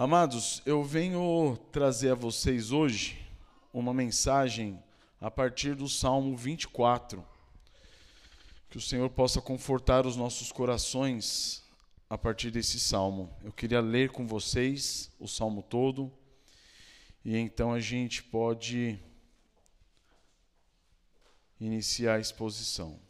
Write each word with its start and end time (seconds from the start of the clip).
Amados, 0.00 0.62
eu 0.64 0.84
venho 0.84 1.58
trazer 1.72 2.12
a 2.12 2.14
vocês 2.14 2.70
hoje 2.70 3.20
uma 3.72 3.92
mensagem 3.92 4.80
a 5.20 5.28
partir 5.28 5.74
do 5.74 5.88
Salmo 5.88 6.36
24. 6.36 7.26
Que 8.70 8.76
o 8.76 8.80
Senhor 8.80 9.10
possa 9.10 9.40
confortar 9.40 10.06
os 10.06 10.14
nossos 10.14 10.52
corações 10.52 11.64
a 12.08 12.16
partir 12.16 12.52
desse 12.52 12.78
salmo. 12.78 13.28
Eu 13.42 13.52
queria 13.52 13.80
ler 13.80 14.10
com 14.10 14.24
vocês 14.24 15.10
o 15.18 15.26
salmo 15.26 15.64
todo 15.64 16.12
e 17.24 17.36
então 17.36 17.72
a 17.72 17.80
gente 17.80 18.22
pode 18.22 19.00
iniciar 21.58 22.14
a 22.14 22.20
exposição. 22.20 23.00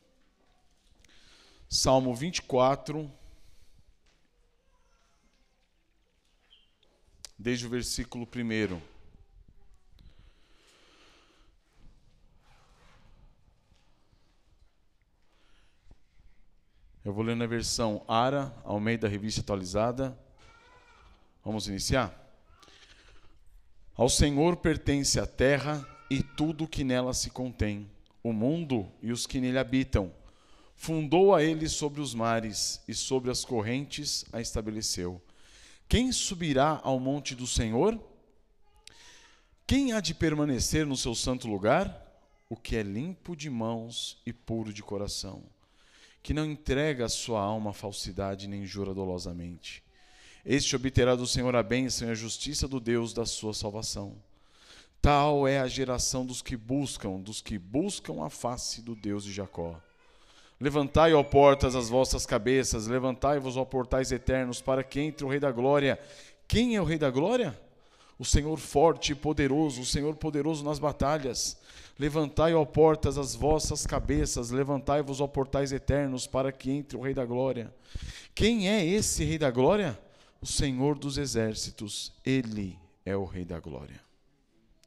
Salmo 1.68 2.14
24, 2.14 3.12
desde 7.38 7.66
o 7.66 7.70
versículo 7.70 8.26
1. 8.26 8.80
Eu 17.04 17.12
vou 17.12 17.24
ler 17.24 17.36
na 17.36 17.46
versão 17.46 18.04
ARA, 18.08 18.54
ao 18.64 18.80
meio 18.80 18.98
da 18.98 19.08
revista 19.08 19.40
atualizada. 19.40 20.18
Vamos 21.44 21.68
iniciar? 21.68 22.12
Ao 23.94 24.08
Senhor 24.08 24.56
pertence 24.56 25.18
a 25.18 25.26
terra 25.26 25.86
e 26.10 26.22
tudo 26.22 26.68
que 26.68 26.84
nela 26.84 27.14
se 27.14 27.30
contém, 27.30 27.88
o 28.22 28.32
mundo 28.32 28.90
e 29.00 29.12
os 29.12 29.26
que 29.26 29.40
nele 29.40 29.58
habitam. 29.58 30.12
Fundou 30.76 31.34
a 31.34 31.42
ele 31.42 31.68
sobre 31.68 32.00
os 32.00 32.14
mares 32.14 32.82
e 32.86 32.94
sobre 32.94 33.30
as 33.30 33.44
correntes 33.44 34.24
a 34.32 34.40
estabeleceu. 34.40 35.22
Quem 35.88 36.12
subirá 36.12 36.80
ao 36.84 37.00
monte 37.00 37.34
do 37.34 37.46
Senhor? 37.46 37.98
Quem 39.66 39.94
há 39.94 40.00
de 40.00 40.12
permanecer 40.12 40.84
no 40.84 40.96
seu 40.96 41.14
santo 41.14 41.48
lugar? 41.48 42.06
O 42.46 42.56
que 42.56 42.76
é 42.76 42.82
limpo 42.82 43.34
de 43.34 43.48
mãos 43.48 44.20
e 44.26 44.32
puro 44.32 44.70
de 44.70 44.82
coração, 44.82 45.42
que 46.22 46.34
não 46.34 46.44
entrega 46.44 47.06
a 47.06 47.08
sua 47.08 47.40
alma 47.40 47.70
à 47.70 47.72
falsidade 47.72 48.46
nem 48.46 48.66
jura 48.66 48.92
dolosamente. 48.92 49.82
Este 50.44 50.76
obterá 50.76 51.16
do 51.16 51.26
Senhor 51.26 51.56
a 51.56 51.62
bênção 51.62 52.08
e 52.08 52.10
a 52.10 52.14
justiça 52.14 52.68
do 52.68 52.80
Deus 52.80 53.14
da 53.14 53.24
sua 53.24 53.54
salvação. 53.54 54.22
Tal 55.00 55.48
é 55.48 55.58
a 55.58 55.68
geração 55.68 56.26
dos 56.26 56.42
que 56.42 56.56
buscam, 56.56 57.18
dos 57.18 57.40
que 57.40 57.58
buscam 57.58 58.22
a 58.22 58.28
face 58.28 58.82
do 58.82 58.94
Deus 58.94 59.24
de 59.24 59.32
Jacó. 59.32 59.80
Levantai, 60.60 61.14
ó 61.14 61.22
portas, 61.22 61.76
as 61.76 61.88
vossas 61.88 62.26
cabeças, 62.26 62.88
levantai-vos, 62.88 63.56
ó 63.56 63.64
portais 63.64 64.10
eternos, 64.10 64.60
para 64.60 64.82
que 64.82 65.00
entre 65.00 65.24
o 65.24 65.28
Rei 65.28 65.38
da 65.38 65.52
Glória. 65.52 65.98
Quem 66.48 66.74
é 66.74 66.80
o 66.80 66.84
Rei 66.84 66.98
da 66.98 67.10
Glória? 67.10 67.58
O 68.18 68.24
Senhor 68.24 68.58
forte 68.58 69.12
e 69.12 69.14
poderoso, 69.14 69.82
o 69.82 69.86
Senhor 69.86 70.16
poderoso 70.16 70.64
nas 70.64 70.80
batalhas. 70.80 71.56
Levantai, 71.96 72.54
ó 72.54 72.64
portas, 72.64 73.16
as 73.16 73.36
vossas 73.36 73.86
cabeças, 73.86 74.50
levantai-vos, 74.50 75.20
ó 75.20 75.28
portais 75.28 75.70
eternos, 75.70 76.26
para 76.26 76.50
que 76.50 76.72
entre 76.72 76.96
o 76.96 77.00
Rei 77.00 77.14
da 77.14 77.24
Glória. 77.24 77.72
Quem 78.34 78.68
é 78.68 78.84
esse 78.84 79.24
Rei 79.24 79.38
da 79.38 79.52
Glória? 79.52 79.96
O 80.40 80.46
Senhor 80.46 80.98
dos 80.98 81.18
exércitos, 81.18 82.12
ele 82.24 82.76
é 83.04 83.16
o 83.16 83.24
Rei 83.24 83.44
da 83.44 83.60
Glória. 83.60 84.00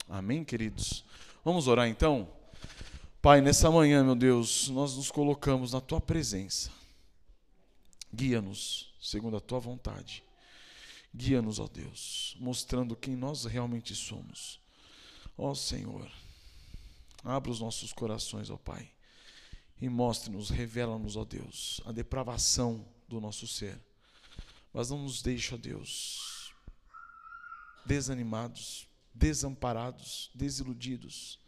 Amém, 0.09 0.43
queridos? 0.43 1.05
Vamos 1.43 1.67
orar 1.69 1.87
então? 1.87 2.27
Pai, 3.21 3.39
nessa 3.39 3.69
manhã, 3.69 4.03
meu 4.03 4.15
Deus, 4.15 4.67
nós 4.69 4.95
nos 4.95 5.11
colocamos 5.11 5.73
na 5.73 5.79
tua 5.79 6.01
presença. 6.01 6.71
Guia-nos 8.11 8.91
segundo 8.99 9.37
a 9.37 9.39
tua 9.39 9.59
vontade. 9.59 10.23
Guia-nos, 11.15 11.59
ó 11.59 11.67
Deus, 11.67 12.35
mostrando 12.39 12.95
quem 12.95 13.15
nós 13.15 13.45
realmente 13.45 13.93
somos. 13.93 14.59
Ó 15.37 15.53
Senhor, 15.53 16.11
abra 17.23 17.51
os 17.51 17.59
nossos 17.59 17.93
corações, 17.93 18.49
ó 18.49 18.57
Pai, 18.57 18.89
e 19.79 19.87
mostre-nos, 19.87 20.49
revela-nos, 20.49 21.15
ó 21.15 21.23
Deus, 21.23 21.79
a 21.85 21.91
depravação 21.91 22.83
do 23.07 23.21
nosso 23.21 23.45
ser. 23.47 23.79
Mas 24.73 24.89
não 24.89 24.97
nos 24.97 25.21
deixe, 25.21 25.53
ó 25.53 25.57
Deus, 25.59 26.51
desanimados, 27.85 28.87
desamparados, 29.13 30.31
desiludidos 30.33 31.39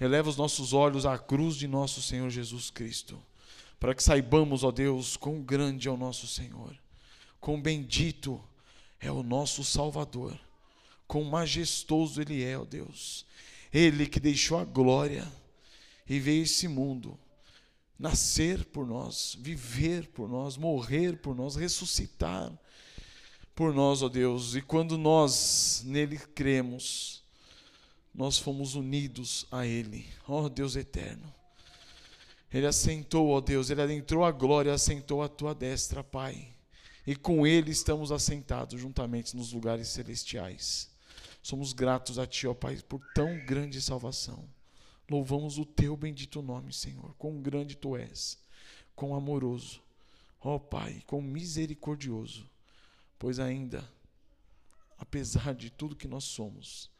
eleva 0.00 0.30
os 0.30 0.36
nossos 0.36 0.72
olhos 0.72 1.04
à 1.04 1.18
cruz 1.18 1.56
de 1.56 1.68
nosso 1.68 2.00
Senhor 2.00 2.30
Jesus 2.30 2.70
Cristo, 2.70 3.22
para 3.78 3.94
que 3.94 4.02
saibamos, 4.02 4.64
ó 4.64 4.70
Deus, 4.70 5.16
quão 5.16 5.42
grande 5.42 5.88
é 5.88 5.90
o 5.90 5.96
nosso 5.96 6.26
Senhor, 6.26 6.76
quão 7.40 7.60
bendito 7.60 8.42
é 8.98 9.10
o 9.10 9.22
nosso 9.22 9.62
Salvador, 9.62 10.38
quão 11.06 11.24
majestoso 11.24 12.20
Ele 12.20 12.42
é, 12.42 12.58
ó 12.58 12.64
Deus. 12.64 13.26
Ele 13.72 14.06
que 14.06 14.18
deixou 14.18 14.58
a 14.58 14.64
glória 14.64 15.30
e 16.08 16.18
veio 16.18 16.42
esse 16.42 16.66
mundo 16.66 17.18
nascer 17.98 18.64
por 18.64 18.86
nós, 18.86 19.36
viver 19.38 20.08
por 20.08 20.28
nós, 20.28 20.56
morrer 20.56 21.18
por 21.18 21.36
nós, 21.36 21.54
ressuscitar 21.54 22.50
por 23.54 23.74
nós, 23.74 24.02
ó 24.02 24.08
Deus. 24.08 24.54
E 24.54 24.62
quando 24.62 24.96
nós 24.96 25.82
nele 25.84 26.18
cremos, 26.18 27.19
nós 28.14 28.38
fomos 28.38 28.74
unidos 28.74 29.46
a 29.50 29.66
Ele, 29.66 30.06
ó 30.28 30.48
Deus 30.48 30.76
eterno. 30.76 31.32
Ele 32.52 32.66
assentou, 32.66 33.28
ó 33.28 33.40
Deus, 33.40 33.70
Ele 33.70 33.82
adentrou 33.82 34.24
a 34.24 34.32
glória, 34.32 34.72
assentou 34.72 35.22
a 35.22 35.28
tua 35.28 35.54
destra, 35.54 36.02
Pai. 36.02 36.48
E 37.06 37.14
com 37.14 37.46
Ele 37.46 37.70
estamos 37.70 38.10
assentados 38.10 38.80
juntamente 38.80 39.36
nos 39.36 39.52
lugares 39.52 39.88
celestiais. 39.88 40.90
Somos 41.42 41.72
gratos 41.72 42.18
a 42.18 42.26
Ti, 42.26 42.48
ó 42.48 42.54
Pai, 42.54 42.76
por 42.88 43.00
tão 43.14 43.38
grande 43.46 43.80
salvação. 43.80 44.48
Louvamos 45.08 45.58
o 45.58 45.64
Teu 45.64 45.96
bendito 45.96 46.42
nome, 46.42 46.72
Senhor. 46.72 47.14
Quão 47.16 47.40
grande 47.40 47.76
Tu 47.76 47.96
és, 47.96 48.38
quão 48.94 49.14
amoroso, 49.14 49.80
ó 50.40 50.58
Pai, 50.58 51.02
quão 51.06 51.22
misericordioso. 51.22 52.48
Pois 53.18 53.38
ainda, 53.38 53.88
apesar 54.98 55.54
de 55.54 55.70
tudo 55.70 55.96
que 55.96 56.08
nós 56.08 56.24
somos, 56.24 56.90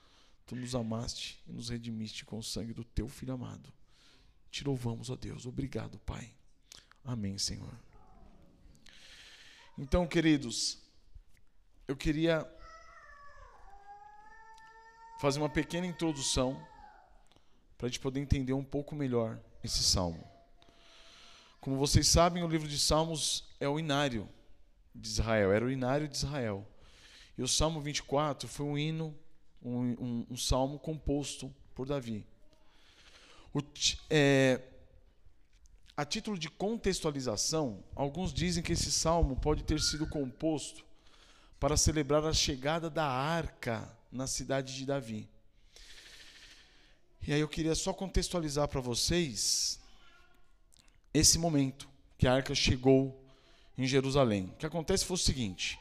Tu 0.50 0.56
nos 0.56 0.74
amaste 0.74 1.40
e 1.46 1.52
nos 1.52 1.68
redimiste 1.68 2.24
com 2.24 2.36
o 2.36 2.42
sangue 2.42 2.74
do 2.74 2.82
teu 2.82 3.08
filho 3.08 3.32
amado. 3.32 3.72
Te 4.50 4.64
louvamos, 4.64 5.08
ó 5.08 5.14
Deus. 5.14 5.46
Obrigado, 5.46 5.96
Pai. 6.00 6.28
Amém, 7.04 7.38
Senhor. 7.38 7.72
Então, 9.78 10.08
queridos, 10.08 10.76
eu 11.86 11.96
queria 11.96 12.44
fazer 15.20 15.38
uma 15.38 15.48
pequena 15.48 15.86
introdução 15.86 16.60
para 17.78 17.86
a 17.86 17.88
gente 17.88 18.00
poder 18.00 18.18
entender 18.18 18.52
um 18.52 18.64
pouco 18.64 18.96
melhor 18.96 19.40
esse 19.62 19.84
salmo. 19.84 20.28
Como 21.60 21.76
vocês 21.76 22.08
sabem, 22.08 22.42
o 22.42 22.48
livro 22.48 22.66
de 22.66 22.76
Salmos 22.80 23.48
é 23.60 23.68
o 23.68 23.78
inário 23.78 24.28
de 24.92 25.06
Israel, 25.06 25.52
era 25.52 25.64
o 25.64 25.70
inário 25.70 26.08
de 26.08 26.16
Israel. 26.16 26.66
E 27.38 27.42
o 27.44 27.46
Salmo 27.46 27.80
24 27.80 28.48
foi 28.48 28.66
um 28.66 28.76
hino 28.76 29.16
um, 29.62 29.80
um, 29.92 30.26
um 30.30 30.36
salmo 30.36 30.78
composto 30.78 31.54
por 31.74 31.86
Davi. 31.86 32.26
O, 33.52 33.60
é, 34.08 34.60
a 35.96 36.04
título 36.04 36.38
de 36.38 36.48
contextualização, 36.48 37.82
alguns 37.94 38.32
dizem 38.32 38.62
que 38.62 38.72
esse 38.72 38.90
salmo 38.90 39.36
pode 39.36 39.64
ter 39.64 39.80
sido 39.80 40.06
composto 40.06 40.84
para 41.58 41.76
celebrar 41.76 42.24
a 42.24 42.32
chegada 42.32 42.88
da 42.88 43.04
arca 43.04 43.94
na 44.10 44.26
cidade 44.26 44.74
de 44.74 44.86
Davi. 44.86 45.28
E 47.26 47.34
aí 47.34 47.40
eu 47.40 47.48
queria 47.48 47.74
só 47.74 47.92
contextualizar 47.92 48.66
para 48.66 48.80
vocês 48.80 49.78
esse 51.12 51.38
momento 51.38 51.88
que 52.16 52.26
a 52.26 52.32
arca 52.32 52.54
chegou 52.54 53.22
em 53.76 53.86
Jerusalém. 53.86 54.46
O 54.46 54.56
que 54.56 54.66
acontece 54.66 55.04
foi 55.04 55.16
o 55.16 55.18
seguinte: 55.18 55.78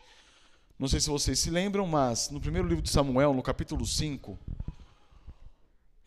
não 0.80 0.88
sei 0.88 1.02
se 1.02 1.10
vocês 1.10 1.38
se 1.38 1.50
lembram, 1.50 1.86
mas 1.86 2.30
no 2.30 2.40
primeiro 2.40 2.66
livro 2.66 2.82
de 2.82 2.90
Samuel, 2.90 3.34
no 3.34 3.44
capítulo 3.44 3.86
5, 3.86 4.40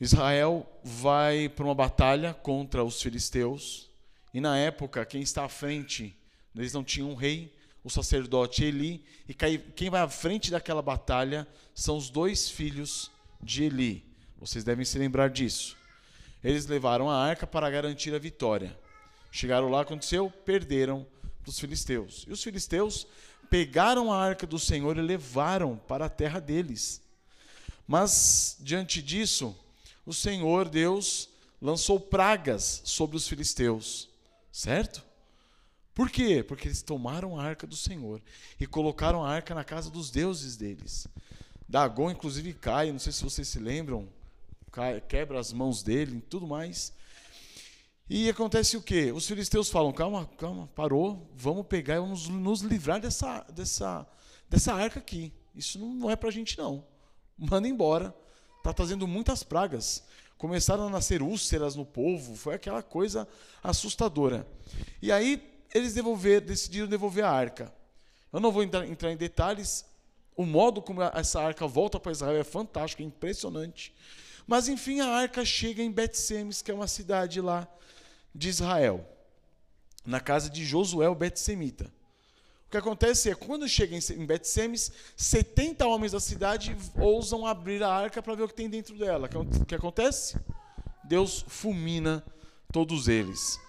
Israel 0.01 0.67
vai 0.83 1.47
para 1.51 1.67
uma 1.67 1.75
batalha 1.75 2.33
contra 2.33 2.83
os 2.83 3.01
filisteus. 3.03 3.91
E 4.33 4.41
na 4.41 4.57
época, 4.57 5.05
quem 5.05 5.21
está 5.21 5.45
à 5.45 5.49
frente, 5.49 6.17
eles 6.57 6.73
não 6.73 6.83
tinham 6.83 7.11
um 7.11 7.15
rei, 7.15 7.55
o 7.85 7.91
sacerdote 7.91 8.65
Eli, 8.65 9.05
e 9.29 9.35
quem 9.35 9.91
vai 9.91 10.01
à 10.01 10.09
frente 10.09 10.51
daquela 10.51 10.81
batalha 10.81 11.47
são 11.75 11.99
os 11.99 12.09
dois 12.09 12.49
filhos 12.49 13.11
de 13.43 13.65
Eli. 13.65 14.03
Vocês 14.41 14.65
devem 14.65 14.87
se 14.87 14.99
lembrar 14.99 15.29
disso. 15.29 15.77
Eles 16.43 16.65
levaram 16.65 17.11
a 17.11 17.23
arca 17.23 17.47
para 17.47 17.69
garantir 17.69 18.15
a 18.15 18.19
vitória. 18.19 18.75
Chegaram 19.31 19.69
lá, 19.69 19.83
aconteceu, 19.83 20.31
perderam 20.31 21.07
para 21.43 21.51
os 21.51 21.61
filisteus. 21.61 22.25
E 22.27 22.33
os 22.33 22.43
filisteus 22.43 23.07
pegaram 23.53 24.11
a 24.11 24.17
arca 24.17 24.47
do 24.47 24.59
Senhor 24.59 24.97
e 24.97 25.03
levaram 25.03 25.77
para 25.77 26.07
a 26.07 26.09
terra 26.09 26.41
deles. 26.41 27.03
Mas, 27.87 28.57
diante 28.61 29.03
disso, 29.03 29.55
o 30.07 30.15
Senhor 30.15 30.71
Deus 30.71 31.29
lançou 31.61 32.01
pragas 32.01 32.81
sobre 32.83 33.15
os 33.15 33.29
filisteus, 33.29 34.09
certo? 34.51 35.05
Por 35.95 36.09
quê? 36.09 36.43
Porque 36.43 36.67
eles 36.67 36.81
tomaram 36.81 37.39
a 37.39 37.45
arca 37.45 37.67
do 37.67 37.77
Senhor 37.77 38.23
e 38.59 38.67
colocaram 38.67 39.23
a 39.23 39.31
arca 39.31 39.55
na 39.55 39.65
casa 39.65 39.91
dos 39.91 40.11
deuses 40.11 40.57
deles. 40.57 41.07
Dagon, 41.69 42.11
inclusive, 42.11 42.55
cai, 42.55 42.91
não 42.91 42.99
sei 42.99 43.13
se 43.13 43.23
vocês 43.23 43.49
se 43.49 43.59
lembram, 43.59 44.09
cai, 44.71 44.99
quebra 45.03 45.39
as 45.39 45.53
mãos 45.53 45.83
dele 45.83 46.17
e 46.17 46.23
tudo 46.23 46.47
mais. 46.47 46.95
E 48.15 48.29
acontece 48.29 48.77
o 48.77 48.83
quê? 48.83 49.11
Os 49.11 49.27
filisteus 49.27 49.71
falam: 49.71 49.91
calma, 49.91 50.29
calma, 50.37 50.69
parou, 50.75 51.33
vamos 51.35 51.67
pegar 51.67 51.95
e 51.95 51.99
vamos 51.99 52.29
nos 52.29 52.61
livrar 52.61 53.01
dessa, 53.01 53.41
dessa, 53.45 54.07
dessa 54.51 54.75
arca 54.75 54.99
aqui. 54.99 55.33
Isso 55.55 55.79
não 55.79 56.11
é 56.11 56.15
para 56.15 56.29
a 56.29 56.33
gente, 56.33 56.59
não. 56.59 56.85
Manda 57.39 57.67
embora. 57.67 58.15
Está 58.59 58.71
trazendo 58.71 59.09
muitas 59.09 59.43
pragas. 59.43 60.05
Começaram 60.37 60.89
a 60.89 60.91
nascer 60.91 61.23
úlceras 61.23 61.75
no 61.75 61.87
povo, 61.87 62.37
foi 62.37 62.55
aquela 62.55 62.83
coisa 62.83 63.27
assustadora. 63.63 64.47
E 65.01 65.11
aí 65.11 65.43
eles 65.75 65.95
devolver, 65.95 66.43
decidiram 66.43 66.89
devolver 66.89 67.25
a 67.25 67.31
arca. 67.31 67.73
Eu 68.31 68.41
não 68.41 68.53
vou 68.53 68.63
entrar, 68.63 68.87
entrar 68.87 69.11
em 69.11 69.17
detalhes, 69.17 69.87
o 70.37 70.45
modo 70.45 70.83
como 70.83 71.01
essa 71.01 71.41
arca 71.41 71.67
volta 71.67 71.99
para 71.99 72.13
Israel 72.13 72.39
é 72.39 72.45
fantástico, 72.45 73.01
é 73.01 73.07
impressionante. 73.07 73.95
Mas 74.47 74.69
enfim, 74.69 75.01
a 75.01 75.07
arca 75.07 75.47
chega 75.47 75.83
em 75.83 75.91
Bet-Semes, 75.91 76.61
que 76.61 76.71
é 76.71 76.75
uma 76.75 76.87
cidade 76.87 77.41
lá 77.41 77.67
de 78.35 78.49
Israel, 78.49 79.07
na 80.05 80.21
casa 80.21 80.49
de 80.49 80.65
Josué, 80.65 81.09
o 81.09 81.15
Bet-Semita. 81.15 81.93
O 82.67 82.71
que 82.71 82.77
acontece 82.77 83.31
é, 83.31 83.35
quando 83.35 83.69
chega 83.69 83.95
em 83.97 84.27
Bet-Semes, 84.27 84.91
70 85.17 85.87
homens 85.87 86.13
da 86.13 86.21
cidade 86.21 86.75
ousam 86.97 87.47
abrir 87.47 87.83
a 87.83 87.93
arca 87.93 88.23
para 88.23 88.35
ver 88.35 88.45
o 88.45 88.49
que 88.49 88.55
tem 88.55 88.69
dentro 88.71 88.97
dela. 88.97 89.29
O 89.35 89.65
que 89.67 89.75
acontece? 89.75 90.39
Deus 91.05 91.45
fulmina 91.47 92.25
todos 92.73 93.09
eles. 93.09 93.61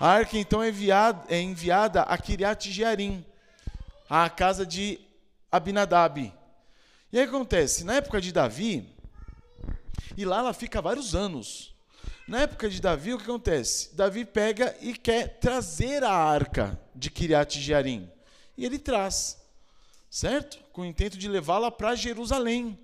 A 0.00 0.08
arca 0.08 0.38
então 0.38 0.62
é 0.62 0.68
enviada, 0.68 1.24
é 1.28 1.40
enviada 1.40 2.02
a 2.02 2.16
Kiriat 2.16 2.70
Jearim, 2.70 3.24
à 4.08 4.30
casa 4.30 4.64
de 4.64 5.00
Abinadab. 5.50 6.32
E 7.12 7.18
aí 7.18 7.24
acontece, 7.24 7.84
na 7.84 7.94
época 7.94 8.20
de 8.20 8.32
Davi, 8.32 8.88
e 10.16 10.24
lá 10.24 10.38
ela 10.38 10.52
fica 10.52 10.80
vários 10.80 11.14
anos. 11.14 11.73
Na 12.26 12.40
época 12.40 12.70
de 12.70 12.80
Davi, 12.80 13.12
o 13.12 13.18
que 13.18 13.24
acontece? 13.24 13.94
Davi 13.94 14.24
pega 14.24 14.74
e 14.80 14.94
quer 14.94 15.38
trazer 15.38 16.02
a 16.02 16.12
arca 16.12 16.80
de 16.94 17.10
Kiriat 17.10 17.60
Jearim. 17.60 18.10
E 18.56 18.64
ele 18.64 18.78
traz, 18.78 19.38
certo? 20.08 20.58
Com 20.72 20.82
o 20.82 20.86
intento 20.86 21.18
de 21.18 21.28
levá-la 21.28 21.70
para 21.70 21.94
Jerusalém, 21.94 22.78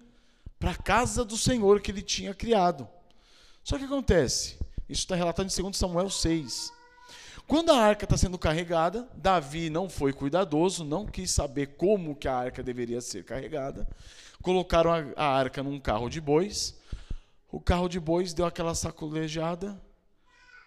para 0.58 0.72
a 0.72 0.76
casa 0.76 1.24
do 1.24 1.38
Senhor 1.38 1.80
que 1.80 1.90
ele 1.90 2.02
tinha 2.02 2.34
criado. 2.34 2.86
Só 3.64 3.78
que 3.78 3.84
acontece, 3.84 4.58
isso 4.86 5.02
está 5.02 5.14
relatado 5.14 5.50
em 5.50 5.62
2 5.62 5.74
Samuel 5.74 6.10
6. 6.10 6.70
Quando 7.46 7.72
a 7.72 7.78
arca 7.78 8.04
está 8.04 8.18
sendo 8.18 8.38
carregada, 8.38 9.08
Davi 9.14 9.70
não 9.70 9.88
foi 9.88 10.12
cuidadoso, 10.12 10.84
não 10.84 11.06
quis 11.06 11.30
saber 11.30 11.76
como 11.78 12.14
que 12.14 12.28
a 12.28 12.34
arca 12.34 12.62
deveria 12.62 13.00
ser 13.00 13.24
carregada. 13.24 13.88
Colocaram 14.42 14.92
a, 14.92 15.04
a 15.16 15.26
arca 15.26 15.62
num 15.62 15.80
carro 15.80 16.10
de 16.10 16.20
bois. 16.20 16.78
O 17.50 17.60
carro 17.60 17.88
de 17.88 17.98
bois 17.98 18.32
deu 18.32 18.46
aquela 18.46 18.74
sacolejada 18.74 19.80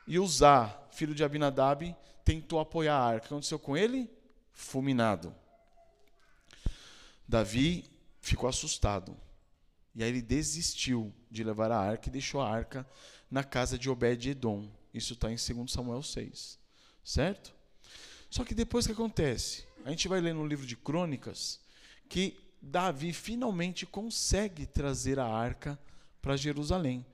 e 0.05 0.19
Uzá, 0.19 0.77
filho 0.91 1.15
de 1.15 1.23
Abinadab, 1.23 1.95
tentou 2.25 2.59
apoiar 2.59 2.95
a 2.95 3.05
arca. 3.05 3.25
O 3.25 3.27
que 3.27 3.33
aconteceu 3.33 3.59
com 3.59 3.77
ele? 3.77 4.09
Fulminado. 4.51 5.33
Davi 7.27 7.85
ficou 8.19 8.49
assustado. 8.49 9.17
E 9.95 10.03
aí 10.03 10.09
ele 10.09 10.21
desistiu 10.21 11.13
de 11.29 11.43
levar 11.43 11.71
a 11.71 11.79
arca 11.79 12.09
e 12.09 12.11
deixou 12.11 12.41
a 12.41 12.49
arca 12.49 12.87
na 13.29 13.43
casa 13.43 13.77
de 13.77 13.89
Obed-Edom. 13.89 14.69
Isso 14.93 15.13
está 15.13 15.31
em 15.31 15.35
2 15.35 15.71
Samuel 15.71 16.03
6. 16.03 16.59
Certo? 17.03 17.53
Só 18.29 18.43
que 18.43 18.53
depois 18.53 18.85
que 18.85 18.93
acontece? 18.93 19.65
A 19.85 19.89
gente 19.89 20.07
vai 20.07 20.19
ler 20.19 20.33
no 20.33 20.45
livro 20.45 20.65
de 20.65 20.75
Crônicas 20.75 21.59
que 22.09 22.37
Davi 22.61 23.13
finalmente 23.13 23.85
consegue 23.85 24.65
trazer 24.65 25.19
a 25.19 25.25
arca 25.25 25.77
para 26.23 26.37
Jerusalém. 26.37 27.05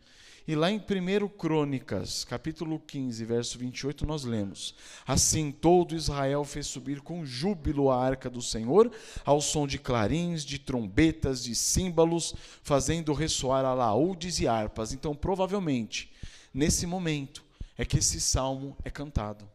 E 0.48 0.56
lá 0.56 0.72
em 0.72 0.78
1 0.78 1.28
Crônicas, 1.30 2.24
capítulo 2.24 2.80
15, 2.80 3.26
verso 3.26 3.60
28, 3.60 4.06
nós 4.06 4.24
lemos: 4.24 4.74
Assim 5.06 5.52
todo 5.52 5.96
Israel 5.96 6.46
fez 6.46 6.68
subir 6.68 7.02
com 7.02 7.26
júbilo 7.26 7.92
a 7.92 8.02
arca 8.02 8.30
do 8.30 8.42
Senhor, 8.42 8.92
ao 9.26 9.42
som 9.42 9.68
de 9.68 9.78
clarins, 9.78 10.44
de 10.44 10.58
trombetas, 10.58 11.44
de 11.44 11.54
símbolos, 11.54 12.34
fazendo 12.64 13.14
ressoar 13.14 13.66
alaúdes 13.66 14.40
e 14.40 14.48
harpas. 14.48 14.94
Então, 14.94 15.14
provavelmente, 15.14 16.12
nesse 16.54 16.88
momento, 16.88 17.44
é 17.78 17.84
que 17.84 17.98
esse 17.98 18.22
salmo 18.22 18.78
é 18.86 18.90
cantado 18.90 19.50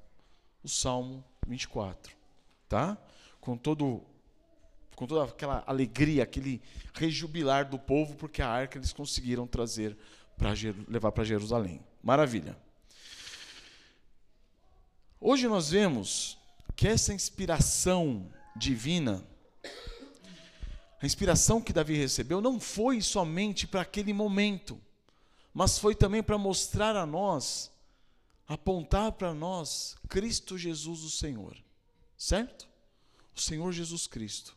o 0.62 0.68
Salmo 0.68 1.22
24, 1.46 2.16
tá? 2.68 2.96
Com 3.40 3.56
todo 3.56 4.02
com 4.94 5.06
toda 5.06 5.24
aquela 5.24 5.62
alegria, 5.66 6.22
aquele 6.22 6.62
rejubilar 6.92 7.68
do 7.68 7.78
povo, 7.78 8.14
porque 8.14 8.40
a 8.40 8.48
arca 8.48 8.78
eles 8.78 8.92
conseguiram 8.92 9.46
trazer 9.46 9.96
para 10.36 10.50
levar 10.88 11.12
para 11.12 11.24
Jerusalém. 11.24 11.80
Maravilha. 12.02 12.56
Hoje 15.20 15.48
nós 15.48 15.70
vemos 15.70 16.38
que 16.76 16.86
essa 16.86 17.14
inspiração 17.14 18.30
divina, 18.56 19.24
a 21.00 21.06
inspiração 21.06 21.60
que 21.60 21.72
Davi 21.72 21.96
recebeu, 21.96 22.40
não 22.40 22.60
foi 22.60 23.00
somente 23.00 23.66
para 23.66 23.80
aquele 23.80 24.12
momento, 24.12 24.80
mas 25.52 25.78
foi 25.78 25.94
também 25.94 26.22
para 26.22 26.36
mostrar 26.36 26.96
a 26.96 27.06
nós 27.06 27.72
apontar 28.46 29.12
para 29.12 29.32
nós 29.32 29.96
Cristo 30.08 30.58
Jesus, 30.58 31.02
o 31.02 31.10
Senhor. 31.10 31.56
Certo? 32.16 32.68
O 33.34 33.40
Senhor 33.40 33.72
Jesus 33.72 34.06
Cristo. 34.06 34.56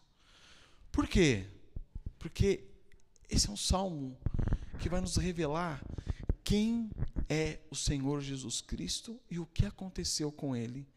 Por 0.91 1.07
quê? 1.07 1.45
Porque 2.17 2.63
esse 3.29 3.47
é 3.47 3.51
um 3.51 3.57
salmo 3.57 4.17
que 4.79 4.89
vai 4.89 5.01
nos 5.01 5.17
revelar 5.17 5.83
quem 6.43 6.89
é 7.29 7.59
o 7.69 7.75
Senhor 7.75 8.21
Jesus 8.21 8.61
Cristo 8.61 9.19
e 9.29 9.37
o 9.37 9.45
que 9.45 9.65
aconteceu 9.65 10.31
com 10.31 10.55
ele 10.55 10.87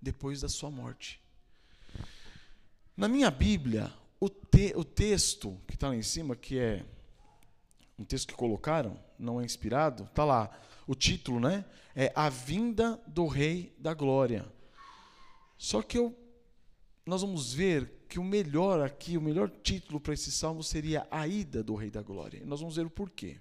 depois 0.00 0.40
da 0.40 0.48
sua 0.48 0.70
morte. 0.70 1.20
Na 2.96 3.08
minha 3.08 3.30
Bíblia, 3.30 3.92
o, 4.20 4.28
te, 4.28 4.72
o 4.76 4.84
texto 4.84 5.58
que 5.66 5.74
está 5.74 5.88
lá 5.88 5.96
em 5.96 6.02
cima, 6.02 6.36
que 6.36 6.58
é 6.58 6.84
um 7.98 8.04
texto 8.04 8.28
que 8.28 8.34
colocaram, 8.34 8.98
não 9.18 9.40
é 9.40 9.44
inspirado, 9.44 10.04
está 10.04 10.24
lá 10.24 10.50
o 10.86 10.94
título, 10.94 11.40
né? 11.40 11.64
É 11.96 12.12
A 12.14 12.28
Vinda 12.28 13.00
do 13.06 13.26
Rei 13.26 13.74
da 13.78 13.94
Glória. 13.94 14.46
Só 15.58 15.82
que 15.82 15.98
eu, 15.98 16.16
nós 17.06 17.20
vamos 17.20 17.52
ver 17.52 17.90
que 18.08 18.18
o 18.18 18.24
melhor 18.24 18.80
aqui, 18.80 19.18
o 19.18 19.20
melhor 19.20 19.50
título 19.62 20.00
para 20.00 20.14
esse 20.14 20.32
salmo 20.32 20.62
seria 20.62 21.06
A 21.10 21.26
Ida 21.28 21.62
do 21.62 21.74
Rei 21.74 21.90
da 21.90 22.02
Glória. 22.02 22.40
E 22.42 22.46
nós 22.46 22.60
vamos 22.60 22.76
ver 22.76 22.86
o 22.86 22.90
porquê. 22.90 23.36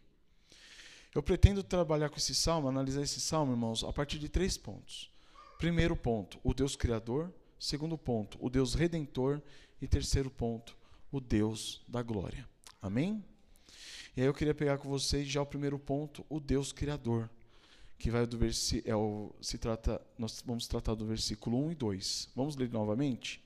Eu 1.15 1.23
pretendo 1.23 1.63
trabalhar 1.63 2.09
com 2.09 2.17
esse 2.17 2.33
salmo, 2.33 2.67
analisar 2.67 3.01
esse 3.03 3.21
salmo, 3.21 3.53
irmãos, 3.53 3.83
a 3.83 3.93
partir 3.93 4.19
de 4.19 4.27
três 4.27 4.57
pontos. 4.57 5.11
Primeiro 5.59 5.95
ponto, 5.95 6.39
o 6.43 6.53
Deus 6.53 6.75
Criador. 6.75 7.31
Segundo 7.59 7.97
ponto, 7.97 8.37
o 8.41 8.49
Deus 8.49 8.73
Redentor. 8.73 9.41
E 9.81 9.87
terceiro 9.87 10.29
ponto, 10.29 10.75
o 11.11 11.21
Deus 11.21 11.81
da 11.87 12.01
Glória. 12.01 12.47
Amém? 12.81 13.23
E 14.15 14.21
aí 14.21 14.27
eu 14.27 14.33
queria 14.33 14.53
pegar 14.53 14.77
com 14.77 14.89
vocês 14.89 15.27
já 15.27 15.41
o 15.41 15.45
primeiro 15.45 15.77
ponto, 15.77 16.25
o 16.29 16.39
Deus 16.39 16.71
Criador, 16.71 17.29
que 17.97 18.09
vai 18.09 18.25
do 18.25 18.37
versículo, 18.37 18.91
é 18.91 18.95
o, 18.95 19.35
se 19.41 19.57
trata, 19.57 20.01
nós 20.17 20.41
vamos 20.45 20.67
tratar 20.67 20.95
do 20.95 21.05
versículo 21.05 21.57
1 21.65 21.71
e 21.71 21.75
2. 21.75 22.29
Vamos 22.35 22.55
ler 22.55 22.71
novamente? 22.71 23.42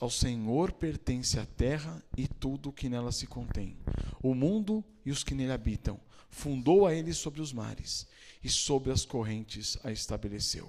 Ao 0.00 0.10
Senhor 0.10 0.72
pertence 0.72 1.38
a 1.38 1.46
terra 1.46 2.02
e 2.16 2.26
tudo 2.26 2.70
o 2.70 2.72
que 2.72 2.88
nela 2.88 3.12
se 3.12 3.26
contém, 3.26 3.76
o 4.20 4.34
mundo 4.34 4.84
e 5.06 5.12
os 5.12 5.22
que 5.22 5.34
nele 5.34 5.52
habitam. 5.52 6.00
Fundou 6.28 6.86
a 6.86 6.94
ele 6.94 7.12
sobre 7.12 7.40
os 7.40 7.52
mares 7.52 8.06
e 8.42 8.48
sobre 8.48 8.90
as 8.90 9.04
correntes 9.04 9.78
a 9.84 9.92
estabeleceu. 9.92 10.68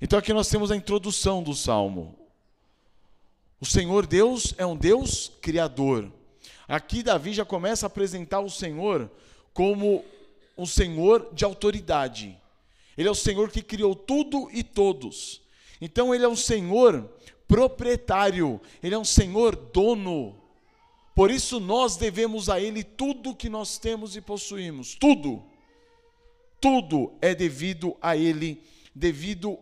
Então 0.00 0.18
aqui 0.18 0.32
nós 0.32 0.48
temos 0.48 0.70
a 0.70 0.76
introdução 0.76 1.42
do 1.42 1.54
salmo. 1.54 2.18
O 3.60 3.66
Senhor 3.66 4.06
Deus 4.06 4.54
é 4.56 4.64
um 4.64 4.76
Deus 4.76 5.32
criador. 5.40 6.12
Aqui 6.68 7.02
Davi 7.02 7.32
já 7.32 7.44
começa 7.44 7.86
a 7.86 7.88
apresentar 7.88 8.40
o 8.40 8.50
Senhor 8.50 9.10
como 9.52 10.04
um 10.56 10.66
Senhor 10.66 11.32
de 11.32 11.44
autoridade. 11.44 12.36
Ele 12.96 13.08
é 13.08 13.10
o 13.10 13.16
Senhor 13.16 13.50
que 13.50 13.62
criou 13.62 13.94
tudo 13.94 14.48
e 14.52 14.62
todos. 14.62 15.40
Então 15.80 16.14
ele 16.14 16.24
é 16.24 16.28
um 16.28 16.36
Senhor 16.36 17.08
proprietário, 17.48 18.60
ele 18.82 18.94
é 18.94 18.98
um 18.98 19.04
Senhor 19.04 19.56
dono. 19.56 20.36
Por 21.14 21.30
isso 21.32 21.58
nós 21.58 21.96
devemos 21.96 22.48
a 22.48 22.60
ele 22.60 22.84
tudo 22.84 23.34
que 23.34 23.48
nós 23.48 23.78
temos 23.78 24.14
e 24.14 24.20
possuímos, 24.20 24.94
tudo. 24.94 25.42
Tudo 26.60 27.12
é 27.20 27.34
devido 27.34 27.96
a 28.00 28.16
ele, 28.16 28.62
devido 28.94 29.58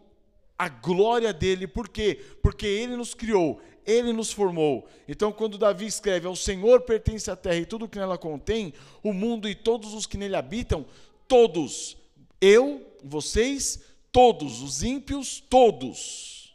à 0.59 0.69
glória 0.69 1.33
dele. 1.33 1.67
Por 1.67 1.89
quê? 1.89 2.21
Porque 2.43 2.67
ele 2.67 2.97
nos 2.97 3.15
criou, 3.15 3.61
ele 3.87 4.13
nos 4.13 4.33
formou. 4.33 4.87
Então, 5.07 5.33
quando 5.33 5.57
Davi 5.57 5.87
escreve: 5.87 6.27
Ao 6.27 6.37
Senhor 6.37 6.83
pertence 6.83 7.31
a 7.31 7.37
terra 7.37 7.57
e 7.57 7.67
tudo 7.67 7.85
o 7.85 7.89
que 7.89 7.99
nela 7.99 8.19
contém, 8.19 8.73
o 9.03 9.13
mundo 9.13 9.49
e 9.49 9.55
todos 9.55 9.95
os 9.95 10.07
que 10.07 10.19
nele 10.19 10.37
habitam, 10.37 10.85
todos, 11.29 11.97
eu, 12.41 12.87
vocês, 13.03 13.81
todos 14.11 14.63
os 14.63 14.83
ímpios, 14.83 15.43
todos, 15.49 16.46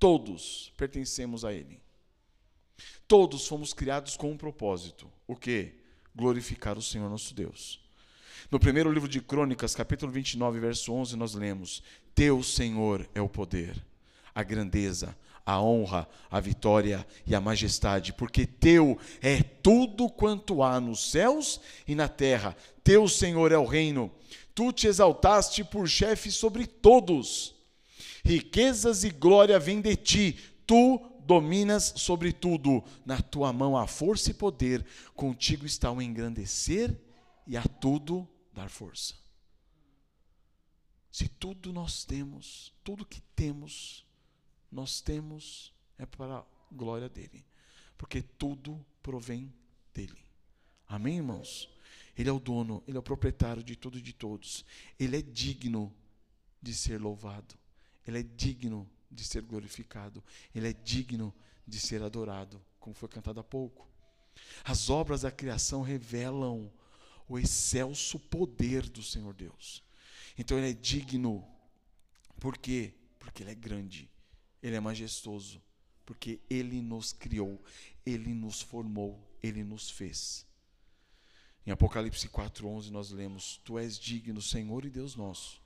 todos 0.00 0.72
pertencemos 0.76 1.44
a 1.44 1.52
Ele. 1.52 1.78
Todos 3.06 3.46
fomos 3.46 3.74
criados 3.74 4.16
com 4.16 4.30
um 4.32 4.36
propósito: 4.36 5.06
o 5.26 5.36
que? 5.36 5.74
Glorificar 6.16 6.76
o 6.78 6.82
Senhor 6.82 7.08
nosso 7.08 7.34
Deus. 7.34 7.78
No 8.50 8.58
primeiro 8.58 8.90
livro 8.90 9.08
de 9.08 9.20
Crônicas, 9.20 9.74
capítulo 9.74 10.10
29, 10.10 10.58
verso 10.58 10.92
11, 10.92 11.16
nós 11.16 11.34
lemos: 11.34 11.82
Teu 12.14 12.42
Senhor 12.42 13.08
é 13.14 13.20
o 13.20 13.28
poder, 13.28 13.76
a 14.34 14.42
grandeza, 14.42 15.16
a 15.44 15.60
honra, 15.60 16.08
a 16.30 16.40
vitória 16.40 17.06
e 17.26 17.34
a 17.34 17.40
majestade, 17.40 18.12
porque 18.12 18.46
teu 18.46 18.98
é 19.20 19.42
tudo 19.42 20.08
quanto 20.08 20.62
há 20.62 20.80
nos 20.80 21.10
céus 21.10 21.60
e 21.86 21.94
na 21.94 22.08
terra. 22.08 22.56
Teu 22.82 23.06
Senhor 23.06 23.52
é 23.52 23.58
o 23.58 23.66
reino. 23.66 24.10
Tu 24.54 24.72
te 24.72 24.86
exaltaste 24.86 25.62
por 25.62 25.88
chefe 25.88 26.30
sobre 26.30 26.66
todos. 26.66 27.59
Riquezas 28.24 29.04
e 29.04 29.10
glória 29.10 29.58
vêm 29.58 29.80
de 29.80 29.96
ti. 29.96 30.32
Tu 30.66 30.98
dominas 31.24 31.92
sobre 31.96 32.32
tudo. 32.32 32.82
Na 33.04 33.20
tua 33.20 33.52
mão 33.52 33.76
há 33.76 33.86
força 33.86 34.30
e 34.30 34.34
poder. 34.34 34.84
Contigo 35.14 35.66
está 35.66 35.90
o 35.90 36.02
engrandecer 36.02 36.96
e 37.46 37.56
a 37.56 37.62
tudo 37.62 38.28
dar 38.52 38.68
força. 38.68 39.14
Se 41.10 41.28
tudo 41.28 41.72
nós 41.72 42.04
temos, 42.04 42.72
tudo 42.84 43.04
que 43.04 43.20
temos, 43.34 44.06
nós 44.70 45.00
temos 45.00 45.72
é 45.98 46.06
para 46.06 46.38
a 46.38 46.44
glória 46.70 47.08
dele, 47.08 47.44
porque 47.98 48.22
tudo 48.22 48.84
provém 49.02 49.52
dele. 49.92 50.24
Amém, 50.86 51.16
irmãos? 51.16 51.68
Ele 52.16 52.28
é 52.28 52.32
o 52.32 52.38
dono, 52.38 52.82
ele 52.86 52.96
é 52.96 53.00
o 53.00 53.02
proprietário 53.02 53.62
de 53.62 53.74
tudo 53.74 53.98
e 53.98 54.02
de 54.02 54.12
todos. 54.12 54.64
Ele 54.98 55.16
é 55.16 55.22
digno 55.22 55.92
de 56.62 56.74
ser 56.74 57.00
louvado. 57.00 57.58
Ele 58.06 58.20
é 58.20 58.22
digno 58.22 58.88
de 59.10 59.24
ser 59.24 59.42
glorificado. 59.42 60.22
Ele 60.54 60.68
é 60.68 60.72
digno 60.72 61.34
de 61.66 61.78
ser 61.78 62.02
adorado, 62.02 62.60
como 62.78 62.94
foi 62.94 63.08
cantado 63.08 63.40
há 63.40 63.44
pouco. 63.44 63.88
As 64.64 64.90
obras 64.90 65.22
da 65.22 65.30
criação 65.30 65.82
revelam 65.82 66.72
o 67.28 67.38
excelso 67.38 68.18
poder 68.18 68.88
do 68.88 69.02
Senhor 69.02 69.34
Deus. 69.34 69.82
Então 70.36 70.58
ele 70.58 70.70
é 70.70 70.72
digno. 70.72 71.46
Por 72.38 72.56
quê? 72.56 72.94
Porque 73.18 73.42
ele 73.42 73.50
é 73.50 73.54
grande. 73.54 74.10
Ele 74.62 74.76
é 74.76 74.80
majestoso. 74.80 75.62
Porque 76.04 76.40
ele 76.50 76.82
nos 76.82 77.12
criou, 77.12 77.62
ele 78.04 78.34
nos 78.34 78.60
formou, 78.60 79.24
ele 79.40 79.62
nos 79.62 79.90
fez. 79.90 80.44
Em 81.64 81.70
Apocalipse 81.70 82.28
4:11 82.28 82.90
nós 82.90 83.10
lemos: 83.10 83.60
Tu 83.64 83.78
és 83.78 83.96
digno, 83.96 84.42
Senhor 84.42 84.84
e 84.84 84.90
Deus 84.90 85.14
nosso, 85.14 85.62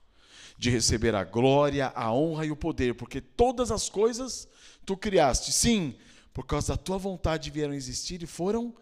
de 0.57 0.71
receber 0.71 1.15
a 1.15 1.25
glória, 1.25 1.93
a 1.95 2.13
honra 2.13 2.47
e 2.47 2.51
o 2.51 2.57
poder, 2.57 2.95
porque 2.95 3.21
todas 3.21 3.71
as 3.71 3.89
coisas 3.89 4.49
tu 4.85 4.97
criaste. 4.97 5.53
Sim, 5.53 5.95
por 6.33 6.47
causa 6.47 6.75
da 6.75 6.77
tua 6.77 6.99
vontade 6.99 7.51
vieram 7.51 7.75
existir 7.75 8.23
e 8.23 8.27
foram 8.27 8.75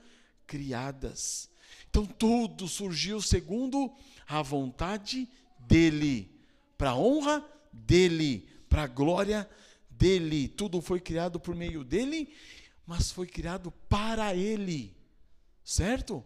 criadas. 0.47 1.51
Então 1.89 2.07
tudo 2.07 2.67
surgiu 2.67 3.21
segundo 3.21 3.93
a 4.27 4.41
vontade 4.41 5.29
dele, 5.59 6.31
para 6.79 6.91
a 6.91 6.97
honra 6.97 7.45
dele, 7.73 8.49
para 8.69 8.85
a 8.85 8.87
glória 8.87 9.49
dele. 9.91 10.49
Tudo 10.49 10.81
foi 10.81 11.01
criado 11.01 11.39
por 11.39 11.55
meio 11.55 11.85
dele, 11.85 12.33
mas 12.87 13.11
foi 13.11 13.27
criado 13.27 13.71
para 13.89 14.35
ele. 14.35 14.97
Certo? 15.65 16.25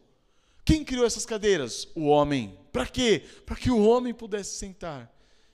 Quem 0.64 0.84
criou 0.84 1.06
essas 1.06 1.26
cadeiras? 1.26 1.88
O 1.94 2.06
homem. 2.06 2.58
Para 2.72 2.86
quê? 2.86 3.24
Para 3.44 3.56
que 3.56 3.70
o 3.70 3.84
homem 3.84 4.14
pudesse 4.14 4.58
sentar. 4.58 5.12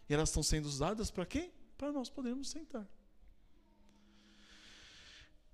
E 0.09 0.15
elas 0.15 0.29
estão 0.29 0.43
sendo 0.43 0.67
usadas 0.67 1.11
para 1.11 1.27
quê? 1.27 1.51
Para 1.77 1.93
nós 1.93 2.09
podermos 2.09 2.51
sentar. 2.51 2.87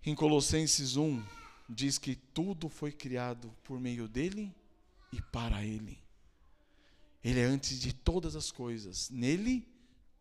Em 0.05 0.15
Colossenses 0.15 0.97
1, 0.97 1.23
diz 1.69 1.99
que 1.99 2.15
tudo 2.15 2.69
foi 2.69 2.93
criado 2.93 3.55
por 3.63 3.79
meio 3.79 4.09
dele 4.09 4.55
e 5.13 5.21
para 5.21 5.65
ele. 5.65 5.99
Ele 7.23 7.41
é 7.41 7.45
antes 7.45 7.79
de 7.81 7.93
todas 7.93 8.37
as 8.37 8.51
coisas. 8.51 9.11
Nele 9.11 9.67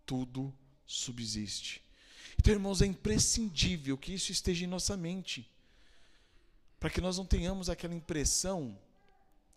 tudo 0.05 0.53
subsiste. 0.85 1.81
Então, 2.39 2.53
irmãos, 2.53 2.81
é 2.81 2.85
imprescindível 2.85 3.97
que 3.97 4.13
isso 4.13 4.31
esteja 4.31 4.65
em 4.65 4.67
nossa 4.67 4.97
mente. 4.97 5.49
Para 6.79 6.89
que 6.89 7.01
nós 7.01 7.17
não 7.17 7.25
tenhamos 7.25 7.69
aquela 7.69 7.95
impressão 7.95 8.77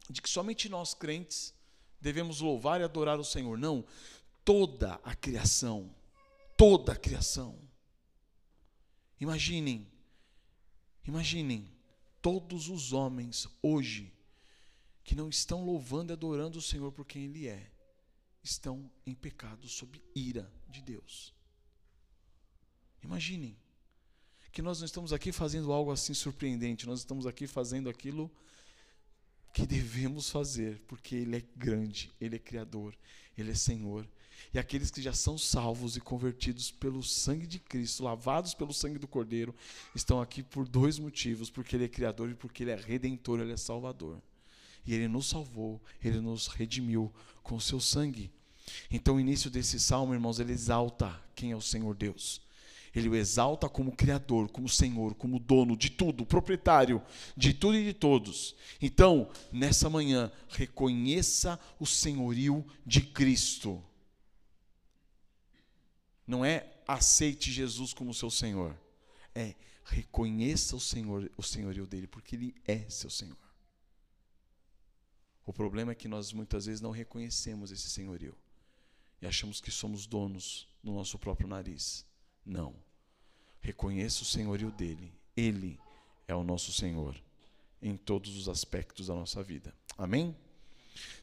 de 0.09 0.23
que 0.23 0.29
somente 0.29 0.69
nós 0.69 0.95
crentes 0.95 1.55
devemos 2.01 2.41
louvar 2.41 2.81
e 2.81 2.85
adorar 2.85 3.19
o 3.19 3.25
Senhor. 3.25 3.59
Não, 3.59 3.85
toda 4.45 4.95
a 5.05 5.15
criação, 5.15 5.95
toda 6.57 6.93
a 6.93 6.97
criação. 6.97 7.59
Imaginem, 9.21 9.87
imaginem 11.05 11.71
todos 12.23 12.69
os 12.69 12.93
homens 12.93 13.49
hoje 13.63 14.13
que 15.05 15.15
não 15.15 15.29
estão 15.29 15.65
louvando 15.65 16.13
e 16.13 16.15
adorando 16.15 16.59
o 16.59 16.63
Senhor 16.63 16.93
por 16.93 17.05
quem 17.05 17.25
Ele 17.25 17.49
é, 17.49 17.71
estão 18.43 18.91
em 19.07 19.15
pecado 19.15 19.69
sob 19.69 20.01
ira 20.15 20.51
de 20.69 20.81
Deus. 20.81 21.35
Imaginem 23.03 23.57
que 24.53 24.63
nós 24.63 24.79
não 24.79 24.87
estamos 24.87 25.13
aqui 25.13 25.33
fazendo 25.33 25.73
algo 25.73 25.91
assim 25.91 26.15
surpreendente, 26.15 26.87
nós 26.87 27.01
estamos 27.01 27.27
aqui 27.27 27.47
fazendo 27.47 27.89
aquilo 27.89 28.31
que 29.53 29.67
devemos 29.67 30.31
fazer, 30.31 30.81
porque 30.87 31.15
Ele 31.15 31.37
é 31.37 31.45
grande, 31.57 32.13
Ele 32.21 32.37
é 32.37 32.39
Criador, 32.39 32.97
Ele 33.37 33.51
é 33.51 33.55
Senhor. 33.55 34.09
E 34.53 34.59
aqueles 34.59 34.91
que 34.91 35.03
já 35.03 35.13
são 35.13 35.39
salvos 35.39 35.97
e 35.97 36.01
convertidos 36.01 36.71
pelo 36.71 37.03
sangue 37.03 37.47
de 37.47 37.59
Cristo, 37.59 38.03
lavados 38.03 38.55
pelo 38.55 38.73
sangue 38.73 38.99
do 38.99 39.09
Cordeiro, 39.09 39.55
estão 39.95 40.21
aqui 40.21 40.43
por 40.43 40.67
dois 40.67 40.99
motivos: 40.99 41.51
porque 41.51 41.77
Ele 41.77 41.85
é 41.85 41.89
Criador 41.89 42.31
e 42.31 42.35
porque 42.35 42.63
Ele 42.63 42.73
é 42.73 42.77
Redentor, 42.77 43.41
Ele 43.41 43.53
é 43.53 43.57
Salvador. 43.57 44.21
E 44.87 44.95
Ele 44.95 45.09
nos 45.09 45.29
salvou, 45.29 45.81
Ele 46.03 46.21
nos 46.21 46.47
redimiu 46.47 47.13
com 47.43 47.57
o 47.57 47.61
seu 47.61 47.81
sangue. 47.81 48.31
Então, 48.91 49.17
o 49.17 49.21
início 49.21 49.51
desse 49.51 49.79
salmo, 49.79 50.15
irmãos, 50.15 50.39
ele 50.39 50.53
exalta 50.53 51.21
quem 51.35 51.51
é 51.53 51.57
o 51.57 51.61
Senhor 51.61 51.95
Deus. 51.95 52.41
Ele 52.95 53.09
o 53.09 53.15
exalta 53.15 53.69
como 53.69 53.93
Criador, 53.93 54.49
como 54.49 54.69
Senhor, 54.69 55.15
como 55.15 55.39
dono 55.39 55.77
de 55.77 55.91
tudo, 55.91 56.27
proprietário 56.27 57.01
de 57.37 57.55
tudo 57.55 57.77
e 57.77 57.85
de 57.85 57.93
todos. 57.93 58.57
Então, 58.83 59.29
nessa 59.53 59.89
manhã, 59.89 60.31
reconheça 60.49 61.59
o 61.79 61.87
senhorio 61.87 62.65
de 62.85 63.01
Cristo. 63.01 63.83
Não 66.31 66.45
é 66.45 66.65
aceite 66.87 67.51
Jesus 67.51 67.93
como 67.93 68.15
seu 68.15 68.31
Senhor, 68.31 68.79
é 69.35 69.57
reconheça 69.85 70.77
o 70.77 70.81
Senhor, 70.81 71.29
o 71.37 71.43
senhorio 71.43 71.89
dele, 71.89 72.07
porque 72.07 72.37
ele 72.37 72.55
é 72.65 72.89
seu 72.89 73.11
Senhor. 73.11 73.37
O 75.45 75.53
problema 75.53 75.91
é 75.91 75.95
que 75.97 76.07
nós 76.07 76.33
muitas 76.33 76.67
vezes 76.67 76.81
não 76.81 76.93
reconhecemos 76.93 77.73
esse 77.73 77.91
senhorio 77.91 78.33
e 79.21 79.27
achamos 79.27 79.61
que 79.61 79.73
somos 79.73 80.07
donos 80.07 80.69
no 80.85 80.95
nosso 80.95 81.19
próprio 81.19 81.49
nariz. 81.49 82.07
Não. 82.47 82.77
Reconheça 83.61 84.23
o 84.23 84.27
senhorio 84.27 84.71
dele. 84.71 85.13
Ele 85.37 85.81
é 86.29 86.35
o 86.37 86.45
nosso 86.45 86.73
Senhor 86.73 87.21
em 87.83 87.97
todos 87.97 88.37
os 88.37 88.49
aspectos 88.49 89.09
da 89.09 89.15
nossa 89.17 89.43
vida. 89.43 89.75
Amém? 89.99 90.37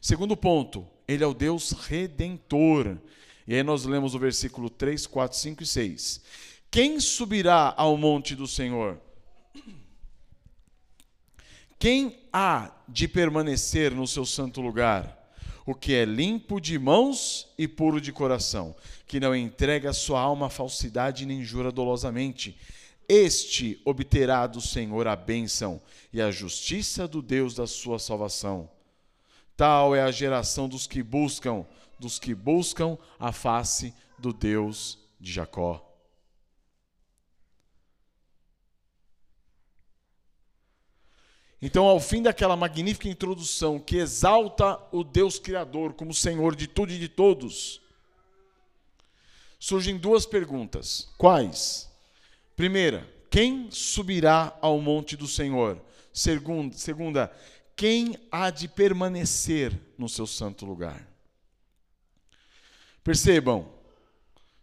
Segundo 0.02 0.36
ponto, 0.36 0.86
ele 1.08 1.24
é 1.24 1.26
o 1.26 1.32
Deus 1.32 1.70
redentor. 1.70 3.00
E 3.48 3.54
aí 3.54 3.62
nós 3.64 3.84
lemos 3.84 4.14
o 4.14 4.18
versículo 4.18 4.70
3, 4.70 5.06
4, 5.06 5.36
5 5.36 5.62
e 5.62 5.66
6. 5.66 6.20
Quem 6.70 7.00
subirá 7.00 7.74
ao 7.76 7.96
monte 7.96 8.36
do 8.36 8.46
Senhor? 8.46 9.00
Quem 11.78 12.16
há 12.32 12.70
de 12.86 13.08
permanecer 13.08 13.92
no 13.92 14.06
seu 14.06 14.24
santo 14.24 14.60
lugar? 14.60 15.18
o 15.68 15.74
que 15.74 15.92
é 15.92 16.06
limpo 16.06 16.58
de 16.58 16.78
mãos 16.78 17.46
e 17.58 17.68
puro 17.68 18.00
de 18.00 18.10
coração, 18.10 18.74
que 19.06 19.20
não 19.20 19.36
entrega 19.36 19.92
sua 19.92 20.18
alma 20.18 20.46
à 20.46 20.48
falsidade 20.48 21.26
nem 21.26 21.44
jura 21.44 21.70
dolosamente. 21.70 22.56
Este 23.06 23.78
obterá 23.84 24.46
do 24.46 24.62
Senhor 24.62 25.06
a 25.06 25.14
bênção 25.14 25.78
e 26.10 26.22
a 26.22 26.30
justiça 26.30 27.06
do 27.06 27.20
Deus 27.20 27.54
da 27.54 27.66
sua 27.66 27.98
salvação. 27.98 28.66
Tal 29.58 29.94
é 29.94 30.00
a 30.00 30.10
geração 30.10 30.66
dos 30.66 30.86
que 30.86 31.02
buscam, 31.02 31.66
dos 31.98 32.18
que 32.18 32.34
buscam 32.34 32.96
a 33.18 33.32
face 33.32 33.94
do 34.18 34.32
Deus 34.32 34.98
de 35.20 35.32
Jacó. 35.32 35.84
Então, 41.60 41.86
ao 41.86 41.98
fim 41.98 42.22
daquela 42.22 42.54
magnífica 42.54 43.08
introdução 43.08 43.80
que 43.80 43.96
exalta 43.96 44.78
o 44.92 45.02
Deus 45.02 45.40
Criador 45.40 45.92
como 45.92 46.14
Senhor 46.14 46.54
de 46.54 46.68
tudo 46.68 46.92
e 46.92 46.98
de 46.98 47.08
todos, 47.08 47.80
surgem 49.58 49.98
duas 49.98 50.24
perguntas. 50.24 51.12
Quais? 51.18 51.90
Primeira, 52.54 53.12
quem 53.28 53.70
subirá 53.72 54.56
ao 54.60 54.80
monte 54.80 55.16
do 55.16 55.26
Senhor? 55.26 55.82
Segunda, 56.12 57.32
quem 57.74 58.16
há 58.30 58.50
de 58.50 58.68
permanecer 58.68 59.76
no 59.96 60.08
seu 60.08 60.28
santo 60.28 60.64
lugar? 60.64 61.07
Percebam, 63.08 63.66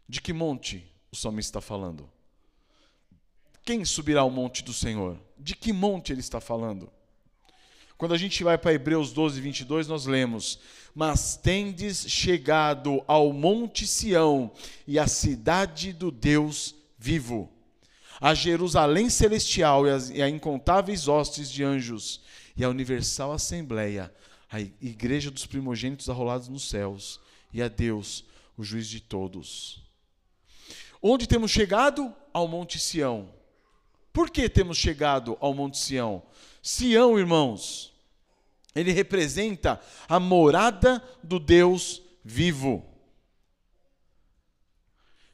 De 0.07 0.21
que 0.21 0.31
monte 0.31 0.85
o 1.11 1.15
salmista 1.15 1.57
está 1.57 1.61
falando? 1.61 2.07
Quem 3.63 3.83
subirá 3.83 4.21
ao 4.21 4.29
monte 4.29 4.63
do 4.63 4.71
Senhor? 4.71 5.19
De 5.35 5.55
que 5.55 5.73
monte 5.73 6.11
ele 6.11 6.19
está 6.19 6.39
falando? 6.39 6.87
Quando 7.97 8.13
a 8.13 8.17
gente 8.19 8.43
vai 8.43 8.55
para 8.55 8.71
Hebreus 8.71 9.11
12, 9.11 9.41
22, 9.41 9.87
nós 9.87 10.05
lemos: 10.05 10.59
Mas 10.93 11.35
tendes 11.35 12.07
chegado 12.07 13.03
ao 13.07 13.33
monte 13.33 13.87
Sião 13.87 14.51
e 14.85 14.99
à 14.99 15.07
cidade 15.07 15.91
do 15.91 16.11
Deus 16.11 16.75
vivo, 16.99 17.51
a 18.21 18.35
Jerusalém 18.35 19.09
celestial 19.09 19.87
e, 19.87 20.17
e 20.17 20.21
a 20.21 20.29
incontáveis 20.29 21.07
hostes 21.07 21.49
de 21.49 21.63
anjos, 21.63 22.21
e 22.55 22.63
a 22.63 22.69
universal 22.69 23.33
assembleia, 23.33 24.13
a 24.51 24.59
igreja 24.61 25.31
dos 25.31 25.47
primogênitos 25.47 26.11
arrolados 26.11 26.47
nos 26.47 26.69
céus, 26.69 27.19
e 27.51 27.59
a 27.59 27.67
Deus, 27.67 28.24
o 28.57 28.63
juiz 28.63 28.87
de 28.87 28.99
todos. 28.99 29.83
Onde 31.01 31.27
temos 31.27 31.51
chegado? 31.51 32.13
Ao 32.33 32.47
monte 32.47 32.79
Sião. 32.79 33.33
Por 34.11 34.29
que 34.29 34.49
temos 34.49 34.77
chegado 34.77 35.37
ao 35.39 35.53
monte 35.53 35.77
Sião? 35.77 36.23
Sião, 36.61 37.19
irmãos, 37.19 37.93
ele 38.73 38.91
representa 38.91 39.79
a 40.07 40.19
morada 40.19 41.03
do 41.23 41.39
Deus 41.39 42.01
vivo. 42.23 42.83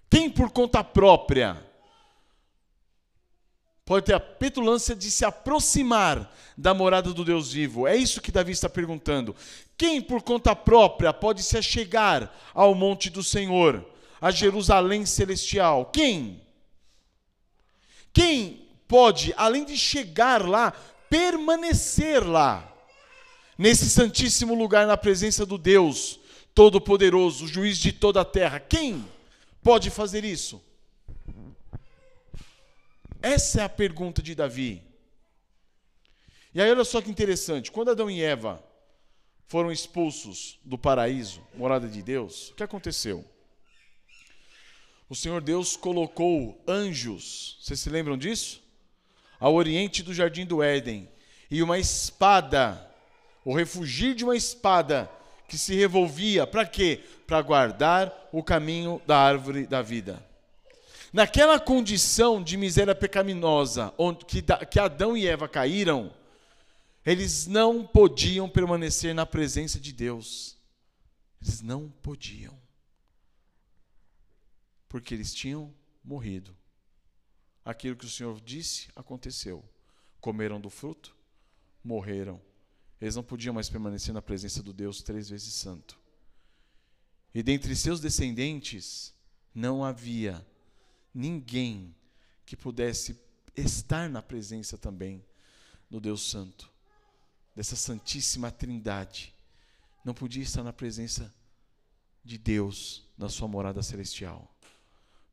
Quem 0.09 0.29
por 0.29 0.51
conta 0.51 0.83
própria 0.83 1.65
pode 3.85 4.07
ter 4.07 4.13
a 4.13 4.19
petulância 4.19 4.95
de 4.95 5.09
se 5.09 5.23
aproximar 5.23 6.33
da 6.57 6.73
morada 6.73 7.13
do 7.13 7.23
Deus 7.23 7.53
vivo? 7.53 7.87
É 7.87 7.95
isso 7.95 8.21
que 8.21 8.31
Davi 8.31 8.51
está 8.51 8.69
perguntando. 8.69 9.35
Quem 9.81 9.99
por 9.99 10.21
conta 10.21 10.55
própria 10.55 11.11
pode 11.11 11.41
se 11.41 11.57
achegar 11.57 12.31
ao 12.53 12.75
monte 12.75 13.09
do 13.09 13.23
Senhor, 13.23 13.83
a 14.21 14.29
Jerusalém 14.29 15.07
celestial? 15.07 15.87
Quem? 15.87 16.39
Quem 18.13 18.69
pode, 18.87 19.33
além 19.35 19.65
de 19.65 19.75
chegar 19.75 20.47
lá, 20.47 20.71
permanecer 21.09 22.23
lá, 22.23 22.71
nesse 23.57 23.89
santíssimo 23.89 24.53
lugar, 24.53 24.85
na 24.85 24.95
presença 24.95 25.47
do 25.47 25.57
Deus 25.57 26.19
Todo-Poderoso, 26.53 27.47
juiz 27.47 27.79
de 27.79 27.91
toda 27.91 28.21
a 28.21 28.25
terra. 28.25 28.59
Quem 28.59 29.03
pode 29.63 29.89
fazer 29.89 30.23
isso? 30.23 30.61
Essa 33.19 33.61
é 33.61 33.63
a 33.63 33.69
pergunta 33.69 34.21
de 34.21 34.35
Davi. 34.35 34.83
E 36.53 36.61
aí, 36.61 36.69
olha 36.69 36.83
só 36.83 37.01
que 37.01 37.09
interessante: 37.09 37.71
quando 37.71 37.89
Adão 37.89 38.11
e 38.11 38.21
Eva 38.21 38.69
foram 39.51 39.69
expulsos 39.69 40.57
do 40.63 40.77
paraíso, 40.77 41.41
morada 41.53 41.85
de 41.85 42.01
Deus, 42.01 42.51
o 42.51 42.53
que 42.53 42.63
aconteceu? 42.63 43.25
O 45.09 45.13
Senhor 45.13 45.41
Deus 45.41 45.75
colocou 45.75 46.63
anjos, 46.65 47.57
vocês 47.59 47.81
se 47.81 47.89
lembram 47.89 48.17
disso? 48.17 48.63
Ao 49.41 49.53
oriente 49.53 50.03
do 50.03 50.13
jardim 50.13 50.45
do 50.45 50.63
Éden, 50.63 51.09
e 51.49 51.61
uma 51.61 51.77
espada, 51.77 52.89
o 53.43 53.53
refugir 53.53 54.15
de 54.15 54.23
uma 54.23 54.37
espada 54.37 55.11
que 55.49 55.57
se 55.57 55.75
revolvia, 55.75 56.47
para 56.47 56.65
quê? 56.65 57.03
Para 57.27 57.41
guardar 57.41 58.29
o 58.31 58.41
caminho 58.41 59.01
da 59.05 59.17
árvore 59.17 59.67
da 59.67 59.81
vida. 59.81 60.25
Naquela 61.11 61.59
condição 61.59 62.41
de 62.41 62.55
miséria 62.55 62.95
pecaminosa, 62.95 63.93
onde, 63.97 64.23
que, 64.23 64.41
que 64.69 64.79
Adão 64.79 65.17
e 65.17 65.27
Eva 65.27 65.49
caíram, 65.49 66.09
eles 67.05 67.47
não 67.47 67.85
podiam 67.85 68.49
permanecer 68.49 69.13
na 69.13 69.25
presença 69.25 69.79
de 69.79 69.91
Deus. 69.91 70.57
Eles 71.41 71.61
não 71.61 71.89
podiam. 71.89 72.57
Porque 74.87 75.13
eles 75.13 75.33
tinham 75.33 75.73
morrido. 76.03 76.55
Aquilo 77.63 77.95
que 77.95 78.05
o 78.05 78.09
Senhor 78.09 78.39
disse 78.41 78.89
aconteceu. 78.95 79.63
Comeram 80.19 80.59
do 80.59 80.69
fruto, 80.69 81.15
morreram 81.83 82.39
eles 83.01 83.15
não 83.15 83.23
podiam 83.23 83.53
mais 83.53 83.67
permanecer 83.67 84.13
na 84.13 84.21
presença 84.21 84.61
do 84.61 84.71
Deus 84.71 85.01
três 85.01 85.27
vezes 85.27 85.55
santo. 85.55 85.99
E 87.33 87.41
dentre 87.41 87.75
seus 87.75 87.99
descendentes 87.99 89.11
não 89.55 89.83
havia 89.83 90.45
ninguém 91.11 91.95
que 92.45 92.55
pudesse 92.55 93.19
estar 93.55 94.07
na 94.07 94.21
presença 94.21 94.77
também 94.77 95.25
do 95.89 95.99
Deus 95.99 96.29
Santo, 96.29 96.70
dessa 97.55 97.75
Santíssima 97.75 98.51
Trindade. 98.51 99.33
Não 100.03 100.13
podia 100.13 100.43
estar 100.43 100.63
na 100.63 100.73
presença 100.73 101.33
de 102.23 102.37
Deus 102.37 103.07
na 103.17 103.29
sua 103.29 103.47
morada 103.47 103.81
celestial. 103.81 104.53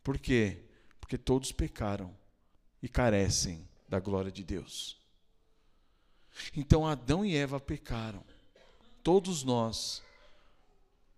Por 0.02 0.18
quê? 0.18 0.64
Porque 1.00 1.18
todos 1.18 1.52
pecaram 1.52 2.14
e 2.82 2.88
carecem 2.88 3.68
da 3.88 3.98
glória 3.98 4.30
de 4.30 4.44
Deus. 4.44 4.98
Então 6.56 6.86
Adão 6.86 7.24
e 7.24 7.36
Eva 7.36 7.58
pecaram. 7.58 8.22
Todos 9.02 9.42
nós 9.42 10.02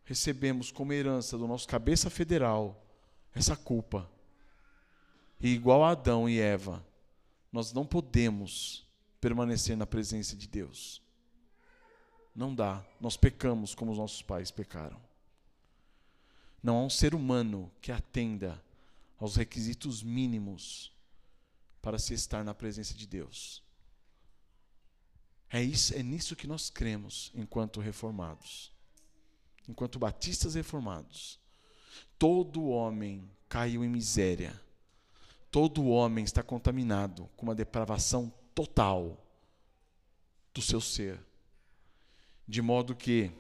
recebemos 0.04 0.70
como 0.70 0.92
herança 0.92 1.36
do 1.36 1.46
nosso 1.46 1.68
cabeça 1.68 2.10
federal 2.10 2.84
essa 3.34 3.56
culpa. 3.56 4.10
E 5.40 5.48
igual 5.48 5.84
a 5.84 5.90
Adão 5.90 6.28
e 6.28 6.38
Eva, 6.38 6.84
nós 7.52 7.72
não 7.72 7.86
podemos 7.86 8.86
permanecer 9.20 9.76
na 9.76 9.87
presença 9.87 10.35
de 10.35 10.48
Deus. 10.48 11.02
Não 12.35 12.54
dá. 12.54 12.85
Nós 13.00 13.16
pecamos 13.16 13.74
como 13.74 13.92
os 13.92 13.98
nossos 13.98 14.22
pais 14.22 14.50
pecaram. 14.50 15.00
Não 16.62 16.76
há 16.76 16.83
um 16.83 16.90
ser 16.90 17.14
humano 17.14 17.70
que 17.80 17.92
atenda 17.92 18.62
aos 19.18 19.37
requisitos 19.37 20.02
mínimos 20.02 20.92
para 21.83 21.98
se 21.98 22.14
estar 22.14 22.44
na 22.44 22.54
presença 22.54 22.94
de 22.94 23.06
Deus. 23.06 23.62
É, 25.50 25.62
isso, 25.62 25.94
é 25.94 26.02
nisso 26.02 26.37
que 26.37 26.46
nós 26.46 26.70
cremos 26.70 27.33
enquanto 27.35 27.80
reformados, 27.80 28.72
enquanto 29.68 29.98
batistas 29.98 30.54
reformados. 30.54 31.40
Todo 32.18 32.68
homem 32.68 33.28
caiu 33.48 33.85
em 33.85 33.88
miséria. 33.88 34.59
Todo 35.50 35.88
homem 35.88 36.24
está 36.24 36.42
contaminado 36.42 37.28
com 37.37 37.46
uma 37.46 37.54
depravação 37.54 38.33
total 38.61 39.16
do 40.53 40.61
seu 40.61 40.81
ser. 40.81 41.18
De 42.46 42.61
modo 42.61 42.94
que 42.94 43.31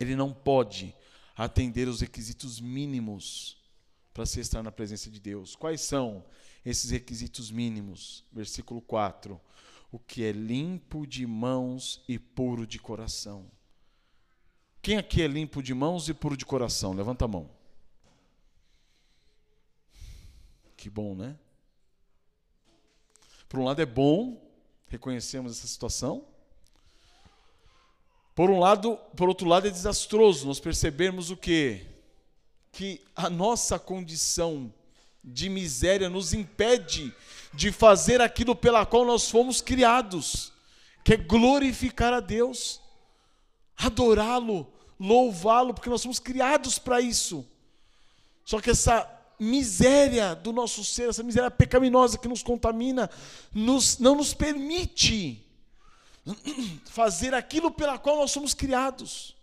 ele 0.00 0.16
não 0.16 0.32
pode 0.32 0.94
atender 1.36 1.88
os 1.88 2.00
requisitos 2.00 2.58
mínimos 2.58 3.58
para 4.14 4.24
se 4.24 4.40
estar 4.40 4.62
na 4.62 4.72
presença 4.72 5.10
de 5.10 5.20
Deus. 5.20 5.54
Quais 5.54 5.80
são 5.82 6.24
esses 6.64 6.90
requisitos 6.90 7.50
mínimos? 7.50 8.24
Versículo 8.32 8.80
4 8.80 9.40
o 9.92 9.98
que 9.98 10.24
é 10.24 10.32
limpo 10.32 11.06
de 11.06 11.24
mãos 11.24 12.02
e 12.08 12.18
puro 12.18 12.66
de 12.66 12.80
coração. 12.80 13.48
Quem 14.82 14.96
aqui 14.96 15.22
é 15.22 15.28
limpo 15.28 15.62
de 15.62 15.72
mãos 15.72 16.08
e 16.08 16.14
puro 16.14 16.36
de 16.36 16.44
coração? 16.44 16.92
Levanta 16.94 17.26
a 17.26 17.28
mão. 17.28 17.48
Que 20.76 20.90
bom, 20.90 21.14
né? 21.14 21.38
Por 23.54 23.60
um 23.60 23.66
lado 23.66 23.80
é 23.80 23.86
bom, 23.86 24.36
reconhecemos 24.88 25.56
essa 25.56 25.68
situação. 25.68 26.26
Por 28.34 28.50
um 28.50 28.58
lado, 28.58 28.96
por 29.14 29.28
outro 29.28 29.46
lado 29.46 29.68
é 29.68 29.70
desastroso 29.70 30.48
nós 30.48 30.58
percebermos 30.58 31.30
o 31.30 31.36
quê? 31.36 31.86
Que 32.72 33.00
a 33.14 33.30
nossa 33.30 33.78
condição 33.78 34.74
de 35.22 35.48
miséria 35.48 36.10
nos 36.10 36.34
impede 36.34 37.14
de 37.52 37.70
fazer 37.70 38.20
aquilo 38.20 38.56
pela 38.56 38.84
qual 38.84 39.04
nós 39.04 39.30
fomos 39.30 39.60
criados, 39.60 40.52
que 41.04 41.14
é 41.14 41.16
glorificar 41.16 42.12
a 42.12 42.18
Deus, 42.18 42.80
adorá-lo, 43.76 44.66
louvá-lo, 44.98 45.72
porque 45.74 45.90
nós 45.90 46.00
somos 46.00 46.18
criados 46.18 46.76
para 46.76 47.00
isso. 47.00 47.46
Só 48.44 48.60
que 48.60 48.70
essa 48.70 49.08
miséria 49.38 50.34
do 50.34 50.52
nosso 50.52 50.84
ser, 50.84 51.08
essa 51.08 51.22
miséria 51.22 51.50
pecaminosa 51.50 52.18
que 52.18 52.28
nos 52.28 52.42
contamina, 52.42 53.10
nos, 53.52 53.98
não 53.98 54.14
nos 54.14 54.32
permite 54.32 55.44
fazer 56.86 57.34
aquilo 57.34 57.70
pela 57.70 57.98
qual 57.98 58.16
nós 58.16 58.30
somos 58.30 58.54
criados. 58.54 59.34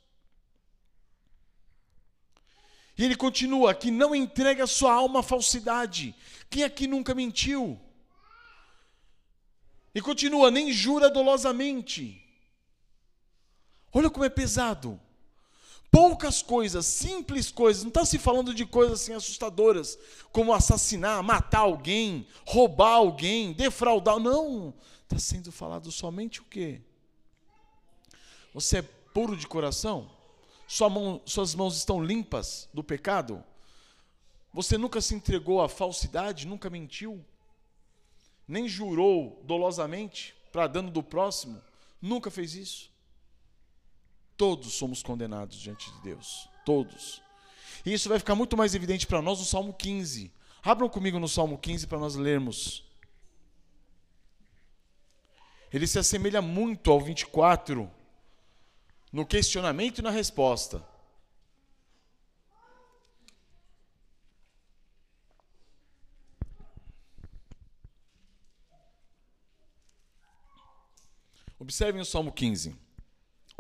E 2.98 3.04
ele 3.04 3.16
continua: 3.16 3.74
que 3.74 3.90
não 3.90 4.14
entrega 4.16 4.68
sua 4.68 4.94
alma 4.94 5.22
à 5.22 5.24
falsidade. 5.24 6.16
Quem 6.50 6.64
aqui 6.64 6.88
nunca 6.88 7.16
mentiu? 7.16 7.80
E 9.94 10.02
continua: 10.02 10.52
nem 10.52 10.72
jura 10.72 11.10
dolosamente. 11.10 12.18
Olha 13.94 14.10
como 14.10 14.26
é 14.26 14.30
pesado. 14.30 15.00
Poucas 15.92 16.42
coisas, 16.42 16.86
simples 16.86 17.52
coisas, 17.52 17.84
não 17.84 17.90
está 17.90 18.06
se 18.06 18.18
falando 18.18 18.54
de 18.54 18.66
coisas 18.66 19.02
assim 19.02 19.14
assustadoras, 19.14 20.00
como 20.32 20.54
assassinar, 20.54 21.22
matar 21.22 21.60
alguém, 21.60 22.26
roubar 22.46 22.94
alguém, 22.94 23.52
defraudar. 23.52 24.18
Não. 24.18 24.74
Está 25.04 25.20
sendo 25.20 25.52
falado 25.52 25.92
somente 25.92 26.40
o 26.40 26.46
quê? 26.46 26.82
Você 28.54 28.78
é 28.78 28.82
puro 28.82 29.36
de 29.36 29.46
coração? 29.46 30.10
Sua 30.66 30.90
mão, 30.90 31.22
suas 31.26 31.54
mãos 31.54 31.76
estão 31.76 32.02
limpas 32.02 32.70
do 32.74 32.82
pecado? 32.82 33.44
Você 34.54 34.78
nunca 34.78 35.02
se 35.02 35.14
entregou 35.14 35.62
à 35.62 35.68
falsidade, 35.68 36.48
nunca 36.48 36.70
mentiu, 36.70 37.24
nem 38.48 38.68
jurou 38.68 39.42
dolosamente 39.44 40.34
para 40.52 40.68
dano 40.68 40.92
do 40.92 41.04
próximo, 41.04 41.62
nunca 42.02 42.32
fez 42.32 42.56
isso. 42.56 42.91
Todos 44.38 44.74
somos 44.74 45.04
condenados 45.04 45.60
diante 45.60 45.92
de 45.92 46.02
Deus, 46.02 46.50
todos. 46.66 47.22
E 47.86 47.94
isso 47.94 48.10
vai 48.10 48.20
ficar 48.20 48.36
muito 48.36 48.58
mais 48.58 48.76
evidente 48.76 49.08
para 49.08 49.22
nós 49.22 49.40
no 49.40 49.46
Salmo 49.46 49.74
15. 49.74 50.32
Abram 50.64 50.90
comigo 50.90 51.20
no 51.20 51.28
Salmo 51.28 51.58
15 51.58 51.88
para 51.88 52.00
nós 52.00 52.16
lermos. 52.16 52.84
Ele 55.74 55.88
se 55.88 55.98
assemelha 55.98 56.42
muito 56.42 56.92
ao 56.92 57.00
24 57.00 57.90
no 59.12 59.26
questionamento 59.26 60.00
e 60.00 60.02
na 60.02 60.12
resposta. 60.12 60.86
Observem 71.58 72.02
o 72.02 72.06
Salmo 72.06 72.32
15. 72.32 72.76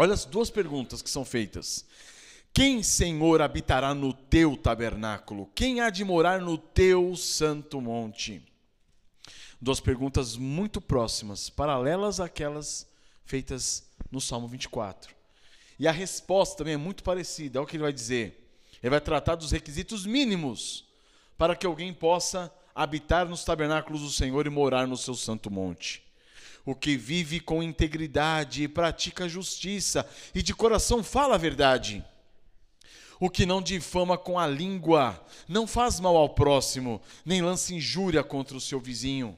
Olha 0.02 0.16
as 0.16 0.26
duas 0.26 0.50
perguntas 0.50 1.00
que 1.00 1.10
são 1.12 1.24
feitas. 1.24 1.86
Quem, 2.52 2.82
Senhor, 2.82 3.40
habitará 3.40 3.94
no 3.94 4.12
teu 4.12 4.58
tabernáculo? 4.58 5.52
Quem 5.54 5.80
há 5.80 5.92
de 5.92 6.04
morar 6.04 6.42
no 6.42 6.58
teu 6.58 7.16
santo 7.16 7.80
monte? 7.80 8.42
Duas 9.62 9.80
perguntas 9.80 10.36
muito 10.36 10.82
próximas, 10.82 11.52
paralelas 11.52 12.20
àquelas 12.20 12.88
feitas 13.26 13.84
no 14.12 14.20
Salmo 14.20 14.48
24. 14.48 15.14
E 15.78 15.88
a 15.88 15.92
resposta 15.92 16.58
também 16.58 16.74
é 16.74 16.78
muito 16.78 17.04
parecida, 17.04 17.60
é 17.60 17.62
o 17.62 17.66
que 17.68 17.76
ele 17.76 17.84
vai 17.84 17.94
dizer. 17.94 18.52
Ele 18.82 18.90
vai 18.90 19.02
tratar 19.02 19.36
dos 19.36 19.52
requisitos 19.52 20.04
mínimos 20.04 20.84
para 21.38 21.56
que 21.56 21.68
alguém 21.68 21.94
possa 21.94 22.52
habitar 22.74 23.30
nos 23.30 23.46
tabernáculos 23.46 24.02
do 24.02 24.10
Senhor 24.10 24.48
e 24.48 24.50
morar 24.50 24.88
no 24.88 24.98
seu 24.98 25.14
santo 25.14 25.52
monte. 25.52 26.02
O 26.65 26.76
que 26.76 26.95
vive 26.95 27.39
com 27.39 27.63
integridade 27.63 28.63
e 28.63 28.67
pratica 28.67 29.28
justiça 29.28 30.08
e 30.34 30.41
de 30.41 30.54
coração 30.54 31.04
fala 31.04 31.36
a 31.36 31.38
verdade 31.38 32.04
o 33.21 33.30
que 33.30 33.45
não 33.45 33.62
difama 33.62 34.17
com 34.17 34.39
a 34.39 34.47
língua, 34.47 35.24
não 35.47 35.67
faz 35.67 36.00
mal 36.00 36.17
ao 36.17 36.30
próximo, 36.30 37.00
nem 37.24 37.39
lança 37.39 37.71
injúria 37.71 38.24
contra 38.24 38.58
o 38.58 38.60
seu 38.60 38.80
vizinho. 38.80 39.38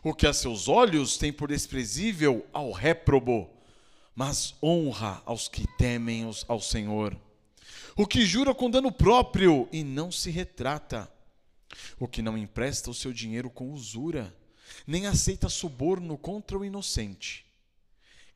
O 0.00 0.14
que 0.14 0.28
a 0.28 0.32
seus 0.32 0.68
olhos 0.68 1.18
tem 1.18 1.32
por 1.32 1.48
desprezível 1.48 2.46
ao 2.52 2.70
réprobo, 2.70 3.50
mas 4.14 4.54
honra 4.62 5.20
aos 5.26 5.48
que 5.48 5.66
temem 5.76 6.30
ao 6.46 6.60
Senhor. 6.60 7.20
O 7.96 8.06
que 8.06 8.24
jura 8.24 8.54
com 8.54 8.70
dano 8.70 8.92
próprio 8.92 9.68
e 9.72 9.82
não 9.82 10.12
se 10.12 10.30
retrata. 10.30 11.10
O 11.98 12.06
que 12.06 12.22
não 12.22 12.38
empresta 12.38 12.92
o 12.92 12.94
seu 12.94 13.12
dinheiro 13.12 13.50
com 13.50 13.72
usura, 13.72 14.32
nem 14.86 15.06
aceita 15.06 15.48
suborno 15.48 16.16
contra 16.18 16.58
o 16.58 16.64
inocente. 16.64 17.44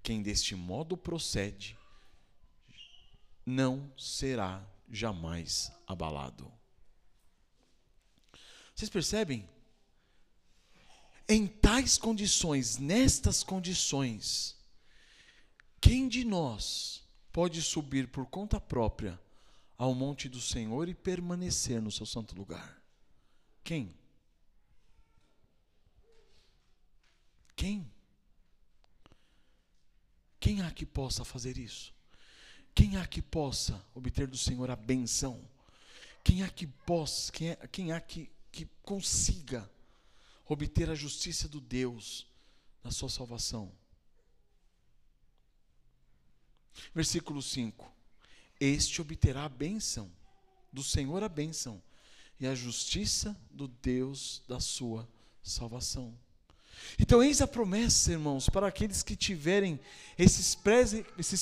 Quem 0.03 0.23
deste 0.23 0.55
modo 0.55 0.97
procede, 0.97 1.77
não 3.45 3.91
será 3.97 4.65
jamais 4.91 5.73
abalado. 5.87 6.53
Vocês 8.75 8.91
percebem? 8.91 9.49
Em 11.29 11.47
tais 11.47 11.99
condições, 11.99 12.79
nestas 12.79 13.43
condições, 13.43 14.57
quem 15.81 16.09
de 16.09 16.25
nós 16.25 17.03
pode 17.33 17.61
subir 17.63 18.09
por 18.09 18.27
conta 18.27 18.61
própria 18.61 19.21
ao 19.77 19.95
monte 19.95 20.29
do 20.29 20.41
Senhor 20.41 20.89
e 20.89 20.95
permanecer 20.95 21.81
no 21.81 21.91
seu 21.91 22.07
santo 22.07 22.35
lugar? 22.35 22.83
Quem? 23.63 23.95
Quem? 27.59 27.91
Quem 30.39 30.63
há 30.63 30.71
que 30.71 30.87
possa 30.87 31.25
fazer 31.25 31.59
isso? 31.59 31.93
Quem 32.73 32.97
há 32.97 33.05
que 33.05 33.21
possa 33.21 33.85
obter 33.97 34.29
do 34.29 34.39
Senhor 34.39 34.71
a 34.71 34.77
benção? 34.77 35.45
Quem 36.23 36.45
há 36.45 36.49
que 36.49 36.69
possa, 36.69 37.33
quem, 37.33 37.49
é, 37.51 37.57
quem 37.67 37.91
há 37.91 38.01
que, 38.01 38.31
que 38.53 38.65
consiga 38.85 39.69
obter 40.47 40.89
a 40.89 40.95
justiça 40.95 41.49
do 41.49 41.61
Deus 41.61 42.29
na 42.85 42.93
sua 42.93 43.09
salvação? 43.09 43.73
Versículo 46.95 47.43
5: 47.43 47.93
Este 48.61 49.01
obterá 49.01 49.47
a 49.47 49.49
bênção, 49.49 50.09
do 50.73 50.85
Senhor 50.85 51.25
a 51.25 51.29
bênção, 51.29 51.83
e 52.39 52.47
a 52.47 52.55
justiça 52.55 53.37
do 53.51 53.67
Deus 53.67 54.45
da 54.47 54.61
sua 54.61 55.09
salvação. 55.43 56.17
Então, 56.99 57.23
eis 57.23 57.41
a 57.41 57.47
promessa, 57.47 58.13
irmãos, 58.13 58.49
para 58.49 58.67
aqueles 58.67 59.03
que 59.03 59.17
tiverem 59.17 59.79
esses 60.19 60.55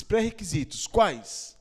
pré-requisitos. 0.03 0.87
Quais? 0.87 1.57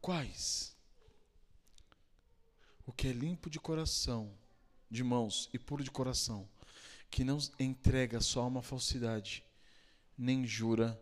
Quais? 0.00 0.74
O 2.86 2.92
que 2.92 3.08
é 3.08 3.12
limpo 3.12 3.48
de 3.48 3.60
coração, 3.60 4.32
de 4.90 5.04
mãos 5.04 5.48
e 5.52 5.58
puro 5.58 5.84
de 5.84 5.90
coração, 5.90 6.48
que 7.10 7.22
não 7.22 7.38
entrega 7.58 8.20
só 8.20 8.46
uma 8.46 8.62
falsidade, 8.62 9.44
nem 10.16 10.46
jura 10.46 11.00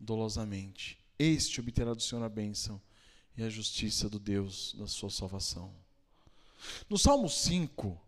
dolosamente. 0.00 0.98
Este 1.18 1.60
obterá 1.60 1.94
do 1.94 2.02
Senhor 2.02 2.24
a 2.24 2.28
bênção 2.28 2.80
e 3.36 3.42
a 3.42 3.48
justiça 3.48 4.08
do 4.08 4.18
Deus 4.18 4.74
da 4.74 4.86
sua 4.86 5.10
salvação. 5.10 5.72
No 6.88 6.98
Salmo 6.98 7.28
5, 7.28 8.00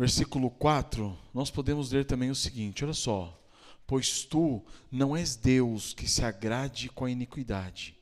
versículo 0.00 0.48
4, 0.48 1.14
nós 1.34 1.50
podemos 1.50 1.92
ler 1.92 2.06
também 2.06 2.30
o 2.30 2.34
seguinte: 2.34 2.82
olha 2.82 2.94
só. 2.94 3.36
Pois 3.86 4.24
tu 4.24 4.64
não 4.90 5.14
és 5.14 5.36
Deus 5.36 5.92
que 5.92 6.08
se 6.08 6.24
agrade 6.24 6.88
com 6.88 7.04
a 7.04 7.10
iniquidade, 7.10 7.94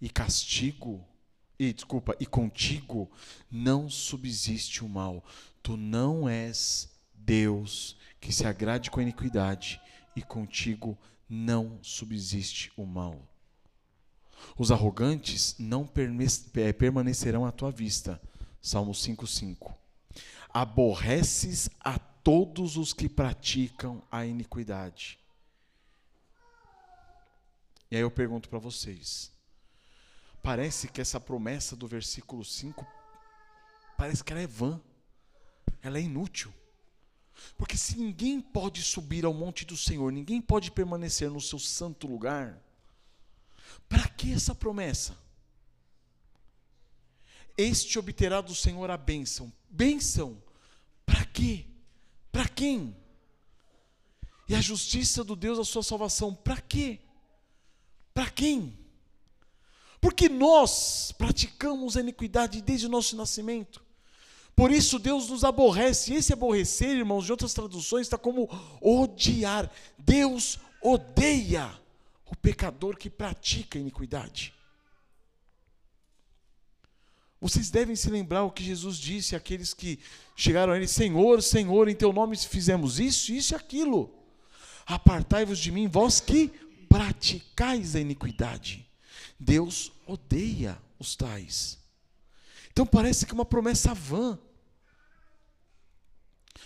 e 0.00 0.08
castigo, 0.08 1.04
e 1.58 1.72
desculpa, 1.72 2.16
e 2.18 2.24
contigo 2.24 3.10
não 3.50 3.90
subsiste 3.90 4.82
o 4.84 4.88
mal. 4.88 5.22
Tu 5.62 5.76
não 5.76 6.26
és 6.28 6.88
Deus 7.12 7.96
que 8.20 8.32
se 8.32 8.46
agrade 8.46 8.90
com 8.90 9.00
a 9.00 9.02
iniquidade, 9.02 9.80
e 10.16 10.22
contigo 10.22 10.96
não 11.28 11.78
subsiste 11.82 12.72
o 12.76 12.86
mal. 12.86 13.20
Os 14.56 14.70
arrogantes 14.70 15.56
não 15.58 15.90
eh, 16.54 16.72
permanecerão 16.72 17.44
à 17.44 17.52
tua 17.52 17.70
vista. 17.70 18.18
Salmo 18.62 18.92
5:5 18.92 19.83
aborreces 20.54 21.68
a 21.80 21.98
todos 21.98 22.76
os 22.76 22.92
que 22.92 23.08
praticam 23.08 24.00
a 24.10 24.24
iniquidade. 24.24 25.18
E 27.90 27.96
aí 27.96 28.02
eu 28.02 28.10
pergunto 28.10 28.48
para 28.48 28.60
vocês: 28.60 29.32
parece 30.40 30.86
que 30.86 31.00
essa 31.00 31.18
promessa 31.18 31.74
do 31.74 31.88
versículo 31.88 32.44
5 32.44 32.86
parece 33.98 34.22
que 34.22 34.32
ela 34.32 34.42
é 34.42 34.46
vã, 34.46 34.80
ela 35.82 35.98
é 35.98 36.02
inútil. 36.02 36.54
Porque 37.58 37.76
se 37.76 37.98
ninguém 37.98 38.40
pode 38.40 38.80
subir 38.80 39.24
ao 39.24 39.34
monte 39.34 39.64
do 39.64 39.76
Senhor, 39.76 40.12
ninguém 40.12 40.40
pode 40.40 40.70
permanecer 40.70 41.28
no 41.28 41.40
seu 41.40 41.58
santo 41.58 42.06
lugar, 42.06 42.62
para 43.88 44.06
que 44.08 44.32
essa 44.32 44.54
promessa? 44.54 45.18
Este 47.58 47.98
obterá 47.98 48.40
do 48.40 48.54
Senhor 48.54 48.88
a 48.88 48.96
bênção. 48.96 49.52
Bênção 49.68 50.43
quê? 51.34 51.66
Para 52.32 52.48
quem? 52.48 52.96
E 54.48 54.54
a 54.54 54.60
justiça 54.60 55.24
do 55.24 55.34
Deus, 55.34 55.58
a 55.58 55.64
sua 55.64 55.82
salvação, 55.82 56.34
para 56.34 56.60
quê? 56.60 57.00
Para 58.14 58.30
quem? 58.30 58.78
Porque 60.00 60.28
nós 60.28 61.12
praticamos 61.12 61.96
a 61.96 62.00
iniquidade 62.00 62.62
desde 62.62 62.86
o 62.86 62.90
nosso 62.90 63.16
nascimento. 63.16 63.82
Por 64.54 64.70
isso 64.70 64.98
Deus 64.98 65.28
nos 65.28 65.42
aborrece. 65.42 66.12
E 66.12 66.16
esse 66.16 66.32
aborrecer, 66.32 66.90
irmãos, 66.90 67.24
de 67.24 67.32
outras 67.32 67.52
traduções, 67.52 68.06
está 68.06 68.16
como 68.16 68.48
odiar. 68.80 69.70
Deus 69.98 70.58
odeia 70.80 71.72
o 72.26 72.36
pecador 72.36 72.96
que 72.96 73.10
pratica 73.10 73.78
a 73.78 73.80
iniquidade. 73.80 74.54
Vocês 77.44 77.70
devem 77.70 77.94
se 77.94 78.08
lembrar 78.08 78.42
o 78.44 78.50
que 78.50 78.64
Jesus 78.64 78.96
disse 78.96 79.36
àqueles 79.36 79.74
que 79.74 80.00
chegaram 80.34 80.72
a 80.72 80.78
Ele: 80.78 80.88
Senhor, 80.88 81.42
Senhor, 81.42 81.90
em 81.90 81.94
Teu 81.94 82.10
nome 82.10 82.38
fizemos 82.38 82.98
isso, 82.98 83.32
isso 83.32 83.52
e 83.52 83.54
aquilo. 83.54 84.10
Apartai-vos 84.86 85.58
de 85.58 85.70
mim, 85.70 85.86
vós 85.86 86.20
que 86.20 86.48
praticais 86.88 87.94
a 87.94 88.00
iniquidade. 88.00 88.88
Deus 89.38 89.92
odeia 90.06 90.80
os 90.98 91.14
tais. 91.14 91.78
Então 92.72 92.86
parece 92.86 93.26
que 93.26 93.32
é 93.32 93.34
uma 93.34 93.44
promessa 93.44 93.92
vã. 93.92 94.38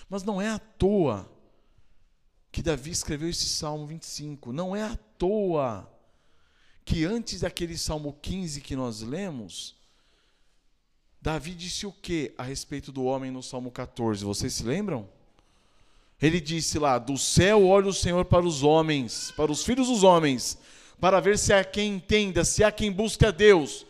Mas 0.08 0.22
não 0.22 0.40
é 0.40 0.48
à 0.48 0.60
toa 0.60 1.28
que 2.52 2.62
Davi 2.62 2.92
escreveu 2.92 3.28
esse 3.28 3.48
Salmo 3.48 3.84
25. 3.84 4.52
Não 4.52 4.76
é 4.76 4.84
à 4.84 4.96
toa 4.96 5.92
que 6.84 7.04
antes 7.04 7.40
daquele 7.40 7.76
Salmo 7.76 8.12
15 8.22 8.60
que 8.60 8.76
nós 8.76 9.00
lemos, 9.00 9.76
Davi 11.20 11.52
disse 11.52 11.86
o 11.86 11.92
que 11.92 12.32
a 12.38 12.42
respeito 12.42 12.92
do 12.92 13.04
homem 13.04 13.30
no 13.30 13.42
Salmo 13.42 13.70
14? 13.70 14.24
Vocês 14.24 14.54
se 14.54 14.62
lembram? 14.62 15.08
Ele 16.20 16.40
disse 16.40 16.78
lá: 16.78 16.98
Do 16.98 17.18
céu 17.18 17.66
olha 17.66 17.88
o 17.88 17.92
Senhor 17.92 18.24
para 18.24 18.44
os 18.44 18.62
homens, 18.62 19.32
para 19.36 19.50
os 19.50 19.64
filhos 19.64 19.88
dos 19.88 20.02
homens, 20.02 20.58
para 21.00 21.20
ver 21.20 21.38
se 21.38 21.52
há 21.52 21.64
quem 21.64 21.94
entenda, 21.94 22.44
se 22.44 22.62
há 22.62 22.70
quem 22.70 22.90
busque 22.90 23.24
a 23.24 23.30
Deus. 23.30 23.86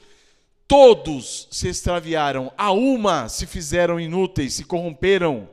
Todos 0.67 1.49
se 1.51 1.69
extraviaram, 1.69 2.53
a 2.57 2.73
uma 2.73 3.29
se 3.29 3.47
fizeram 3.47 3.99
inúteis, 3.99 4.55
se 4.55 4.65
corromperam. 4.65 5.49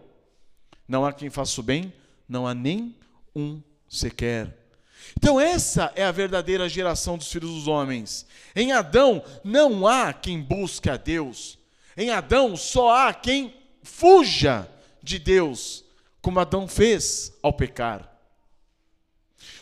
Não 0.87 1.05
há 1.05 1.13
quem 1.13 1.29
faça 1.29 1.59
o 1.61 1.63
bem, 1.63 1.93
não 2.27 2.45
há 2.45 2.53
nem 2.53 2.93
um 3.33 3.61
sequer. 3.87 4.65
Então, 5.17 5.39
essa 5.39 5.91
é 5.95 6.03
a 6.03 6.11
verdadeira 6.11 6.67
geração 6.67 7.17
dos 7.17 7.31
filhos 7.31 7.49
dos 7.51 7.67
homens. 7.67 8.25
Em 8.55 8.73
Adão 8.73 9.23
não 9.43 9.87
há 9.87 10.11
quem 10.11 10.41
busque 10.41 10.89
a 10.89 10.97
Deus. 10.97 11.57
Em 11.97 12.09
Adão 12.09 12.55
só 12.57 12.93
há 12.93 13.13
quem 13.13 13.55
fuja 13.81 14.69
de 15.01 15.17
Deus, 15.17 15.83
como 16.21 16.39
Adão 16.39 16.67
fez 16.67 17.33
ao 17.41 17.53
pecar. 17.53 18.11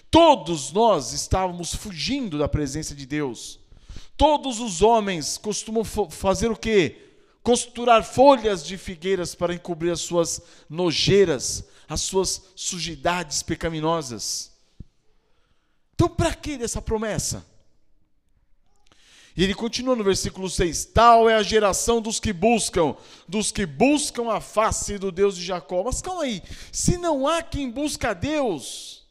Todos 0.09 0.71
nós 0.71 1.11
estávamos 1.11 1.73
fugindo 1.75 2.37
da 2.37 2.47
presença 2.47 2.95
de 2.95 3.05
Deus. 3.05 3.59
Todos 4.15 4.59
os 4.59 4.81
homens 4.81 5.37
costumam 5.37 5.83
fazer 5.83 6.51
o 6.51 6.55
quê? 6.55 7.09
Costurar 7.41 8.03
folhas 8.03 8.63
de 8.63 8.77
figueiras 8.77 9.35
para 9.35 9.53
encobrir 9.53 9.91
as 9.91 10.01
suas 10.01 10.41
nojeiras, 10.69 11.67
as 11.89 12.01
suas 12.01 12.43
sujidades 12.55 13.43
pecaminosas. 13.43 14.51
Então, 15.93 16.07
para 16.07 16.33
que 16.33 16.57
dessa 16.57 16.81
promessa? 16.81 17.45
E 19.35 19.43
ele 19.43 19.55
continua 19.55 19.95
no 19.95 20.03
versículo 20.03 20.49
6: 20.49 20.85
Tal 20.85 21.29
é 21.29 21.35
a 21.35 21.43
geração 21.43 22.01
dos 22.01 22.19
que 22.19 22.31
buscam, 22.31 22.95
dos 23.27 23.51
que 23.51 23.65
buscam 23.65 24.31
a 24.31 24.39
face 24.39 24.97
do 24.99 25.11
Deus 25.11 25.35
de 25.35 25.43
Jacó. 25.43 25.83
Mas 25.83 26.01
calma 26.01 26.23
aí, 26.23 26.41
se 26.71 26.97
não 26.97 27.27
há 27.27 27.41
quem 27.41 27.69
busca 27.69 28.11
a 28.11 28.13
Deus, 28.13 29.07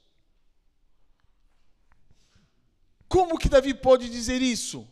como 3.08 3.36
que 3.36 3.48
Davi 3.48 3.74
pode 3.74 4.08
dizer 4.08 4.40
isso? 4.40 4.86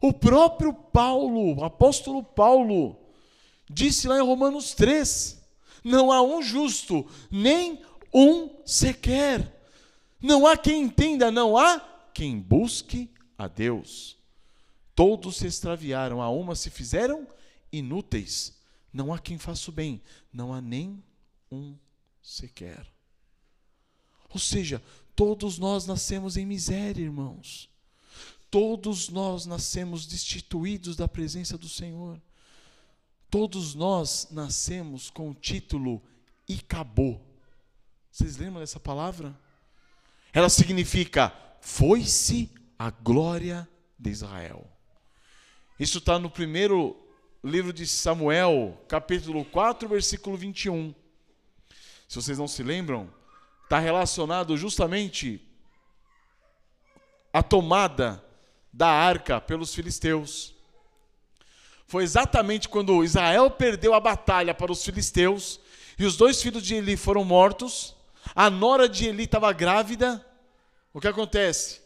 O 0.00 0.12
próprio 0.12 0.72
Paulo, 0.72 1.58
o 1.58 1.64
apóstolo 1.64 2.22
Paulo, 2.22 2.98
disse 3.68 4.08
lá 4.08 4.18
em 4.18 4.26
Romanos 4.26 4.72
3: 4.72 5.38
Não 5.84 6.10
há 6.10 6.22
um 6.22 6.40
justo, 6.40 7.06
nem 7.30 7.82
um 8.12 8.48
sequer. 8.64 9.52
Não 10.20 10.46
há 10.46 10.56
quem 10.56 10.84
entenda, 10.84 11.30
não 11.30 11.58
há 11.58 11.78
quem 12.14 12.38
busque 12.38 13.13
a 13.36 13.48
Deus. 13.48 14.16
Todos 14.94 15.36
se 15.36 15.46
extraviaram, 15.46 16.22
a 16.22 16.30
uma 16.30 16.54
se 16.54 16.70
fizeram 16.70 17.26
inúteis. 17.72 18.56
Não 18.92 19.12
há 19.12 19.18
quem 19.18 19.38
faça 19.38 19.70
o 19.70 19.74
bem, 19.74 20.00
não 20.32 20.52
há 20.52 20.60
nem 20.60 21.02
um 21.50 21.76
sequer. 22.22 22.86
Ou 24.30 24.38
seja, 24.38 24.82
todos 25.16 25.58
nós 25.58 25.86
nascemos 25.86 26.36
em 26.36 26.46
miséria, 26.46 27.02
irmãos. 27.02 27.68
Todos 28.50 29.08
nós 29.08 29.46
nascemos 29.46 30.06
destituídos 30.06 30.96
da 30.96 31.08
presença 31.08 31.58
do 31.58 31.68
Senhor. 31.68 32.20
Todos 33.28 33.74
nós 33.74 34.28
nascemos 34.30 35.10
com 35.10 35.30
o 35.30 35.34
título 35.34 36.00
acabou. 36.74 37.20
Vocês 38.10 38.36
lembram 38.36 38.60
dessa 38.60 38.78
palavra? 38.78 39.36
Ela 40.32 40.48
significa 40.48 41.32
foi-se 41.60 42.50
a 42.84 42.90
glória 42.90 43.66
de 43.98 44.10
Israel. 44.10 44.70
Isso 45.80 45.96
está 45.96 46.18
no 46.18 46.28
primeiro 46.28 46.94
livro 47.42 47.72
de 47.72 47.86
Samuel, 47.86 48.78
capítulo 48.86 49.42
4, 49.42 49.88
versículo 49.88 50.36
21. 50.36 50.94
Se 52.06 52.16
vocês 52.16 52.36
não 52.36 52.46
se 52.46 52.62
lembram, 52.62 53.10
está 53.62 53.78
relacionado 53.78 54.54
justamente 54.58 55.40
à 57.32 57.42
tomada 57.42 58.22
da 58.70 58.88
arca 58.88 59.40
pelos 59.40 59.74
filisteus. 59.74 60.54
Foi 61.86 62.04
exatamente 62.04 62.68
quando 62.68 63.02
Israel 63.02 63.50
perdeu 63.50 63.94
a 63.94 64.00
batalha 64.00 64.52
para 64.52 64.70
os 64.70 64.84
filisteus 64.84 65.58
e 65.98 66.04
os 66.04 66.18
dois 66.18 66.42
filhos 66.42 66.62
de 66.62 66.74
Eli 66.74 66.98
foram 66.98 67.24
mortos, 67.24 67.96
a 68.34 68.50
nora 68.50 68.86
de 68.86 69.06
Eli 69.06 69.24
estava 69.24 69.50
grávida. 69.54 70.22
O 70.92 71.00
que 71.00 71.08
acontece? 71.08 71.83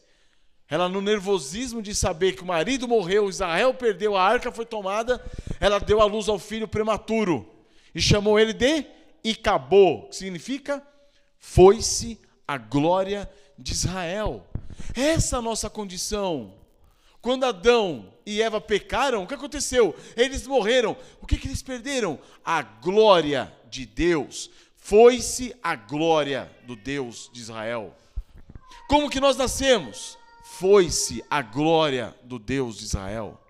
Ela, 0.71 0.89
no 0.89 1.01
nervosismo 1.01 1.81
de 1.81 1.95
saber 1.95 2.35
que 2.35 2.43
o 2.43 2.47
marido 2.47 2.87
morreu, 2.87 3.29
Israel 3.29 3.73
perdeu, 3.73 4.17
a 4.17 4.23
arca 4.23 4.53
foi 4.53 4.67
tomada, 4.67 5.25
ela 5.59 5.79
deu 5.79 6.01
à 6.01 6.05
luz 6.05 6.29
ao 6.29 6.39
filho 6.39 6.69
prematuro 6.69 7.49
e 7.95 8.01
chamou 8.01 8.39
ele 8.39 8.53
de 8.53 8.85
Icabô, 9.25 10.09
que 10.09 10.17
significa 10.17 10.83
foi-se 11.39 12.21
a 12.47 12.59
glória 12.59 13.29
de 13.57 13.73
Israel. 13.73 14.47
Essa 14.95 15.37
é 15.37 15.39
a 15.39 15.43
nossa 15.43 15.71
condição. 15.71 16.55
Quando 17.21 17.45
Adão 17.45 18.13
e 18.25 18.43
Eva 18.43 18.61
pecaram, 18.61 19.23
o 19.23 19.27
que 19.27 19.35
aconteceu? 19.35 19.95
Eles 20.17 20.47
morreram. 20.47 20.97
O 21.21 21.27
que, 21.27 21.37
que 21.37 21.49
eles 21.49 21.63
perderam? 21.63 22.19
A 22.45 22.63
glória 22.63 23.53
de 23.71 23.87
Deus. 23.87 24.51
Foi-se 24.77 25.55
a 25.63 25.75
glória 25.75 26.51
do 26.65 26.77
Deus 26.77 27.31
de 27.33 27.41
Israel. 27.41 27.95
Como 28.89 29.11
que 29.11 29.21
nós 29.21 29.37
nascemos? 29.37 30.18
Foi-se 30.57 31.23
a 31.31 31.43
glória 31.43 32.17
do 32.25 32.39
Deus 32.39 32.79
de 32.79 32.85
Israel. 32.85 33.41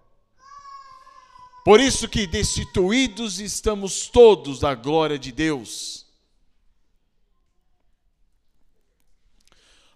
Por 1.64 1.80
isso 1.80 2.08
que 2.08 2.26
destituídos 2.26 3.40
estamos 3.40 4.08
todos 4.08 4.60
da 4.60 4.74
glória 4.74 5.18
de 5.18 5.30
Deus. 5.30 6.06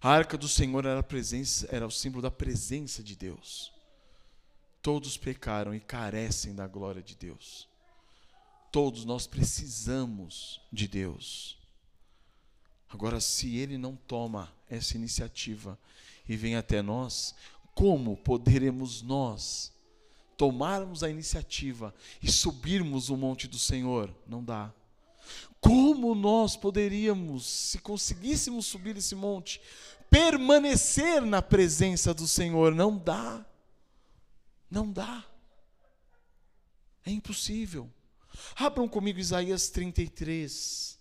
A 0.00 0.10
arca 0.10 0.38
do 0.38 0.48
Senhor 0.48 0.84
era, 0.86 1.02
presença, 1.02 1.68
era 1.70 1.86
o 1.86 1.90
símbolo 1.90 2.22
da 2.22 2.30
presença 2.30 3.02
de 3.02 3.14
Deus. 3.14 3.72
Todos 4.80 5.16
pecaram 5.16 5.74
e 5.74 5.80
carecem 5.80 6.54
da 6.54 6.66
glória 6.66 7.02
de 7.02 7.14
Deus. 7.14 7.68
Todos 8.70 9.04
nós 9.04 9.26
precisamos 9.26 10.60
de 10.72 10.88
Deus. 10.88 11.58
Agora, 12.88 13.20
se 13.20 13.56
Ele 13.56 13.76
não 13.76 13.96
toma 13.96 14.52
essa 14.68 14.96
iniciativa 14.96 15.78
e 16.32 16.36
vem 16.36 16.56
até 16.56 16.80
nós, 16.80 17.34
como 17.74 18.16
poderemos 18.16 19.02
nós 19.02 19.70
tomarmos 20.34 21.02
a 21.02 21.10
iniciativa 21.10 21.94
e 22.22 22.32
subirmos 22.32 23.10
o 23.10 23.18
monte 23.18 23.46
do 23.46 23.58
Senhor? 23.58 24.10
Não 24.26 24.42
dá. 24.42 24.72
Como 25.60 26.14
nós 26.14 26.56
poderíamos, 26.56 27.44
se 27.44 27.78
conseguíssemos 27.80 28.64
subir 28.64 28.96
esse 28.96 29.14
monte, 29.14 29.60
permanecer 30.08 31.20
na 31.20 31.42
presença 31.42 32.14
do 32.14 32.26
Senhor? 32.26 32.74
Não 32.74 32.96
dá. 32.96 33.44
Não 34.70 34.90
dá. 34.90 35.22
É 37.04 37.10
impossível. 37.10 37.90
Abram 38.56 38.88
comigo 38.88 39.18
Isaías 39.18 39.68
33. 39.68 40.98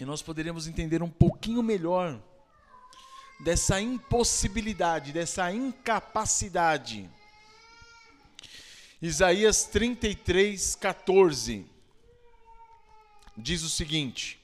E 0.00 0.04
nós 0.04 0.22
poderíamos 0.22 0.68
entender 0.68 1.02
um 1.02 1.10
pouquinho 1.10 1.62
melhor 1.62 2.20
dessa 3.40 3.80
impossibilidade, 3.80 5.12
dessa 5.12 5.52
incapacidade. 5.52 7.10
Isaías 9.02 9.64
33, 9.64 10.76
14 10.76 11.66
diz 13.36 13.62
o 13.62 13.68
seguinte: 13.68 14.38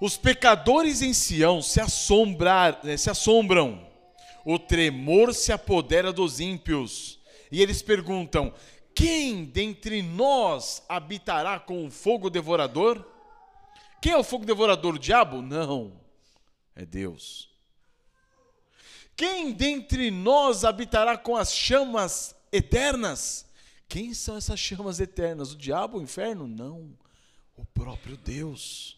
Os 0.00 0.16
pecadores 0.16 1.02
em 1.02 1.12
Sião 1.12 1.60
se, 1.62 1.80
assombrar, 1.80 2.80
eh, 2.84 2.96
se 2.96 3.10
assombram, 3.10 3.86
o 4.44 4.58
tremor 4.58 5.34
se 5.34 5.52
apodera 5.52 6.12
dos 6.12 6.40
ímpios, 6.40 7.18
e 7.50 7.60
eles 7.60 7.82
perguntam: 7.82 8.54
quem 8.96 9.44
dentre 9.44 10.00
nós 10.00 10.82
habitará 10.88 11.60
com 11.60 11.86
o 11.86 11.90
fogo 11.90 12.30
devorador? 12.30 13.06
Quem 14.00 14.12
é 14.12 14.16
o 14.16 14.24
fogo 14.24 14.46
devorador? 14.46 14.94
O 14.94 14.98
diabo? 14.98 15.42
Não, 15.42 16.00
é 16.74 16.86
Deus. 16.86 17.50
Quem 19.14 19.52
dentre 19.52 20.10
nós 20.10 20.64
habitará 20.64 21.18
com 21.18 21.36
as 21.36 21.54
chamas 21.54 22.34
eternas? 22.50 23.44
Quem 23.86 24.14
são 24.14 24.34
essas 24.34 24.58
chamas 24.58 24.98
eternas? 24.98 25.52
O 25.52 25.58
diabo, 25.58 25.98
o 25.98 26.02
inferno? 26.02 26.48
Não, 26.48 26.96
o 27.54 27.66
próprio 27.66 28.16
Deus. 28.16 28.96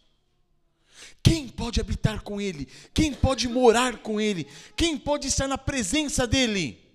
Quem 1.20 1.48
pode 1.48 1.80
habitar 1.80 2.22
com 2.22 2.40
Ele? 2.40 2.66
Quem 2.94 3.12
pode 3.12 3.48
morar 3.48 3.98
com 3.98 4.20
Ele? 4.20 4.46
Quem 4.76 4.96
pode 4.96 5.26
estar 5.26 5.48
na 5.48 5.58
presença 5.58 6.24
dEle? 6.24 6.87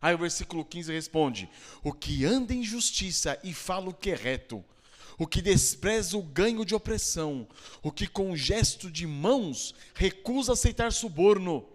Aí 0.00 0.14
o 0.14 0.18
versículo 0.18 0.64
15 0.64 0.92
responde: 0.92 1.50
O 1.82 1.92
que 1.92 2.24
anda 2.24 2.54
em 2.54 2.62
justiça 2.62 3.38
e 3.44 3.52
fala 3.52 3.90
o 3.90 3.94
que 3.94 4.10
é 4.10 4.14
reto, 4.14 4.64
o 5.18 5.26
que 5.26 5.42
despreza 5.42 6.16
o 6.16 6.22
ganho 6.22 6.64
de 6.64 6.74
opressão, 6.74 7.46
o 7.82 7.92
que 7.92 8.06
com 8.06 8.34
gesto 8.34 8.90
de 8.90 9.06
mãos 9.06 9.74
recusa 9.94 10.54
aceitar 10.54 10.92
suborno, 10.92 11.68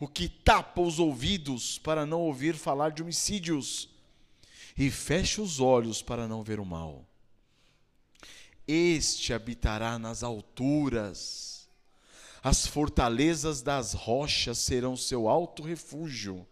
o 0.00 0.08
que 0.08 0.28
tapa 0.28 0.80
os 0.80 0.98
ouvidos 0.98 1.78
para 1.78 2.06
não 2.06 2.22
ouvir 2.22 2.54
falar 2.56 2.90
de 2.90 3.02
homicídios 3.02 3.90
e 4.76 4.90
fecha 4.90 5.42
os 5.42 5.60
olhos 5.60 6.00
para 6.00 6.26
não 6.26 6.42
ver 6.42 6.60
o 6.60 6.64
mal. 6.64 7.06
Este 8.66 9.32
habitará 9.32 9.98
nas 9.98 10.22
alturas, 10.22 11.68
as 12.42 12.66
fortalezas 12.66 13.62
das 13.62 13.92
rochas 13.92 14.58
serão 14.58 14.96
seu 14.96 15.28
alto 15.28 15.62
refúgio. 15.62 16.46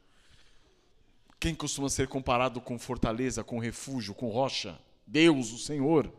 Quem 1.45 1.55
costuma 1.55 1.91
ser 1.91 2.09
comparado 2.09 2.59
com 2.59 2.79
fortaleza, 2.79 3.45
com 3.45 3.59
refúgio, 3.59 4.15
com 4.15 4.31
rocha? 4.31 4.81
Deus, 5.07 5.53
o 5.53 5.59
Senhor. 5.59 6.11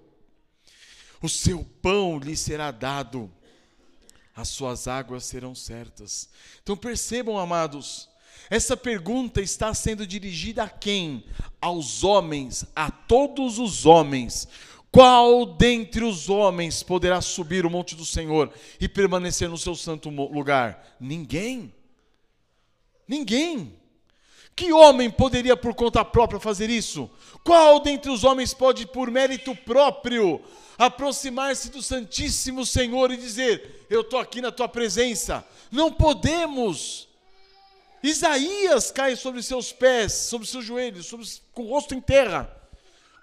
O 1.19 1.27
seu 1.27 1.65
pão 1.81 2.19
lhe 2.19 2.37
será 2.37 2.69
dado, 2.69 3.31
as 4.35 4.49
suas 4.49 4.87
águas 4.87 5.25
serão 5.25 5.55
certas. 5.55 6.29
Então 6.61 6.77
percebam, 6.77 7.39
amados, 7.39 8.07
essa 8.51 8.77
pergunta 8.77 9.41
está 9.41 9.73
sendo 9.73 10.05
dirigida 10.05 10.61
a 10.65 10.69
quem? 10.69 11.25
Aos 11.59 12.03
homens, 12.03 12.63
a 12.75 12.91
todos 12.91 13.57
os 13.57 13.83
homens. 13.87 14.47
Qual 14.91 15.43
dentre 15.57 16.03
os 16.03 16.29
homens 16.29 16.83
poderá 16.83 17.19
subir 17.19 17.65
o 17.65 17.71
monte 17.71 17.95
do 17.95 18.05
Senhor 18.05 18.53
e 18.79 18.87
permanecer 18.87 19.49
no 19.49 19.57
seu 19.57 19.73
santo 19.73 20.07
lugar? 20.07 20.95
Ninguém. 20.99 21.73
Ninguém. 23.07 23.84
Que 24.55 24.71
homem 24.71 25.11
poderia 25.11 25.57
por 25.57 25.75
conta 25.75 26.05
própria 26.05 26.39
fazer 26.39 26.69
isso? 26.69 27.09
Qual 27.43 27.79
dentre 27.81 28.09
os 28.09 28.23
homens 28.23 28.53
pode, 28.53 28.87
por 28.87 29.11
mérito 29.11 29.53
próprio, 29.53 30.41
aproximar-se 30.77 31.69
do 31.69 31.81
Santíssimo 31.81 32.65
Senhor 32.65 33.11
e 33.11 33.17
dizer: 33.17 33.85
Eu 33.89 34.01
estou 34.01 34.17
aqui 34.17 34.39
na 34.39 34.53
tua 34.53 34.69
presença? 34.69 35.45
Não 35.69 35.91
podemos. 35.91 37.09
Isaías 38.01 38.91
cai 38.91 39.15
sobre 39.15 39.43
seus 39.43 39.73
pés, 39.73 40.13
sobre 40.13 40.47
seus 40.47 40.63
joelhos, 40.63 41.07
sobre, 41.07 41.27
com 41.51 41.63
o 41.63 41.69
rosto 41.69 41.93
em 41.93 41.99
terra, 41.99 42.49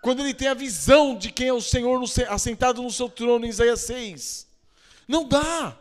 quando 0.02 0.20
ele 0.20 0.34
tem 0.34 0.48
a 0.48 0.54
visão 0.54 1.16
de 1.16 1.30
quem 1.30 1.48
é 1.48 1.52
o 1.52 1.62
Senhor 1.62 1.98
no, 1.98 2.06
assentado 2.28 2.82
no 2.82 2.90
seu 2.90 3.08
trono, 3.08 3.46
em 3.46 3.48
Isaías 3.48 3.80
6. 3.82 4.46
Não 5.08 5.26
dá. 5.26 5.78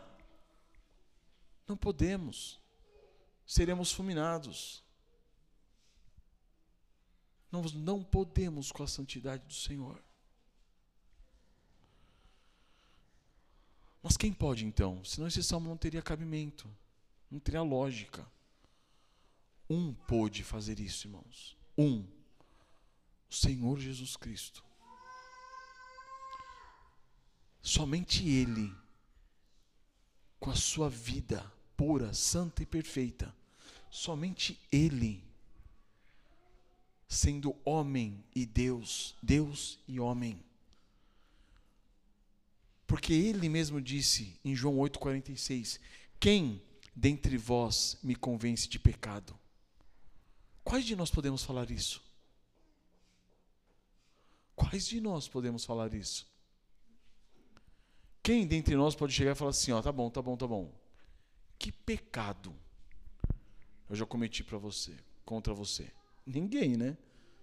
Não 1.66 1.76
podemos. 1.76 2.60
Seremos 3.44 3.92
fulminados. 3.92 4.81
Nós 7.52 7.72
não 7.74 8.02
podemos 8.02 8.72
com 8.72 8.82
a 8.82 8.88
santidade 8.88 9.46
do 9.46 9.52
Senhor. 9.52 10.02
Mas 14.02 14.16
quem 14.16 14.32
pode 14.32 14.64
então? 14.64 15.04
Senão 15.04 15.28
esse 15.28 15.42
salmo 15.42 15.68
não 15.68 15.76
teria 15.76 16.02
cabimento, 16.02 16.68
não 17.30 17.38
teria 17.38 17.62
lógica. 17.62 18.26
Um 19.68 19.92
pôde 19.92 20.42
fazer 20.42 20.80
isso, 20.80 21.06
irmãos. 21.06 21.56
Um. 21.78 22.04
O 23.30 23.34
Senhor 23.34 23.78
Jesus 23.78 24.16
Cristo. 24.16 24.64
Somente 27.62 28.26
Ele, 28.28 28.74
com 30.40 30.50
a 30.50 30.56
sua 30.56 30.90
vida 30.90 31.50
pura, 31.76 32.12
santa 32.12 32.62
e 32.62 32.66
perfeita, 32.66 33.34
somente 33.90 34.58
Ele, 34.70 35.24
sendo 37.12 37.54
homem 37.62 38.24
e 38.34 38.46
Deus, 38.46 39.14
Deus 39.22 39.78
e 39.86 40.00
homem. 40.00 40.42
Porque 42.86 43.12
Ele 43.12 43.50
mesmo 43.50 43.82
disse 43.82 44.40
em 44.42 44.56
João 44.56 44.76
8,46: 44.76 45.78
Quem 46.18 46.62
dentre 46.96 47.36
vós 47.36 47.98
me 48.02 48.16
convence 48.16 48.66
de 48.66 48.78
pecado? 48.78 49.38
Quais 50.64 50.86
de 50.86 50.96
nós 50.96 51.10
podemos 51.10 51.44
falar 51.44 51.70
isso? 51.70 52.02
Quais 54.56 54.86
de 54.86 55.00
nós 55.00 55.28
podemos 55.28 55.66
falar 55.66 55.92
isso? 55.92 56.26
Quem 58.22 58.46
dentre 58.46 58.74
nós 58.74 58.94
pode 58.94 59.12
chegar 59.12 59.32
e 59.32 59.34
falar 59.34 59.50
assim: 59.50 59.72
ó, 59.72 59.82
tá 59.82 59.92
bom, 59.92 60.08
tá 60.08 60.22
bom, 60.22 60.36
tá 60.36 60.46
bom. 60.46 60.72
Que 61.58 61.70
pecado 61.70 62.54
eu 63.90 63.96
já 63.96 64.06
cometi 64.06 64.42
para 64.42 64.56
você, 64.56 64.96
contra 65.26 65.52
você? 65.52 65.92
Ninguém, 66.26 66.76
né? 66.76 66.96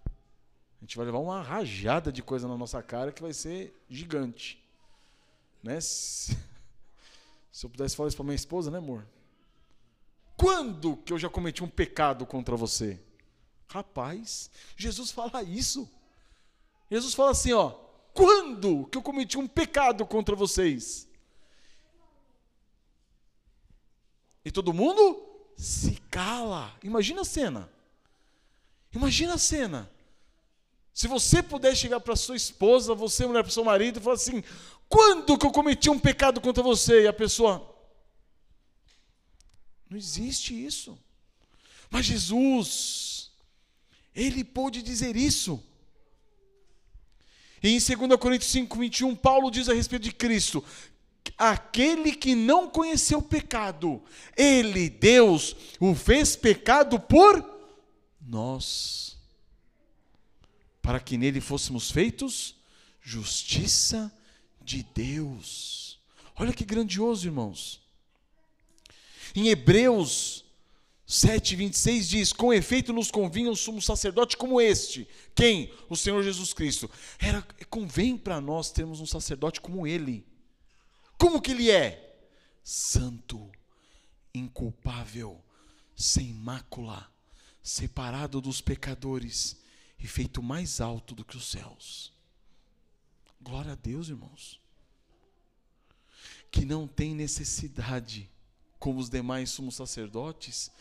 A 0.05 0.85
gente 0.85 0.95
vai 0.95 1.05
levar 1.05 1.19
uma 1.19 1.41
rajada 1.41 2.11
de 2.11 2.23
coisa 2.23 2.47
na 2.47 2.57
nossa 2.57 2.81
cara 2.81 3.11
que 3.11 3.21
vai 3.21 3.33
ser 3.33 3.73
gigante. 3.89 4.63
Né? 5.61 5.81
Se, 5.81 6.37
se 7.51 7.65
eu 7.65 7.69
pudesse 7.69 7.95
falar 7.95 8.07
isso 8.07 8.17
para 8.17 8.23
minha 8.23 8.35
esposa, 8.35 8.71
né, 8.71 8.77
amor? 8.77 9.05
Quando 10.37 10.95
que 10.97 11.11
eu 11.11 11.19
já 11.19 11.29
cometi 11.29 11.63
um 11.63 11.69
pecado 11.69 12.25
contra 12.25 12.55
você? 12.55 12.97
Rapaz, 13.67 14.49
Jesus 14.77 15.11
fala 15.11 15.43
isso. 15.43 15.89
Jesus 16.89 17.13
fala 17.13 17.31
assim, 17.31 17.51
ó, 17.51 17.71
quando 18.13 18.85
que 18.85 18.97
eu 18.97 19.01
cometi 19.01 19.37
um 19.37 19.47
pecado 19.47 20.05
contra 20.05 20.35
vocês? 20.35 21.07
E 24.45 24.49
todo 24.49 24.73
mundo 24.73 25.25
se 25.57 25.95
cala. 26.09 26.73
Imagina 26.81 27.21
a 27.21 27.25
cena. 27.25 27.69
Imagina 28.93 29.35
a 29.35 29.37
cena. 29.37 29.89
Se 30.93 31.07
você 31.07 31.41
puder 31.41 31.75
chegar 31.75 31.99
para 31.99 32.15
sua 32.15 32.35
esposa, 32.35 32.93
você 32.93 33.25
mulher 33.25 33.43
para 33.43 33.51
seu 33.51 33.63
marido 33.63 33.99
e 33.99 34.03
falar 34.03 34.15
assim: 34.15 34.43
"Quando 34.87 35.37
que 35.37 35.45
eu 35.45 35.51
cometi 35.51 35.89
um 35.89 35.99
pecado 35.99 36.41
contra 36.41 36.63
você?" 36.63 37.03
E 37.03 37.07
a 37.07 37.13
pessoa 37.13 37.75
Não 39.89 39.97
existe 39.97 40.53
isso. 40.53 40.95
Mas 41.89 42.05
Jesus 42.05 43.31
ele 44.15 44.43
pôde 44.43 44.81
dizer 44.81 45.15
isso. 45.15 45.63
E 47.61 47.69
em 47.69 47.79
2 47.79 48.19
Coríntios 48.19 48.51
5, 48.51 48.77
21, 48.77 49.15
Paulo 49.15 49.49
diz 49.49 49.67
a 49.69 49.73
respeito 49.73 50.03
de 50.03 50.11
Cristo: 50.11 50.63
aquele 51.37 52.13
que 52.13 52.35
não 52.35 52.69
conheceu 52.69 53.21
pecado, 53.21 54.01
ele, 54.35 54.89
Deus, 54.89 55.55
o 55.79 55.95
fez 55.95 56.35
pecado 56.35 56.99
por 56.99 57.58
nós, 58.29 59.17
para 60.81 60.99
que 60.99 61.17
nele 61.17 61.41
fôssemos 61.41 61.89
feitos 61.89 62.55
justiça 63.01 64.11
de 64.61 64.83
Deus. 64.83 65.99
Olha 66.35 66.53
que 66.53 66.63
grandioso, 66.63 67.27
irmãos. 67.27 67.81
Em 69.35 69.49
Hebreus 69.49 70.45
7,26 71.07 72.01
diz: 72.07 72.33
Com 72.33 72.53
efeito 72.53 72.93
nos 72.93 73.09
convinha 73.09 73.49
um 73.49 73.55
sumo 73.55 73.81
sacerdote 73.81 74.37
como 74.37 74.61
este. 74.61 75.07
Quem? 75.33 75.73
O 75.89 75.95
Senhor 75.95 76.23
Jesus 76.23 76.53
Cristo. 76.53 76.89
Era, 77.17 77.41
convém 77.69 78.15
para 78.15 78.39
nós 78.39 78.71
termos 78.71 78.99
um 78.99 79.05
sacerdote 79.05 79.59
como 79.59 79.87
ele. 79.87 80.25
Como 81.17 81.41
que 81.41 81.51
ele 81.51 81.71
é? 81.71 82.15
Santo, 82.63 83.51
inculpável, 84.33 85.43
sem 85.95 86.31
mácula, 86.31 87.11
separado 87.69 88.41
dos 88.41 88.61
pecadores 88.61 89.57
e 89.99 90.07
feito 90.07 90.41
mais 90.41 90.81
alto 90.81 91.13
do 91.13 91.23
que 91.23 91.37
os 91.37 91.49
céus. 91.49 92.11
Glória 93.39 93.73
a 93.73 93.75
Deus, 93.75 94.09
irmãos. 94.09 94.59
Que 96.49 96.65
não 96.65 96.87
tem 96.87 97.13
necessidade 97.13 98.29
como 98.79 98.99
os 98.99 99.09
demais 99.09 99.51
sumos 99.51 99.75
sacerdotes, 99.75 100.71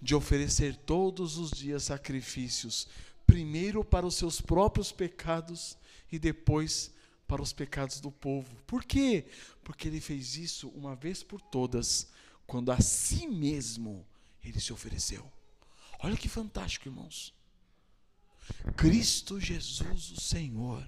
de 0.00 0.14
oferecer 0.14 0.76
todos 0.76 1.36
os 1.36 1.50
dias 1.50 1.82
sacrifícios, 1.84 2.88
primeiro 3.26 3.84
para 3.84 4.06
os 4.06 4.14
seus 4.14 4.40
próprios 4.40 4.90
pecados 4.92 5.76
e 6.10 6.18
depois 6.18 6.92
para 7.26 7.42
os 7.42 7.52
pecados 7.52 8.00
do 8.00 8.10
povo. 8.10 8.56
Por 8.66 8.84
quê? 8.84 9.26
Porque 9.62 9.88
ele 9.88 10.00
fez 10.00 10.36
isso 10.36 10.68
uma 10.68 10.94
vez 10.94 11.22
por 11.22 11.40
todas, 11.40 12.08
quando 12.46 12.72
a 12.72 12.80
si 12.80 13.26
mesmo 13.26 14.06
ele 14.42 14.60
se 14.60 14.72
ofereceu. 14.72 15.30
Olha 15.98 16.16
que 16.16 16.28
fantástico, 16.28 16.88
irmãos. 16.88 17.34
Cristo 18.76 19.40
Jesus, 19.40 20.10
o 20.10 20.20
Senhor, 20.20 20.86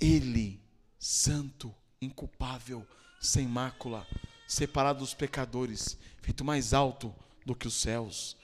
Ele, 0.00 0.60
santo, 0.98 1.74
inculpável, 2.00 2.86
sem 3.20 3.46
mácula, 3.46 4.06
separado 4.46 5.00
dos 5.00 5.14
pecadores, 5.14 5.98
feito 6.22 6.44
mais 6.44 6.72
alto 6.72 7.14
do 7.44 7.54
que 7.54 7.66
os 7.66 7.74
céus. 7.74 8.36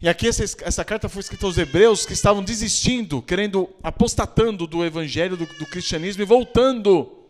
E 0.00 0.08
aqui 0.08 0.28
essa, 0.28 0.44
essa, 0.62 0.84
carta 0.84 1.08
foi 1.08 1.20
escrita 1.20 1.46
aos 1.46 1.56
hebreus 1.56 2.04
que 2.04 2.12
estavam 2.12 2.42
desistindo, 2.42 3.22
querendo, 3.22 3.74
apostatando 3.82 4.66
do 4.66 4.84
evangelho, 4.84 5.36
do, 5.36 5.46
do 5.46 5.66
cristianismo 5.66 6.22
e 6.22 6.26
voltando 6.26 7.24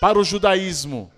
para 0.00 0.18
o 0.18 0.24
judaísmo. 0.24 1.12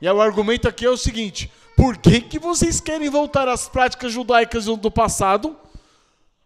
E 0.00 0.08
o 0.08 0.20
argumento 0.20 0.68
aqui 0.68 0.84
é 0.84 0.90
o 0.90 0.96
seguinte: 0.96 1.50
por 1.82 1.98
que, 1.98 2.20
que 2.20 2.38
vocês 2.38 2.80
querem 2.80 3.10
voltar 3.10 3.48
às 3.48 3.68
práticas 3.68 4.12
judaicas 4.12 4.66
do 4.66 4.88
passado, 4.88 5.58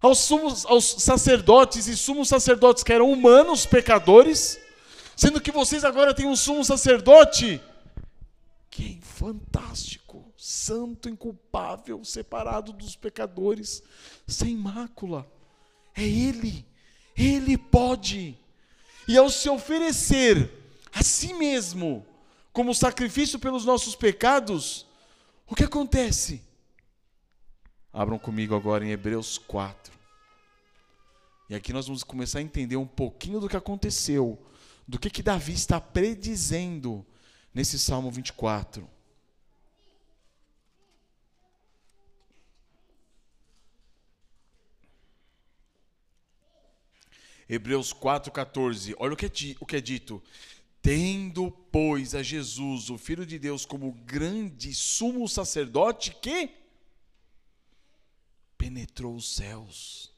aos, 0.01 0.20
sumos, 0.20 0.64
aos 0.64 0.87
sacerdotes 0.87 1.87
e 1.89 1.95
sumos 1.95 2.28
sacerdotes 2.28 2.82
que 2.82 2.91
eram 2.91 3.12
humanos, 3.12 3.66
pecadores, 3.66 4.59
sendo 5.14 5.39
que 5.39 5.53
vocês 5.53 5.84
agora 5.84 6.14
têm 6.14 6.24
um 6.26 6.34
sumo 6.34 6.64
sacerdote 6.64 7.61
que 8.70 8.99
é 8.99 9.05
fantástico, 9.05 10.24
santo, 10.39 11.07
inculpável, 11.07 12.03
separado 12.03 12.72
dos 12.72 12.97
pecadores, 12.97 13.82
sem 14.26 14.57
mácula. 14.57 15.30
É 15.95 16.03
Ele, 16.03 16.64
Ele 17.14 17.59
pode. 17.59 18.39
E 19.07 19.18
ao 19.18 19.28
se 19.28 19.51
oferecer 19.51 20.51
a 20.95 21.03
si 21.03 21.34
mesmo 21.34 22.07
como 22.55 22.74
sacrifício 22.74 23.39
pelos 23.39 23.66
nossos 23.66 23.95
pecados, 23.95 24.87
o 25.47 25.55
que 25.55 25.65
acontece? 25.65 26.43
Abram 27.93 28.19
comigo 28.19 28.55
agora 28.55 28.85
em 28.85 28.91
Hebreus 28.91 29.39
4. 29.39 29.93
E 31.49 31.55
aqui 31.55 31.73
nós 31.73 31.87
vamos 31.87 32.03
começar 32.03 32.41
a 32.41 32.43
entender 32.43 32.77
um 32.77 32.87
pouquinho 32.87 33.41
do 33.41 33.49
que 33.49 33.57
aconteceu, 33.57 34.39
do 34.87 34.99
que, 34.99 35.09
que 35.09 35.23
Davi 35.23 35.53
está 35.53 35.81
predizendo 35.81 37.07
nesse 37.55 37.79
Salmo 37.79 38.11
24. 38.11 38.89
Hebreus 47.49 47.95
4,14. 47.95 48.95
Olha 48.99 49.15
o 49.15 49.17
que, 49.17 49.27
é, 49.27 49.57
o 49.61 49.67
que 49.67 49.77
é 49.77 49.81
dito. 49.81 50.23
Tendo, 50.87 51.51
pois, 51.51 52.14
a 52.14 52.22
Jesus, 52.22 52.91
o 52.91 52.97
Filho 52.97 53.26
de 53.26 53.41
Deus, 53.41 53.66
como 53.66 53.91
grande 53.91 54.72
sumo 54.72 55.28
sacerdote 55.28 56.14
que 56.14 56.55
penetrou 58.57 59.16
os 59.16 59.34
céus. 59.34 60.12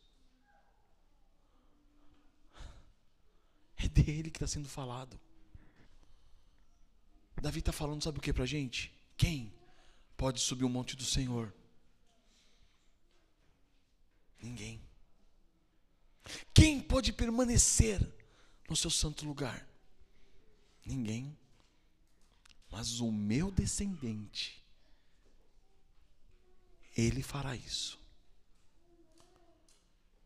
É 3.79 3.89
dele 3.89 4.31
que 4.31 4.37
está 4.37 4.47
sendo 4.47 4.69
falado. 4.69 5.19
Davi 7.41 7.61
está 7.61 7.73
falando, 7.73 8.05
sabe 8.05 8.19
o 8.19 8.21
que 8.21 8.35
para 8.35 8.45
a 8.45 8.47
gente? 8.47 8.93
Quem 9.17 9.51
pode 10.19 10.39
subir 10.39 10.67
o 10.67 10.69
monte 10.69 10.95
do 10.97 11.05
Senhor? 11.05 11.51
Ninguém. 14.39 14.83
Quem 16.53 16.79
pode 16.79 17.11
permanecer 17.11 18.07
no 18.69 18.77
seu 18.77 18.91
santo 18.91 19.25
lugar? 19.25 19.67
Ninguém. 20.85 21.37
Mas 22.71 23.01
o 23.01 23.11
meu 23.11 23.51
descendente, 23.51 24.63
ele 26.97 27.23
fará 27.23 27.57
isso. 27.57 27.99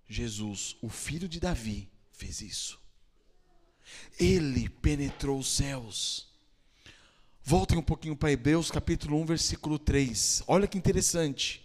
Jesus, 0.09 0.77
o 0.83 0.89
filho 0.89 1.29
de 1.29 1.41
Davi, 1.41 1.89
fez 2.13 2.41
isso. 2.41 2.81
Ele 4.19 4.69
penetrou 4.69 5.39
os 5.39 5.49
céus. 5.49 6.29
Voltem 7.43 7.79
um 7.79 7.83
pouquinho 7.83 8.17
para 8.17 8.31
Hebreus 8.31 8.71
capítulo 8.71 9.21
1, 9.21 9.27
versículo 9.27 9.79
3. 9.79 10.43
Olha 10.47 10.69
que 10.69 10.79
interessante. 10.79 11.65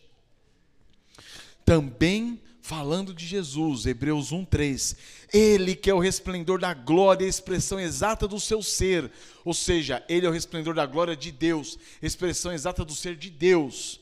Também 1.65 2.41
falando 2.67 3.13
de 3.13 3.25
Jesus, 3.25 3.85
Hebreus 3.85 4.33
1:3. 4.33 4.97
Ele 5.33 5.73
que 5.73 5.89
é 5.89 5.93
o 5.93 5.99
resplendor 5.99 6.59
da 6.59 6.73
glória 6.73 7.25
a 7.25 7.29
expressão 7.29 7.79
exata 7.79 8.27
do 8.27 8.41
seu 8.41 8.61
ser, 8.61 9.09
ou 9.45 9.53
seja, 9.53 10.03
ele 10.09 10.25
é 10.25 10.29
o 10.29 10.33
resplendor 10.33 10.75
da 10.75 10.85
glória 10.85 11.15
de 11.15 11.31
Deus, 11.31 11.79
expressão 12.01 12.51
exata 12.51 12.83
do 12.83 12.93
ser 12.93 13.15
de 13.15 13.29
Deus. 13.29 14.01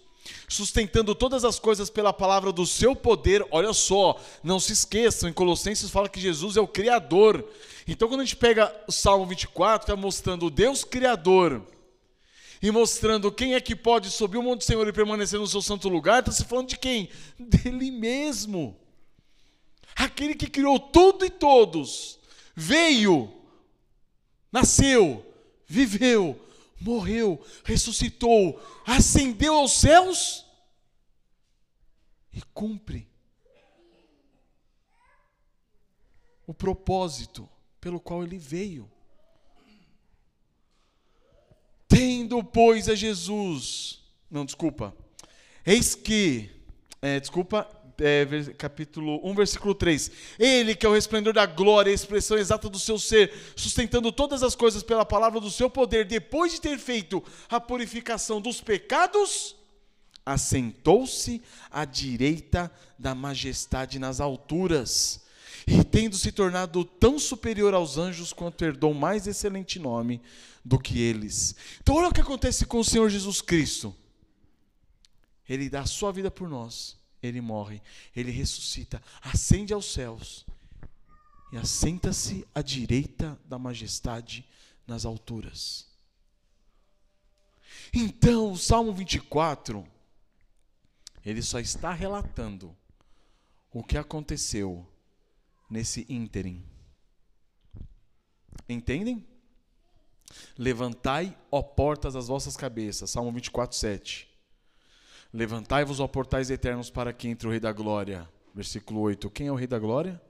Sustentando 0.50 1.14
todas 1.14 1.46
as 1.46 1.60
coisas 1.60 1.92
pela 1.92 2.12
palavra 2.12 2.52
do 2.52 2.66
seu 2.66 2.96
poder, 2.96 3.46
olha 3.52 3.72
só, 3.72 4.20
não 4.44 4.60
se 4.60 4.74
esqueçam, 4.74 5.30
em 5.30 5.34
Colossenses 5.34 5.92
fala 5.92 6.10
que 6.10 6.20
Jesus 6.20 6.58
é 6.58 6.62
o 6.62 6.68
Criador. 6.68 7.48
Então, 7.88 8.08
quando 8.08 8.22
a 8.22 8.26
gente 8.26 8.36
pega 8.36 8.74
o 8.88 8.92
Salmo 8.92 9.28
24, 9.28 9.84
está 9.84 9.96
mostrando 9.96 10.48
o 10.48 10.50
Deus 10.50 10.84
Criador, 10.84 11.62
e 12.66 12.72
mostrando 12.72 13.32
quem 13.32 13.54
é 13.54 13.62
que 13.62 13.76
pode 13.76 14.10
subir 14.10 14.40
o 14.40 14.42
monte 14.42 14.62
do 14.62 14.64
Senhor 14.64 14.88
e 14.88 14.92
permanecer 14.92 15.40
no 15.40 15.46
seu 15.46 15.62
santo 15.62 15.88
lugar, 15.88 16.22
está 16.22 16.32
se 16.32 16.44
falando 16.46 16.70
de 16.70 16.80
quem? 16.80 17.12
Dele 17.38 17.92
mesmo. 17.92 18.76
Aquele 19.96 20.34
que 20.34 20.50
criou 20.50 20.80
tudo 20.80 21.24
e 21.24 21.30
todos, 21.30 22.20
veio, 22.56 23.32
nasceu, 24.52 25.24
viveu, 25.68 26.44
morreu, 26.82 27.40
ressuscitou, 27.64 28.60
ascendeu 28.84 29.54
aos 29.58 29.74
céus 29.74 30.44
e 32.34 32.42
cumpre 32.52 33.08
o 36.48 36.54
propósito 36.54 37.48
pelo 37.80 38.00
qual 38.00 38.24
ele 38.24 38.40
veio. 38.40 38.92
Tendo, 41.88 42.44
pois, 42.44 42.90
a 42.90 42.96
Jesus. 42.96 44.02
Não, 44.30 44.46
desculpa. 44.46 44.96
Eis 45.66 45.96
que. 45.96 46.50
É, 47.02 47.20
desculpa, 47.20 47.70
é, 48.00 48.26
capítulo 48.58 49.20
1, 49.24 49.36
versículo 49.36 49.76
3. 49.76 50.12
Ele 50.40 50.76
que 50.76 50.86
é 50.86 50.90
o 50.90 50.94
resplendor 50.94 51.34
da 51.34 51.46
glória, 51.46 51.92
a 51.92 51.96
expressão 51.96 52.38
exata 52.38 52.70
do 52.70 52.80
seu 52.80 52.98
ser, 52.98 53.32
sustentando 53.56 54.12
todas 54.12 54.44
as 54.44 54.56
coisas 54.56 54.84
pela 54.84 55.06
palavra 55.06 55.40
do 55.40 55.52
seu 55.52 55.70
poder, 55.70 56.06
depois 56.06 56.54
de 56.54 56.62
ter 56.62 56.78
feito 56.78 57.24
a 57.50 57.60
purificação 57.60 58.42
dos 58.42 58.60
pecados, 58.62 59.56
assentou-se 60.26 61.42
à 61.70 61.86
direita 61.86 62.72
da 62.98 63.14
majestade 63.14 64.00
nas 64.00 64.20
alturas 64.20 65.25
e 65.68 65.84
tendo 65.84 66.16
se 66.16 66.32
tornado 66.32 66.86
tão 66.86 67.18
superior 67.18 67.74
aos 67.74 67.98
anjos 67.98 68.32
quanto 68.32 68.64
herdou 68.64 68.94
mais 68.94 69.26
excelente 69.26 69.80
nome 69.80 70.22
do 70.64 70.78
que 70.78 71.00
eles. 71.00 71.56
Então, 71.82 71.96
olha 71.96 72.10
o 72.10 72.14
que 72.14 72.22
acontece 72.22 72.66
com 72.66 72.80
o 72.80 72.86
Senhor 72.86 73.10
Jesus 73.10 73.42
Cristo. 73.42 73.96
Ele 75.48 75.70
dá 75.70 75.82
a 75.82 75.86
sua 75.86 76.12
vida 76.12 76.30
por 76.30 76.48
nós, 76.50 76.98
ele 77.22 77.42
morre, 77.42 77.82
ele 78.16 78.32
ressuscita, 78.32 79.02
ascende 79.22 79.74
aos 79.74 79.92
céus 79.92 80.46
e 81.52 81.58
assenta-se 81.58 82.48
à 82.54 82.62
direita 82.62 83.40
da 83.46 83.58
majestade 83.58 84.46
nas 84.88 85.06
alturas. 85.06 85.88
Então, 87.94 88.52
o 88.52 88.58
Salmo 88.58 88.92
24, 88.94 89.86
ele 91.24 91.42
só 91.42 91.60
está 91.60 91.94
relatando 91.94 92.76
o 93.72 93.84
que 93.84 93.98
aconteceu 93.98 94.86
nesse 95.70 96.06
ínterim. 96.10 96.64
Entendem? 98.68 99.26
Levantai, 100.58 101.38
ó 101.52 101.62
portas, 101.62 102.16
as 102.16 102.28
vossas 102.28 102.58
cabeças. 102.58 103.12
Salmo 103.12 103.32
24, 103.32 103.78
7. 103.78 104.28
Levantai-vos, 105.34 106.00
ó 106.00 106.08
portais 106.08 106.50
eternos, 106.50 106.90
para 106.90 107.14
que 107.14 107.28
entre 107.28 107.48
o 107.48 107.52
Rei 107.52 107.60
da 107.60 107.72
Glória. 107.72 108.28
Versículo 108.54 109.02
8. 109.02 109.30
Quem 109.30 109.48
é 109.48 109.52
o 109.52 109.56
Rei 109.56 109.68
da 109.68 109.78
Glória? 109.78 110.22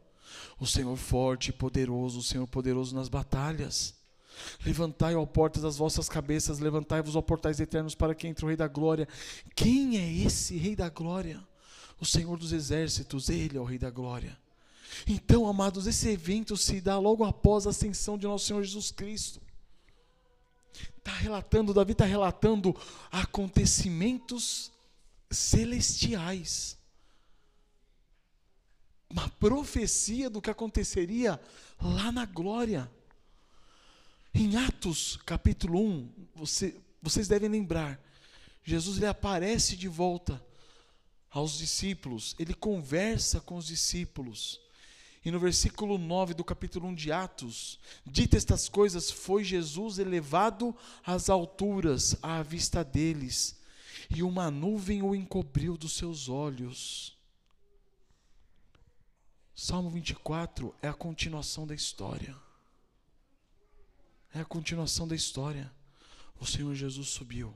O 0.59 0.65
Senhor 0.65 0.95
forte 0.97 1.49
e 1.49 1.53
poderoso, 1.53 2.19
o 2.19 2.23
Senhor 2.23 2.47
poderoso 2.47 2.95
nas 2.95 3.07
batalhas. 3.07 3.93
Levantai, 4.65 5.15
ó 5.15 5.25
portas, 5.25 5.63
as 5.63 5.77
vossas 5.77 6.09
cabeças, 6.09 6.59
levantai-vos, 6.59 7.15
ó 7.15 7.21
portais 7.21 7.59
eternos, 7.59 7.95
para 7.95 8.15
que 8.15 8.27
entre 8.27 8.43
o 8.43 8.47
Rei 8.47 8.57
da 8.57 8.67
Glória. 8.67 9.07
Quem 9.55 9.97
é 9.97 10.25
esse 10.25 10.57
Rei 10.57 10.75
da 10.75 10.89
Glória? 10.89 11.41
O 11.99 12.05
Senhor 12.05 12.37
dos 12.37 12.51
Exércitos, 12.51 13.29
Ele 13.29 13.57
é 13.57 13.61
o 13.61 13.63
Rei 13.63 13.77
da 13.77 13.89
Glória. 13.89 14.37
Então, 15.07 15.47
amados, 15.47 15.87
esse 15.87 16.09
evento 16.09 16.55
se 16.55 16.79
dá 16.79 16.97
logo 16.97 17.23
após 17.23 17.65
a 17.65 17.71
ascensão 17.71 18.17
de 18.17 18.25
nosso 18.25 18.45
Senhor 18.45 18.63
Jesus 18.63 18.91
Cristo. 18.91 19.41
Está 20.97 21.11
relatando, 21.11 21.73
Davi 21.73 21.91
está 21.91 22.05
relatando 22.05 22.75
acontecimentos 23.11 24.71
celestiais. 25.29 26.77
Uma 29.09 29.29
profecia 29.29 30.29
do 30.29 30.41
que 30.41 30.49
aconteceria 30.49 31.39
lá 31.79 32.11
na 32.11 32.25
glória. 32.25 32.89
Em 34.33 34.57
Atos 34.57 35.17
capítulo 35.25 35.79
1, 35.79 36.27
você, 36.35 36.75
vocês 37.01 37.27
devem 37.27 37.49
lembrar, 37.49 38.01
Jesus 38.63 38.97
ele 38.97 39.05
aparece 39.05 39.77
de 39.77 39.87
volta 39.87 40.43
aos 41.29 41.57
discípulos, 41.57 42.35
ele 42.39 42.53
conversa 42.53 43.39
com 43.39 43.55
os 43.55 43.67
discípulos. 43.67 44.64
E 45.25 45.31
no 45.31 45.39
versículo 45.39 45.97
9 45.97 46.35
do 46.35 46.43
capítulo 46.43 46.87
1 46.89 46.93
de 46.93 47.11
Atos, 47.11 47.79
dita 48.05 48.37
estas 48.37 48.69
coisas, 48.69 49.09
foi 49.09 49.43
Jesus 49.43 49.97
elevado 49.97 50.75
às 51.03 51.31
alturas 51.31 52.15
à 52.21 52.43
vista 52.43 52.83
deles, 52.83 53.59
e 54.07 54.21
uma 54.21 54.51
nuvem 54.51 55.01
o 55.01 55.15
encobriu 55.15 55.75
dos 55.77 55.93
seus 55.93 56.29
olhos. 56.29 57.17
Salmo 59.55 59.89
24 59.89 60.75
é 60.79 60.87
a 60.87 60.93
continuação 60.93 61.65
da 61.65 61.73
história. 61.73 62.35
É 64.31 64.41
a 64.41 64.45
continuação 64.45 65.07
da 65.07 65.15
história. 65.15 65.73
O 66.39 66.45
Senhor 66.45 66.75
Jesus 66.75 67.07
subiu. 67.07 67.51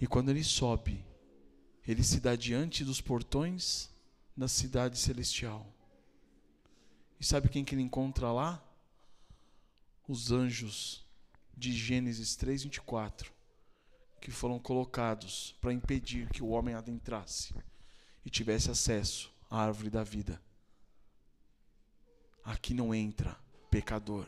E 0.00 0.06
quando 0.06 0.30
ele 0.30 0.42
sobe, 0.42 1.04
ele 1.86 2.02
se 2.02 2.18
dá 2.18 2.34
diante 2.34 2.82
dos 2.82 3.02
portões 3.02 3.90
da 4.36 4.48
cidade 4.48 4.98
celestial. 4.98 5.66
E 7.18 7.24
sabe 7.24 7.48
quem 7.48 7.64
que 7.64 7.74
ele 7.74 7.82
encontra 7.82 8.32
lá? 8.32 8.62
Os 10.08 10.32
anjos 10.32 11.04
de 11.56 11.72
Gênesis 11.72 12.34
3, 12.36 12.64
24, 12.64 13.30
que 14.20 14.30
foram 14.30 14.58
colocados 14.58 15.54
para 15.60 15.72
impedir 15.72 16.28
que 16.30 16.42
o 16.42 16.48
homem 16.48 16.74
adentrasse 16.74 17.54
e 18.24 18.30
tivesse 18.30 18.70
acesso 18.70 19.30
à 19.50 19.62
árvore 19.62 19.90
da 19.90 20.02
vida. 20.02 20.40
Aqui 22.42 22.72
não 22.72 22.94
entra 22.94 23.38
pecador. 23.70 24.26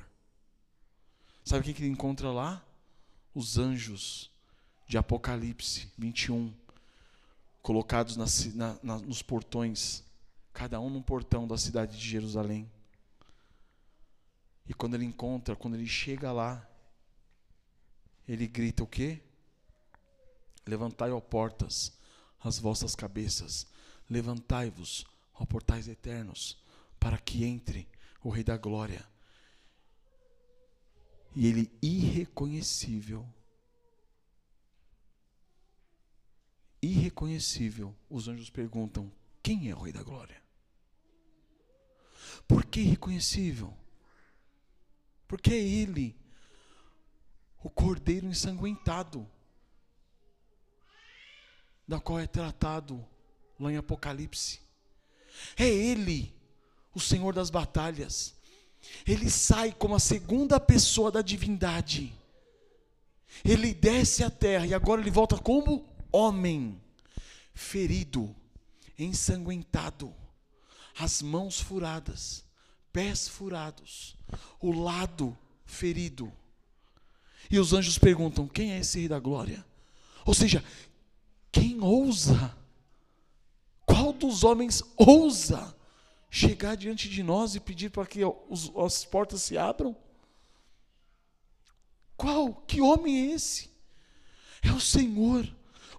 Sabe 1.45 1.65
quem 1.65 1.75
que 1.75 1.83
ele 1.83 1.91
encontra 1.91 2.31
lá? 2.31 2.65
Os 3.35 3.57
anjos 3.57 4.31
de 4.87 4.99
Apocalipse 4.99 5.91
21, 5.97 6.55
colocados 7.63 8.17
na, 8.17 8.27
na, 8.83 8.99
nos 8.99 9.23
portões, 9.23 10.03
cada 10.53 10.81
um 10.81 10.91
num 10.91 11.03
portão 11.03 11.47
da 11.47 11.57
cidade 11.57 11.97
de 11.97 12.07
Jerusalém. 12.07 12.71
E 14.67 14.75
quando 14.75 14.95
ele 14.95 15.05
encontra, 15.05 15.57
quando 15.57 15.75
ele 15.75 15.87
chega 15.87 16.33
lá, 16.33 16.69
ele 18.27 18.47
grita 18.47 18.83
o 18.83 18.87
quê? 18.87 19.21
Levantai, 20.67 21.11
ó 21.11 21.21
portas, 21.21 21.93
as 22.41 22.59
vossas 22.59 22.95
cabeças, 22.95 23.67
levantai-vos, 24.09 25.07
ó 25.35 25.45
portais 25.45 25.89
eternos, 25.89 26.59
para 26.99 27.19
que 27.19 27.45
entre 27.45 27.89
o 28.23 28.29
Rei 28.29 28.45
da 28.45 28.57
Glória. 28.57 29.07
E 31.35 31.47
ele 31.47 31.73
irreconhecível, 31.81 33.27
irreconhecível, 36.83 37.95
os 38.11 38.29
anjos 38.29 38.51
perguntam: 38.51 39.11
quem 39.43 39.71
é 39.71 39.75
o 39.75 39.81
Rei 39.81 39.93
da 39.93 40.03
Glória? 40.03 40.43
Por 42.47 42.65
que 42.65 42.81
irreconhecível? 42.81 43.73
Porque 45.29 45.53
é 45.53 45.59
ele, 45.59 46.17
o 47.63 47.71
cordeiro 47.71 48.27
ensanguentado, 48.27 49.27
da 51.87 52.01
qual 52.01 52.19
é 52.19 52.27
tratado 52.27 53.05
lá 53.59 53.73
em 53.73 53.77
Apocalipse. 53.77 54.61
É 55.57 55.67
ele 55.67 56.35
o 56.95 57.01
Senhor 57.01 57.33
das 57.33 57.51
batalhas. 57.51 58.35
Ele 59.07 59.31
sai 59.31 59.73
como 59.73 59.95
a 59.95 60.01
segunda 60.01 60.59
pessoa 60.61 61.11
da 61.11 61.23
divindade. 61.23 62.13
Ele 63.45 63.73
desce 63.73 64.23
à 64.23 64.31
terra 64.31 64.67
e 64.67 64.75
agora 64.75 65.01
ele 65.01 65.11
volta 65.11 65.39
como 65.39 65.89
homem, 66.13 66.81
ferido, 67.55 68.35
ensanguentado, 68.99 70.15
as 70.99 71.23
mãos 71.23 71.61
furadas, 71.61 72.45
pés 72.93 73.27
furados, 73.27 74.17
o 74.61 74.71
lado 74.71 75.37
ferido. 75.65 76.33
E 77.51 77.59
os 77.59 77.73
anjos 77.73 77.99
perguntam: 77.99 78.47
quem 78.47 78.73
é 78.73 78.79
esse 78.79 78.99
rei 78.99 79.09
da 79.09 79.19
glória? 79.19 79.65
Ou 80.25 80.35
seja, 80.35 80.65
quem 81.51 81.81
ousa? 81.81 82.57
Qual 83.85 84.13
dos 84.13 84.45
homens 84.45 84.83
ousa 84.97 85.77
chegar 86.31 86.77
diante 86.77 87.09
de 87.09 87.23
nós 87.23 87.55
e 87.55 87.61
pedir 87.61 87.91
para 87.91 88.07
que 88.07 88.25
os, 88.25 88.71
as 88.77 89.05
portas 89.05 89.43
se 89.43 89.59
abram? 89.59 89.97
Qual? 92.17 92.55
Que 92.55 92.81
homem 92.81 93.31
é 93.31 93.35
esse? 93.35 93.71
É 94.63 94.71
o 94.71 94.81
Senhor, 94.81 95.45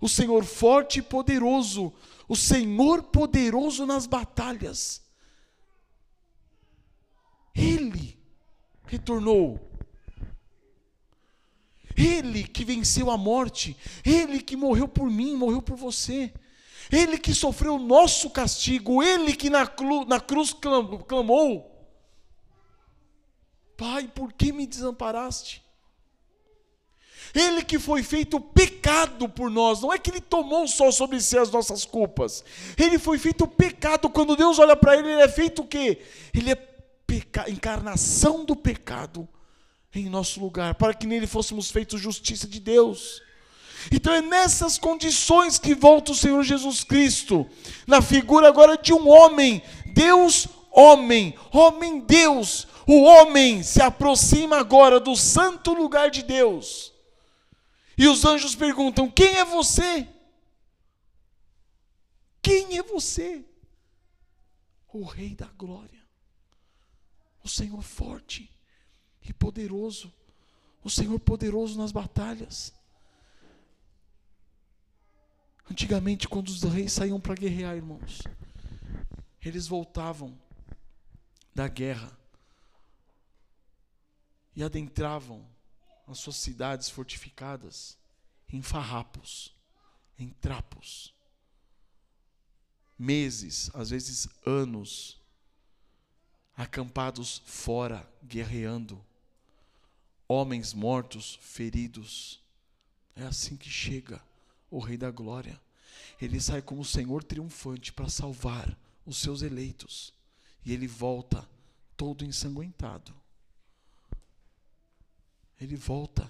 o 0.04 0.10
Senhor 0.10 0.44
forte 0.44 1.00
e 1.00 1.02
poderoso, 1.02 1.94
o 2.28 2.36
Senhor 2.36 3.04
poderoso 3.04 3.86
nas 3.86 4.06
batalhas. 4.06 5.02
Ele 7.56 8.20
retornou. 8.86 9.72
Ele 11.96 12.44
que 12.44 12.66
venceu 12.66 13.10
a 13.10 13.18
morte, 13.18 13.78
ele 14.04 14.42
que 14.42 14.58
morreu 14.58 14.90
por 14.90 15.10
mim, 15.10 15.38
morreu 15.38 15.62
por 15.62 15.78
você. 15.78 16.34
Ele 16.92 17.18
que 17.18 17.34
sofreu 17.34 17.76
o 17.76 17.80
nosso 17.80 18.30
castigo, 18.30 19.02
Ele 19.02 19.34
que 19.34 19.50
na, 19.50 19.64
na 20.06 20.20
cruz 20.20 20.54
clamou: 21.08 21.88
Pai, 23.78 24.06
por 24.10 24.34
que 24.34 24.52
me 24.52 24.68
desamparaste? 24.68 25.63
Ele 27.34 27.64
que 27.64 27.80
foi 27.80 28.04
feito 28.04 28.40
pecado 28.40 29.28
por 29.28 29.50
nós, 29.50 29.82
não 29.82 29.92
é 29.92 29.98
que 29.98 30.12
ele 30.12 30.22
tomou 30.22 30.68
só 30.68 30.92
sobre 30.92 31.20
si 31.20 31.38
as 31.38 31.50
nossas 31.50 31.84
culpas. 31.84 32.44
Ele 32.78 33.00
foi 33.00 33.18
feito 33.18 33.48
pecado. 33.48 34.10
Quando 34.10 34.36
Deus 34.36 34.60
olha 34.60 34.76
para 34.76 34.96
ele, 34.96 35.12
ele 35.12 35.22
é 35.22 35.28
feito 35.28 35.64
o 35.64 35.68
quê? 35.68 36.00
Ele 36.34 36.52
é 36.52 36.56
peca... 36.56 37.50
encarnação 37.50 38.46
do 38.46 38.56
pecado 38.56 39.28
em 39.96 40.10
nosso 40.10 40.40
lugar, 40.40 40.76
para 40.76 40.94
que 40.94 41.06
nele 41.06 41.28
fôssemos 41.28 41.70
feitos 41.70 42.02
justiça 42.02 42.48
de 42.48 42.60
Deus. 42.60 43.22
Então 43.92 44.14
é 44.14 44.22
nessas 44.22 44.78
condições 44.78 45.60
que 45.60 45.76
volta 45.76 46.12
o 46.12 46.16
Senhor 46.16 46.42
Jesus 46.44 46.84
Cristo, 46.84 47.48
na 47.86 48.02
figura 48.02 48.48
agora 48.48 48.78
de 48.78 48.94
um 48.94 49.10
homem, 49.10 49.62
Deus 49.88 50.48
homem, 50.74 51.36
homem 51.52 52.00
Deus. 52.00 52.68
O 52.88 53.04
homem 53.04 53.64
se 53.64 53.82
aproxima 53.82 54.58
agora 54.58 55.00
do 55.00 55.16
santo 55.16 55.74
lugar 55.74 56.10
de 56.10 56.24
Deus. 56.24 56.93
E 57.98 58.08
os 58.08 58.26
anjos 58.26 58.56
perguntam: 58.56 59.10
Quem 59.10 59.36
é 59.36 59.46
você? 59.46 60.08
Quem 62.42 62.78
é 62.78 62.84
você? 62.84 63.46
O 64.92 65.04
Rei 65.04 65.34
da 65.36 65.48
Glória, 65.48 66.02
o 67.44 67.50
Senhor 67.50 67.82
forte 67.82 68.52
e 69.22 69.34
poderoso, 69.34 70.14
o 70.84 70.90
Senhor 70.90 71.20
poderoso 71.20 71.78
nas 71.78 71.92
batalhas. 71.92 72.74
Antigamente, 75.70 76.28
quando 76.28 76.50
os 76.50 76.62
reis 76.64 76.92
saíam 76.92 77.20
para 77.20 77.34
guerrear, 77.34 77.76
irmãos, 77.76 78.22
eles 79.42 79.66
voltavam 79.66 80.38
da 81.56 81.68
guerra 81.68 82.16
e 84.56 84.64
adentravam 84.64 85.53
as 86.14 86.20
suas 86.20 86.36
cidades 86.36 86.90
fortificadas 86.90 87.98
em 88.48 88.62
farrapos, 88.62 89.52
em 90.18 90.30
trapos. 90.30 91.14
Meses, 92.98 93.72
às 93.74 93.90
vezes 93.90 94.30
anos, 94.46 95.20
acampados 96.56 97.42
fora, 97.48 98.08
guerreando. 98.24 99.04
Homens 100.28 100.72
mortos, 100.72 101.40
feridos. 101.42 102.40
É 103.16 103.24
assim 103.24 103.58
que 103.58 103.70
chega 103.70 104.24
o 104.70 104.80
Rei 104.80 104.98
da 104.98 105.10
Glória. 105.10 105.60
Ele 106.22 106.40
sai 106.40 106.62
como 106.62 106.86
Senhor 106.86 107.24
triunfante 107.24 107.92
para 107.92 108.08
salvar 108.08 108.78
os 109.04 109.18
seus 109.18 109.42
eleitos. 109.42 110.14
E 110.64 110.72
ele 110.72 110.88
volta 110.88 111.50
todo 111.98 112.24
ensanguentado. 112.24 113.23
Ele 115.64 115.76
volta 115.76 116.30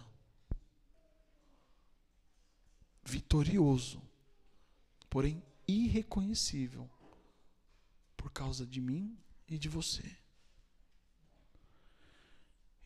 vitorioso, 3.04 4.02
porém 5.10 5.44
irreconhecível, 5.68 6.90
por 8.16 8.32
causa 8.32 8.66
de 8.66 8.80
mim 8.80 9.18
e 9.48 9.58
de 9.58 9.68
você. 9.68 10.16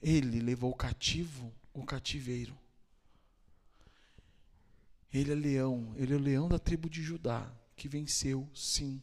Ele 0.01 0.39
levou 0.39 0.73
cativo 0.73 1.53
o 1.73 1.85
cativeiro 1.85 2.57
ele 5.11 5.31
é 5.31 5.35
leão, 5.35 5.93
ele 5.95 6.13
é 6.13 6.17
o 6.17 6.19
leão 6.19 6.47
da 6.47 6.59
tribo 6.59 6.89
de 6.89 7.01
Judá, 7.01 7.51
que 7.75 7.87
venceu, 7.87 8.47
sim. 8.53 9.01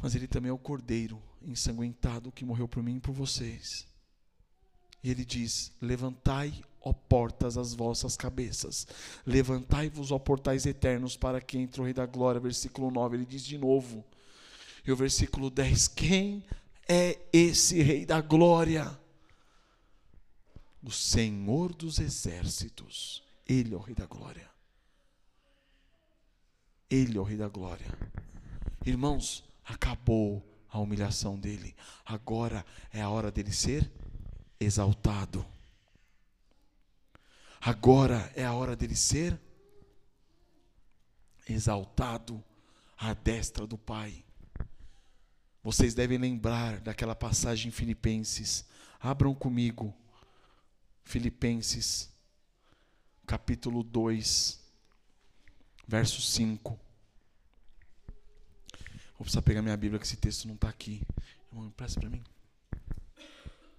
Mas 0.00 0.14
ele 0.14 0.28
também 0.28 0.50
é 0.50 0.52
o 0.52 0.58
cordeiro 0.58 1.22
ensanguentado 1.40 2.30
que 2.30 2.44
morreu 2.44 2.68
por 2.68 2.82
mim 2.82 2.96
e 2.96 3.00
por 3.00 3.12
vocês. 3.12 3.86
E 5.06 5.10
ele 5.10 5.24
diz: 5.24 5.70
Levantai, 5.80 6.52
ó 6.80 6.92
portas, 6.92 7.56
as 7.56 7.72
vossas 7.72 8.16
cabeças. 8.16 8.88
Levantai-vos, 9.24 10.10
ó 10.10 10.18
portais 10.18 10.66
eternos, 10.66 11.16
para 11.16 11.40
que 11.40 11.56
entre 11.56 11.80
o 11.80 11.84
Rei 11.84 11.94
da 11.94 12.04
Glória. 12.04 12.40
Versículo 12.40 12.90
9, 12.90 13.16
ele 13.16 13.24
diz 13.24 13.44
de 13.44 13.56
novo. 13.56 14.04
E 14.84 14.90
o 14.90 14.96
versículo 14.96 15.48
10: 15.48 15.86
Quem 15.86 16.42
é 16.88 17.20
esse 17.32 17.80
Rei 17.80 18.04
da 18.04 18.20
Glória? 18.20 18.98
O 20.82 20.90
Senhor 20.90 21.72
dos 21.72 22.00
exércitos. 22.00 23.22
Ele 23.48 23.74
é 23.74 23.76
o 23.76 23.80
Rei 23.80 23.94
da 23.94 24.06
Glória. 24.06 24.50
Ele 26.90 27.16
é 27.16 27.20
o 27.20 27.24
Rei 27.24 27.36
da 27.36 27.46
Glória. 27.46 27.86
Irmãos, 28.84 29.44
acabou 29.64 30.44
a 30.68 30.80
humilhação 30.80 31.38
dele. 31.38 31.76
Agora 32.04 32.66
é 32.92 33.00
a 33.00 33.08
hora 33.08 33.30
dele 33.30 33.52
ser 33.52 33.88
exaltado. 34.58 35.44
Agora 37.60 38.32
é 38.34 38.44
a 38.44 38.54
hora 38.54 38.76
dele 38.76 38.94
ser 38.94 39.38
exaltado 41.48 42.42
à 42.96 43.14
destra 43.14 43.66
do 43.66 43.76
Pai. 43.76 44.24
Vocês 45.62 45.94
devem 45.94 46.18
lembrar 46.18 46.80
daquela 46.80 47.14
passagem 47.14 47.68
em 47.68 47.72
Filipenses. 47.72 48.64
Abram 49.00 49.34
comigo. 49.34 49.94
Filipenses, 51.04 52.08
capítulo 53.26 53.84
2, 53.84 54.60
verso 55.86 56.20
5. 56.20 56.70
Vou 56.70 56.78
precisar 59.20 59.42
pegar 59.42 59.62
minha 59.62 59.76
Bíblia, 59.76 60.00
que 60.00 60.06
esse 60.06 60.16
texto 60.16 60.46
não 60.46 60.56
está 60.56 60.68
aqui. 60.68 61.02
Irmão, 61.50 61.66
empresta 61.66 62.00
para 62.00 62.10
mim. 62.10 62.24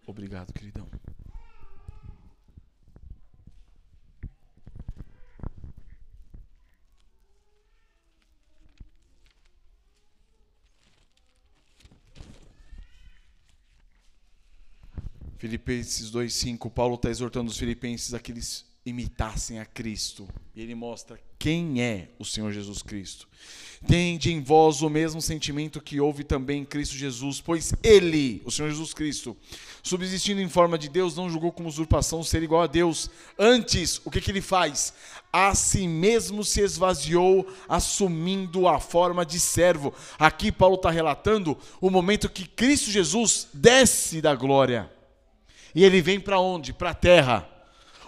Obrigado, 0.07 0.53
queridão. 0.53 0.87
Filipenses 15.37 16.09
2,5, 16.09 16.71
Paulo 16.71 16.95
está 16.95 17.09
exortando 17.09 17.51
os 17.51 17.57
filipenses 17.57 18.13
a 18.13 18.19
que 18.19 18.31
eles 18.31 18.65
imitassem 18.85 19.59
a 19.59 19.65
Cristo. 19.65 20.27
E 20.55 20.61
ele 20.61 20.73
mostra 20.73 21.19
quem 21.39 21.81
é 21.81 22.09
o 22.17 22.25
Senhor 22.25 22.51
Jesus 22.51 22.81
Cristo. 22.81 23.27
Tende 23.85 24.33
em 24.33 24.41
vós 24.41 24.81
o 24.81 24.89
mesmo 24.89 25.21
sentimento 25.21 25.79
que 25.79 25.99
houve 25.99 26.23
também 26.23 26.61
em 26.61 26.65
Cristo 26.65 26.95
Jesus, 26.95 27.39
pois 27.39 27.73
Ele, 27.83 28.41
o 28.43 28.51
Senhor 28.51 28.69
Jesus 28.69 28.91
Cristo, 28.91 29.37
subsistindo 29.83 30.41
em 30.41 30.49
forma 30.49 30.79
de 30.79 30.89
Deus, 30.89 31.15
não 31.15 31.29
julgou 31.29 31.51
como 31.51 31.69
usurpação 31.69 32.23
ser 32.23 32.41
igual 32.41 32.63
a 32.63 32.67
Deus. 32.67 33.09
Antes, 33.37 34.01
o 34.03 34.09
que, 34.09 34.19
que 34.19 34.31
ele 34.31 34.41
faz? 34.41 34.93
A 35.31 35.53
si 35.53 35.87
mesmo 35.87 36.43
se 36.43 36.61
esvaziou, 36.61 37.47
assumindo 37.69 38.67
a 38.67 38.79
forma 38.79 39.23
de 39.23 39.39
servo. 39.39 39.93
Aqui 40.17 40.51
Paulo 40.51 40.75
está 40.75 40.89
relatando 40.89 41.55
o 41.79 41.91
momento 41.91 42.29
que 42.29 42.47
Cristo 42.47 42.89
Jesus 42.89 43.47
desce 43.53 44.21
da 44.21 44.33
glória. 44.33 44.91
E 45.75 45.83
ele 45.83 46.01
vem 46.01 46.19
para 46.19 46.39
onde? 46.39 46.73
Para 46.73 46.89
a 46.89 46.95
terra. 46.95 47.47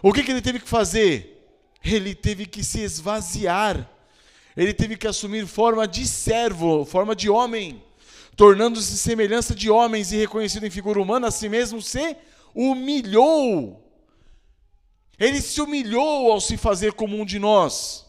O 0.02 0.12
que, 0.12 0.24
que 0.24 0.32
ele 0.32 0.42
teve 0.42 0.60
que 0.60 0.68
fazer? 0.68 1.39
Ele 1.84 2.14
teve 2.14 2.46
que 2.46 2.64
se 2.64 2.82
esvaziar. 2.82 3.90
Ele 4.56 4.74
teve 4.74 4.98
que 4.98 5.08
assumir 5.08 5.48
forma 5.48 5.88
de 5.88 6.06
servo, 6.06 6.84
forma 6.84 7.16
de 7.16 7.30
homem, 7.30 7.84
tornando-se 8.36 8.98
semelhança 8.98 9.56
de 9.56 9.70
homens 9.70 10.12
e 10.12 10.18
reconhecido 10.18 10.66
em 10.66 10.70
figura 10.70 11.02
humana, 11.02 11.28
a 11.28 11.32
si 11.32 11.48
mesmo 11.48 11.82
se 11.82 12.18
humilhou. 12.54 13.86
Ele 15.18 15.42
se 15.42 15.62
humilhou 15.62 16.32
ao 16.32 16.42
se 16.42 16.58
fazer 16.58 16.94
como 16.94 17.20
um 17.20 17.26
de 17.26 17.40
nós, 17.40 18.06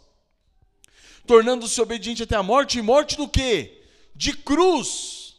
tornando-se 1.27 1.81
obediente 1.81 2.23
até 2.23 2.37
a 2.37 2.43
morte, 2.43 2.79
e 2.79 2.83
morte 2.83 3.16
do 3.16 3.29
quê? 3.29 3.83
De 4.14 4.33
cruz. 4.33 5.37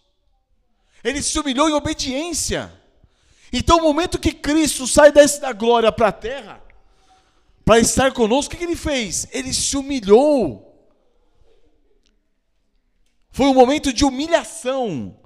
Ele 1.04 1.22
se 1.22 1.40
humilhou 1.40 1.70
em 1.70 1.74
obediência. 1.74 2.72
Então, 3.52 3.80
o 3.80 3.82
momento 3.82 4.20
que 4.20 4.32
Cristo 4.32 4.88
sai 4.88 5.12
da 5.12 5.52
glória 5.52 5.92
para 5.92 6.10
a 6.10 6.14
terra, 6.14 6.62
para 7.72 7.80
estar 7.80 8.11
conosco, 8.11 8.53
o 8.53 8.57
que 8.57 8.65
ele 8.65 8.76
fez? 8.76 9.30
Ele 9.32 9.53
se 9.53 9.78
humilhou. 9.78 10.93
Foi 13.30 13.45
um 13.45 13.53
momento 13.53 13.93
de 13.93 14.03
humilhação. 14.03 15.17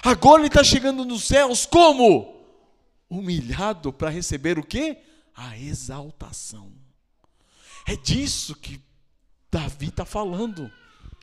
Agora 0.00 0.42
ele 0.42 0.46
está 0.46 0.62
chegando 0.62 1.04
nos 1.04 1.24
céus 1.24 1.66
como? 1.66 2.40
Humilhado 3.10 3.92
para 3.92 4.10
receber 4.10 4.60
o 4.60 4.64
que? 4.64 4.96
A 5.34 5.58
exaltação. 5.58 6.72
É 7.84 7.96
disso 7.96 8.54
que 8.54 8.80
Davi 9.50 9.88
está 9.88 10.04
falando 10.04 10.70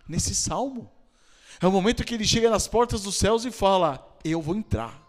nesse 0.09 0.35
salmo. 0.35 0.91
É 1.61 1.67
o 1.67 1.71
momento 1.71 2.03
que 2.03 2.13
ele 2.13 2.27
chega 2.27 2.49
nas 2.49 2.67
portas 2.67 3.03
dos 3.03 3.15
céus 3.15 3.45
e 3.45 3.51
fala: 3.51 4.05
Eu 4.25 4.41
vou 4.41 4.57
entrar. 4.57 5.01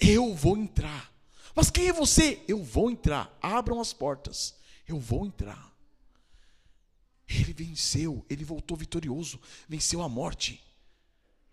Eu 0.00 0.34
vou 0.34 0.56
entrar. 0.56 1.15
Mas 1.56 1.70
quem 1.70 1.88
é 1.88 1.92
você? 1.92 2.44
Eu 2.46 2.62
vou 2.62 2.90
entrar. 2.90 3.34
Abram 3.40 3.80
as 3.80 3.94
portas. 3.94 4.54
Eu 4.86 5.00
vou 5.00 5.24
entrar. 5.24 5.74
Ele 7.26 7.52
venceu, 7.52 8.24
ele 8.30 8.44
voltou 8.44 8.76
vitorioso, 8.76 9.40
venceu 9.68 10.00
a 10.00 10.08
morte, 10.08 10.62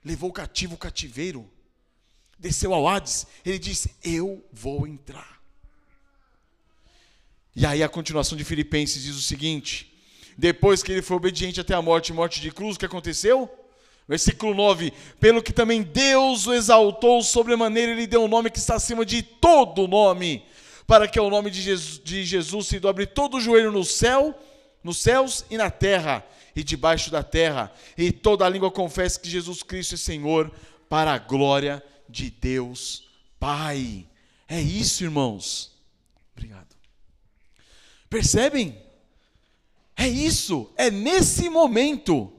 levou 0.06 0.30
o 0.30 0.34
cativo 0.34 0.76
o 0.76 0.78
cativeiro, 0.78 1.50
desceu 2.38 2.74
ao 2.76 2.88
Hades. 2.88 3.26
Ele 3.44 3.58
disse: 3.58 3.96
Eu 4.04 4.46
vou 4.52 4.86
entrar. 4.86 5.42
E 7.56 7.66
aí 7.66 7.82
a 7.82 7.90
continuação 7.90 8.38
de 8.38 8.44
Filipenses 8.44 9.02
diz 9.02 9.16
o 9.16 9.22
seguinte: 9.22 9.98
depois 10.38 10.84
que 10.84 10.92
ele 10.92 11.02
foi 11.02 11.18
obediente 11.18 11.60
até 11.60 11.74
a 11.74 11.82
morte, 11.82 12.14
morte 12.14 12.40
de 12.40 12.52
cruz, 12.52 12.76
o 12.76 12.80
que 12.80 12.86
aconteceu? 12.86 13.50
Versículo 14.08 14.54
9: 14.54 14.92
Pelo 15.20 15.42
que 15.42 15.54
também 15.54 15.82
Deus 15.82 16.48
o 16.48 16.54
exaltou 16.54 17.22
sobremaneira, 17.22 17.92
ele 17.92 18.08
deu 18.08 18.24
um 18.24 18.28
nome 18.28 18.50
que 18.50 18.60
está 18.60 18.76
acima 18.76 19.06
de 19.06 19.22
todo 19.24 19.88
nome, 19.88 20.46
para 20.86 21.08
que 21.08 21.18
ao 21.18 21.30
nome 21.30 21.50
de 21.50 21.62
Jesus, 21.62 22.02
de 22.04 22.24
Jesus 22.26 22.68
se 22.68 22.80
dobre 22.80 23.06
todo 23.06 23.38
o 23.38 23.42
joelho 23.42 23.72
no 23.72 23.84
céu, 23.84 24.38
nos 24.84 24.98
céus 24.98 25.46
e 25.50 25.58
na 25.58 25.70
terra, 25.70 26.26
e 26.56 26.64
debaixo 26.64 27.10
da 27.10 27.24
terra, 27.24 27.72
e 27.98 28.12
toda 28.12 28.46
a 28.46 28.50
língua 28.50 28.70
confesse 28.70 29.20
que 29.20 29.30
Jesus 29.30 29.64
Cristo 29.64 29.96
é 29.96 29.98
Senhor, 29.98 30.52
para 30.90 31.14
a 31.14 31.20
glória 31.20 31.82
de 32.10 32.30
Deus 32.30 33.08
Pai. 33.40 34.06
É 34.48 34.62
isso, 34.62 35.04
irmãos. 35.04 35.72
Obrigado. 36.36 36.76
Percebem? 38.10 38.78
É 39.96 40.08
isso, 40.08 40.72
é 40.76 40.90
nesse 40.92 41.50
momento 41.50 42.32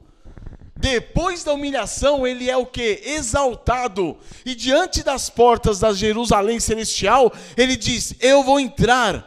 depois 0.84 1.42
da 1.42 1.54
humilhação, 1.54 2.26
ele 2.26 2.50
é 2.50 2.56
o 2.58 2.66
que? 2.66 3.00
Exaltado. 3.02 4.18
E 4.44 4.54
diante 4.54 5.02
das 5.02 5.30
portas 5.30 5.78
da 5.78 5.94
Jerusalém 5.94 6.60
celestial, 6.60 7.32
ele 7.56 7.74
diz: 7.74 8.14
Eu 8.20 8.42
vou 8.42 8.60
entrar. 8.60 9.26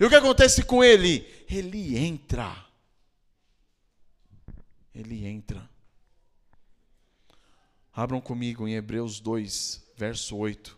E 0.00 0.04
o 0.04 0.08
que 0.08 0.16
acontece 0.16 0.64
com 0.64 0.82
ele? 0.82 1.24
Ele 1.48 1.96
entra. 1.96 2.52
Ele 4.92 5.24
entra. 5.24 5.70
Abram 7.92 8.20
comigo 8.20 8.66
em 8.66 8.74
Hebreus 8.74 9.20
2, 9.20 9.84
verso 9.96 10.36
8. 10.36 10.76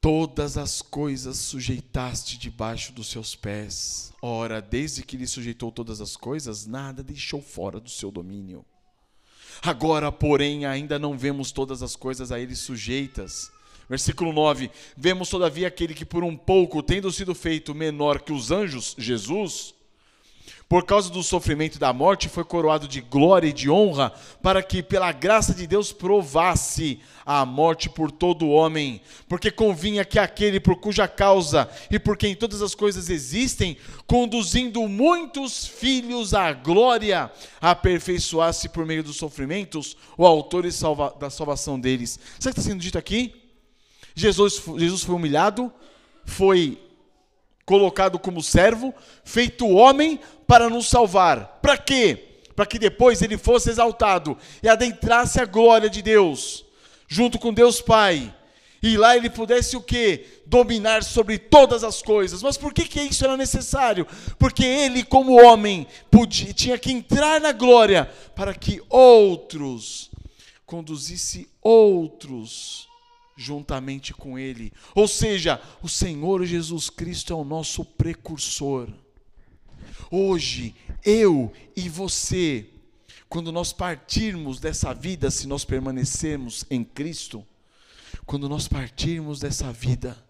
Todas 0.00 0.56
as 0.56 0.80
coisas 0.80 1.36
sujeitaste 1.36 2.38
debaixo 2.38 2.90
dos 2.92 3.08
seus 3.08 3.34
pés. 3.34 4.14
Ora, 4.22 4.62
desde 4.62 5.02
que 5.02 5.16
lhe 5.16 5.26
sujeitou 5.26 5.70
todas 5.70 6.00
as 6.00 6.16
coisas, 6.16 6.66
nada 6.66 7.02
deixou 7.02 7.42
fora 7.42 7.78
do 7.78 7.90
seu 7.90 8.10
domínio. 8.10 8.64
Agora, 9.62 10.10
porém, 10.10 10.64
ainda 10.64 10.98
não 10.98 11.18
vemos 11.18 11.52
todas 11.52 11.82
as 11.82 11.96
coisas 11.96 12.32
a 12.32 12.40
ele 12.40 12.56
sujeitas. 12.56 13.52
Versículo 13.90 14.32
9: 14.32 14.70
Vemos, 14.96 15.28
todavia, 15.28 15.68
aquele 15.68 15.92
que 15.92 16.06
por 16.06 16.24
um 16.24 16.34
pouco, 16.34 16.82
tendo 16.82 17.12
sido 17.12 17.34
feito 17.34 17.74
menor 17.74 18.20
que 18.20 18.32
os 18.32 18.50
anjos, 18.50 18.94
Jesus, 18.96 19.74
por 20.70 20.84
causa 20.84 21.10
do 21.10 21.20
sofrimento 21.20 21.80
da 21.80 21.92
morte, 21.92 22.28
foi 22.28 22.44
coroado 22.44 22.86
de 22.86 23.00
glória 23.00 23.48
e 23.48 23.52
de 23.52 23.68
honra, 23.68 24.12
para 24.40 24.62
que, 24.62 24.84
pela 24.84 25.10
graça 25.10 25.52
de 25.52 25.66
Deus, 25.66 25.90
provasse 25.90 27.00
a 27.26 27.44
morte 27.44 27.90
por 27.90 28.12
todo 28.12 28.48
homem. 28.48 29.00
Porque 29.28 29.50
convinha 29.50 30.04
que 30.04 30.16
aquele 30.16 30.60
por 30.60 30.76
cuja 30.76 31.08
causa 31.08 31.68
e 31.90 31.98
por 31.98 32.16
quem 32.16 32.36
todas 32.36 32.62
as 32.62 32.72
coisas 32.72 33.10
existem, 33.10 33.76
conduzindo 34.06 34.86
muitos 34.86 35.66
filhos 35.66 36.34
à 36.34 36.52
glória, 36.52 37.32
aperfeiçoasse 37.60 38.68
por 38.68 38.86
meio 38.86 39.02
dos 39.02 39.16
sofrimentos 39.16 39.96
o 40.16 40.24
autor 40.24 40.64
e 40.64 40.70
salva, 40.70 41.12
da 41.18 41.30
salvação 41.30 41.80
deles. 41.80 42.20
Sabe 42.38 42.52
o 42.52 42.54
que 42.54 42.60
está 42.60 42.70
sendo 42.70 42.80
dito 42.80 42.96
aqui? 42.96 43.34
Jesus, 44.14 44.62
Jesus 44.76 45.02
foi 45.02 45.16
humilhado, 45.16 45.72
foi 46.24 46.78
colocado 47.70 48.18
como 48.18 48.42
servo, 48.42 48.92
feito 49.22 49.68
homem 49.68 50.18
para 50.44 50.68
nos 50.68 50.88
salvar. 50.88 51.60
Para 51.62 51.78
quê? 51.78 52.40
Para 52.56 52.66
que 52.66 52.80
depois 52.80 53.22
ele 53.22 53.38
fosse 53.38 53.70
exaltado 53.70 54.36
e 54.60 54.68
adentrasse 54.68 55.40
a 55.40 55.44
glória 55.44 55.88
de 55.88 56.02
Deus, 56.02 56.64
junto 57.06 57.38
com 57.38 57.54
Deus 57.54 57.80
Pai. 57.80 58.34
E 58.82 58.96
lá 58.96 59.16
ele 59.16 59.30
pudesse 59.30 59.76
o 59.76 59.80
quê? 59.80 60.40
Dominar 60.46 61.04
sobre 61.04 61.38
todas 61.38 61.84
as 61.84 62.02
coisas. 62.02 62.42
Mas 62.42 62.56
por 62.56 62.74
que, 62.74 62.88
que 62.88 63.02
isso 63.02 63.24
era 63.24 63.36
necessário? 63.36 64.04
Porque 64.36 64.64
ele, 64.64 65.04
como 65.04 65.40
homem, 65.40 65.86
podia, 66.10 66.52
tinha 66.52 66.76
que 66.76 66.90
entrar 66.90 67.40
na 67.40 67.52
glória 67.52 68.10
para 68.34 68.52
que 68.52 68.82
outros 68.88 70.10
conduzisse 70.66 71.48
outros 71.62 72.89
juntamente 73.40 74.12
com 74.12 74.38
Ele. 74.38 74.70
Ou 74.94 75.08
seja, 75.08 75.60
o 75.82 75.88
Senhor 75.88 76.44
Jesus 76.44 76.90
Cristo 76.90 77.32
é 77.32 77.36
o 77.36 77.42
nosso 77.42 77.84
precursor. 77.84 78.86
Hoje, 80.10 80.74
eu 81.02 81.50
e 81.74 81.88
você, 81.88 82.68
quando 83.30 83.50
nós 83.50 83.72
partirmos 83.72 84.60
dessa 84.60 84.92
vida, 84.92 85.30
se 85.30 85.48
nós 85.48 85.64
permanecermos 85.64 86.66
em 86.70 86.84
Cristo, 86.84 87.46
quando 88.26 88.46
nós 88.46 88.68
partirmos 88.68 89.40
dessa 89.40 89.72
vida, 89.72 90.22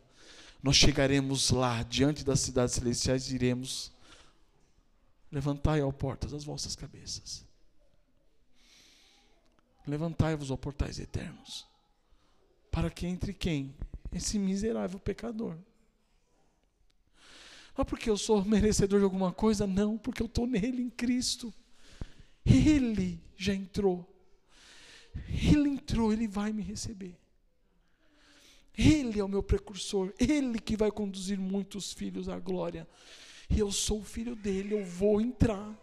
nós 0.63 0.77
chegaremos 0.77 1.51
lá, 1.51 1.83
diante 1.83 2.25
das 2.25 2.39
cidades 2.39 2.77
celestiais, 2.77 3.27
e 3.27 3.31
diremos: 3.31 3.91
Levantai, 5.33 5.83
ó 5.83 5.91
portas, 5.91 6.33
as 6.33 6.45
vossas 6.45 6.77
cabeças. 6.77 7.45
Levantai-vos, 9.85 10.53
ó 10.53 10.57
portais 10.57 11.01
eternos. 11.01 11.70
Para 12.71 12.91
que 12.91 13.07
entre 13.07 13.33
quem? 13.33 13.75
Esse 14.13 14.39
miserável 14.39 14.99
pecador. 14.99 15.57
Ah, 17.77 17.85
porque 17.85 18.11
eu 18.11 18.17
sou 18.17 18.45
merecedor 18.45 18.99
de 18.99 19.05
alguma 19.05 19.33
coisa? 19.33 19.67
Não, 19.67 19.97
porque 19.97 20.23
eu 20.23 20.27
estou 20.27 20.47
nele, 20.47 20.83
em 20.83 20.91
Cristo. 20.91 21.53
Ele 22.45 23.21
já 23.37 23.55
entrou. 23.55 24.07
Ele 25.29 25.69
entrou, 25.69 26.13
ele 26.13 26.29
vai 26.29 26.53
me 26.53 26.63
receber. 26.63 27.17
Ele 28.77 29.19
é 29.19 29.25
o 29.25 29.29
meu 29.29 29.43
precursor, 29.43 30.13
ele 30.19 30.59
que 30.59 30.77
vai 30.77 30.91
conduzir 30.91 31.39
muitos 31.39 31.93
filhos 31.93 32.29
à 32.29 32.39
glória. 32.39 32.89
E 33.49 33.59
eu 33.59 33.71
sou 33.73 34.01
o 34.01 34.05
filho 34.05 34.37
dele, 34.37 34.75
eu 34.75 34.85
vou 34.85 35.21
entrar. 35.21 35.77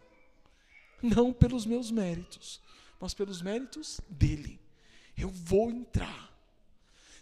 Não 1.02 1.32
pelos 1.32 1.66
meus 1.66 1.92
méritos, 1.92 2.62
mas 3.00 3.14
pelos 3.14 3.42
méritos 3.42 4.02
dele. 4.10 4.60
Eu 5.18 5.30
vou 5.30 5.70
entrar. 5.70 6.36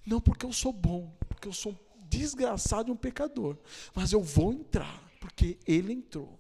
Não 0.06 0.22
porque 0.22 0.46
eu 0.46 0.54
sou 0.54 0.72
bom, 0.72 1.12
porque 1.28 1.48
eu 1.48 1.54
sou 1.54 1.72
um 1.72 2.08
desgraçado 2.08 2.90
e 2.90 2.92
um 2.92 2.96
pecador, 2.96 3.58
mas 3.94 4.12
eu 4.12 4.22
vou 4.22 4.54
entrar, 4.54 5.04
porque 5.20 5.58
ele 5.66 5.94
entrou. 5.94 6.40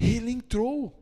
Ele 0.00 0.30
entrou. 0.30 0.92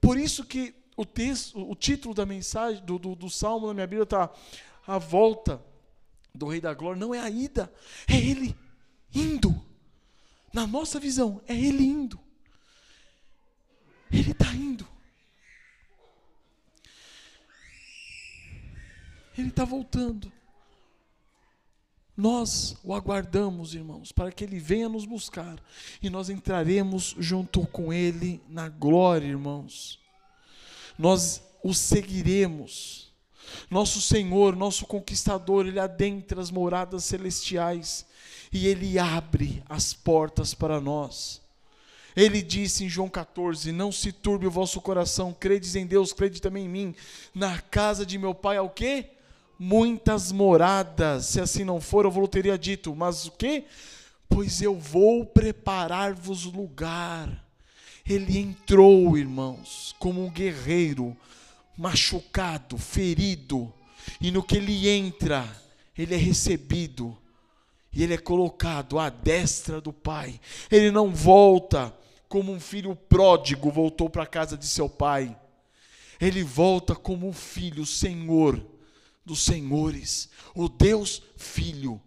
Por 0.00 0.18
isso 0.18 0.44
que 0.44 0.74
o 0.96 1.04
texto, 1.04 1.58
o 1.58 1.74
título 1.74 2.14
da 2.14 2.26
mensagem, 2.26 2.84
do, 2.84 2.98
do, 2.98 3.14
do 3.14 3.30
salmo 3.30 3.66
na 3.68 3.74
minha 3.74 3.86
Bíblia 3.86 4.04
está 4.04 4.30
a 4.86 4.98
volta 4.98 5.62
do 6.34 6.48
Rei 6.48 6.60
da 6.60 6.74
Glória, 6.74 6.98
não 6.98 7.14
é 7.14 7.20
a 7.20 7.30
ida, 7.30 7.72
é 8.08 8.16
ele 8.16 8.56
indo. 9.14 9.64
Na 10.52 10.66
nossa 10.66 11.00
visão, 11.00 11.40
é 11.48 11.54
ele 11.54 11.84
indo. 11.84 12.20
Ele 14.10 14.30
está 14.30 14.52
indo. 14.54 14.86
Ele 19.36 19.48
está 19.48 19.64
voltando. 19.64 20.32
Nós 22.16 22.76
o 22.84 22.94
aguardamos, 22.94 23.74
irmãos, 23.74 24.12
para 24.12 24.30
que 24.30 24.44
ele 24.44 24.58
venha 24.58 24.88
nos 24.88 25.04
buscar 25.04 25.58
e 26.00 26.08
nós 26.08 26.30
entraremos 26.30 27.14
junto 27.18 27.66
com 27.66 27.92
ele 27.92 28.40
na 28.48 28.68
glória, 28.68 29.26
irmãos. 29.26 29.98
Nós 30.96 31.42
o 31.62 31.74
seguiremos. 31.74 33.12
Nosso 33.68 34.00
Senhor, 34.00 34.54
nosso 34.54 34.86
conquistador, 34.86 35.66
ele 35.66 35.80
adentra 35.80 36.40
as 36.40 36.50
moradas 36.50 37.04
celestiais 37.04 38.06
e 38.52 38.66
ele 38.68 38.98
abre 38.98 39.62
as 39.68 39.92
portas 39.92 40.54
para 40.54 40.80
nós. 40.80 41.42
Ele 42.16 42.40
disse 42.40 42.84
em 42.84 42.88
João 42.88 43.08
14: 43.08 43.72
Não 43.72 43.90
se 43.90 44.12
turbe 44.12 44.46
o 44.46 44.50
vosso 44.50 44.80
coração, 44.80 45.36
credes 45.38 45.74
em 45.74 45.84
Deus, 45.84 46.12
crede 46.12 46.40
também 46.40 46.66
em 46.66 46.68
mim. 46.68 46.94
Na 47.34 47.60
casa 47.60 48.06
de 48.06 48.18
meu 48.18 48.34
pai 48.34 48.56
há 48.56 48.62
o 48.62 48.70
quê? 48.70 49.10
Muitas 49.58 50.32
moradas. 50.32 51.26
Se 51.26 51.40
assim 51.40 51.64
não 51.64 51.80
for, 51.80 52.04
eu 52.04 52.10
vou 52.10 52.26
teria 52.28 52.58
dito, 52.58 52.94
mas 52.94 53.26
o 53.26 53.32
que? 53.32 53.64
Pois 54.28 54.60
eu 54.60 54.74
vou 54.78 55.24
preparar-vos 55.24 56.44
lugar. 56.44 57.44
Ele 58.06 58.38
entrou, 58.38 59.16
irmãos, 59.16 59.94
como 59.98 60.24
um 60.24 60.30
guerreiro, 60.30 61.16
machucado, 61.76 62.76
ferido, 62.76 63.72
e 64.20 64.30
no 64.30 64.42
que 64.42 64.56
ele 64.56 64.88
entra, 64.88 65.48
ele 65.96 66.14
é 66.14 66.18
recebido 66.18 67.16
e 67.92 68.02
ele 68.02 68.14
é 68.14 68.18
colocado 68.18 68.98
à 68.98 69.08
destra 69.08 69.80
do 69.80 69.92
Pai. 69.92 70.38
Ele 70.70 70.90
não 70.90 71.14
volta 71.14 71.96
como 72.28 72.52
um 72.52 72.60
filho 72.60 72.96
pródigo 72.96 73.70
voltou 73.70 74.10
para 74.10 74.24
a 74.24 74.26
casa 74.26 74.56
de 74.56 74.66
seu 74.66 74.88
pai. 74.88 75.36
Ele 76.20 76.42
volta 76.42 76.94
como 76.94 77.28
um 77.28 77.32
filho, 77.32 77.86
Senhor 77.86 78.60
dos 79.24 79.40
senhores, 79.40 80.28
o 80.54 80.68
Deus 80.68 81.22
Filho, 81.36 82.00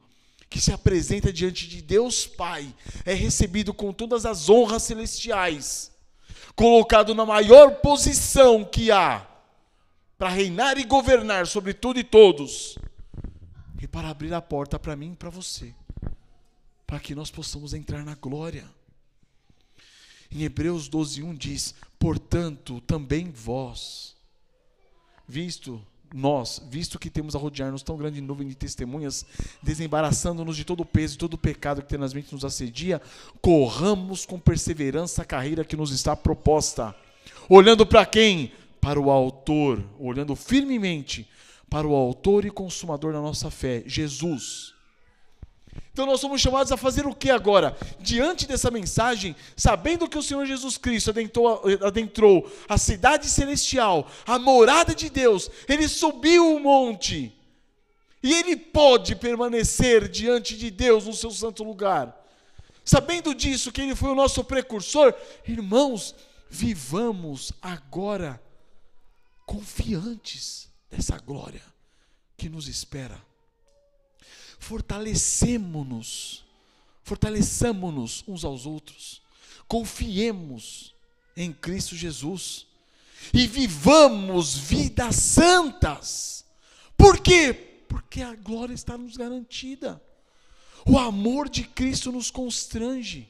que 0.50 0.62
se 0.62 0.72
apresenta 0.72 1.34
diante 1.34 1.68
de 1.68 1.82
Deus 1.82 2.26
Pai, 2.26 2.74
é 3.06 3.14
recebido 3.14 3.74
com 3.74 3.92
todas 3.92 4.26
as 4.26 4.50
honras 4.50 4.84
celestiais, 4.84 5.92
colocado 6.56 7.14
na 7.14 7.26
maior 7.26 7.78
posição 7.82 8.64
que 8.64 8.92
há 8.92 9.28
para 10.18 10.30
reinar 10.30 10.78
e 10.78 10.84
governar 10.84 11.46
sobre 11.46 11.74
tudo 11.74 12.00
e 12.00 12.04
todos, 12.04 12.78
e 13.80 13.88
para 13.88 14.10
abrir 14.10 14.34
a 14.34 14.42
porta 14.42 14.80
para 14.80 14.96
mim 14.96 15.12
e 15.12 15.16
para 15.16 15.30
você, 15.30 15.76
para 16.86 17.00
que 17.00 17.14
nós 17.14 17.30
possamos 17.30 17.74
entrar 17.74 18.04
na 18.04 18.16
glória. 18.16 18.68
Em 20.32 20.44
Hebreus 20.44 20.90
12:1 20.90 21.38
diz: 21.38 21.76
"Portanto, 22.00 22.82
também 22.82 23.30
vós, 23.30 24.16
visto 25.28 25.86
nós, 26.14 26.62
visto 26.70 26.98
que 26.98 27.10
temos 27.10 27.36
a 27.36 27.40
rodear-nos 27.40 27.84
tão 27.84 27.98
grande 27.98 28.22
nuvem 28.22 28.48
de 28.48 28.56
testemunhas, 28.56 29.26
desembaraçando-nos 29.62 30.56
de 30.56 30.64
todo 30.64 30.82
o 30.82 30.86
peso 30.86 31.16
e 31.16 31.18
todo 31.18 31.34
o 31.34 31.38
pecado 31.38 31.82
que 31.82 31.90
tenazmente 31.90 32.34
nos 32.34 32.46
assedia, 32.46 33.02
corramos 33.42 34.26
com 34.26 34.40
perseverança 34.40 35.22
a 35.22 35.26
carreira 35.26 35.66
que 35.66 35.76
nos 35.76 35.92
está 35.92 36.16
proposta. 36.16 36.96
Olhando 37.50 37.86
para 37.86 38.06
quem? 38.06 38.52
Para 38.80 39.00
o 39.00 39.12
Autor, 39.12 39.84
olhando 40.00 40.36
firmemente 40.36 41.28
para 41.70 41.88
o 41.88 41.94
Autor 41.94 42.46
e 42.46 42.52
Consumador 42.52 43.12
da 43.12 43.20
nossa 43.20 43.52
fé, 43.52 43.84
Jesus 43.86 44.77
então 45.98 46.06
nós 46.06 46.22
somos 46.22 46.40
chamados 46.40 46.72
a 46.72 46.78
fazer 46.78 47.08
o 47.08 47.16
que 47.16 47.32
agora? 47.32 47.76
Diante 48.00 48.46
dessa 48.46 48.70
mensagem, 48.70 49.36
sabendo 49.56 50.08
que 50.08 50.16
o 50.16 50.22
Senhor 50.22 50.46
Jesus 50.46 50.78
Cristo 50.78 51.10
adentrou, 51.10 51.64
adentrou 51.84 52.52
a 52.70 52.78
cidade 52.78 53.28
celestial, 53.28 54.08
a 54.24 54.38
morada 54.38 54.94
de 54.94 55.10
Deus, 55.10 55.50
ele 55.68 55.88
subiu 55.88 56.56
o 56.56 56.60
monte. 56.60 57.36
E 58.22 58.32
ele 58.32 58.56
pode 58.56 59.16
permanecer 59.16 60.08
diante 60.08 60.56
de 60.56 60.70
Deus 60.70 61.08
no 61.08 61.14
seu 61.14 61.32
santo 61.32 61.64
lugar. 61.64 62.16
Sabendo 62.86 63.34
disso, 63.34 63.72
que 63.72 63.82
ele 63.82 63.96
foi 63.96 64.12
o 64.12 64.16
nosso 64.16 64.44
precursor, 64.44 65.16
irmãos, 65.48 66.14
vivamos 66.48 67.52
agora 67.60 68.40
confiantes 69.48 70.70
dessa 70.92 71.18
glória 71.18 71.64
que 72.38 72.48
nos 72.48 72.68
espera 72.68 73.20
fortalecemos-nos, 74.60 76.44
fortaleçamos-nos 77.04 78.24
uns 78.28 78.44
aos 78.44 78.66
outros, 78.66 79.22
confiemos 79.68 80.94
em 81.36 81.54
Cristo 81.54 81.96
Jesus 81.96 82.66
e 83.34 83.48
vivamos 83.48 84.58
vidas 84.58 85.16
santas. 85.16 86.46
Por 86.98 87.20
quê? 87.20 87.54
Porque 87.88 88.22
a 88.22 88.36
glória 88.36 88.74
está 88.74 88.98
nos 88.98 89.16
garantida. 89.16 90.02
O 90.86 90.98
amor 90.98 91.50
de 91.50 91.64
Cristo 91.64 92.12
nos 92.12 92.32
constrange. 92.32 93.30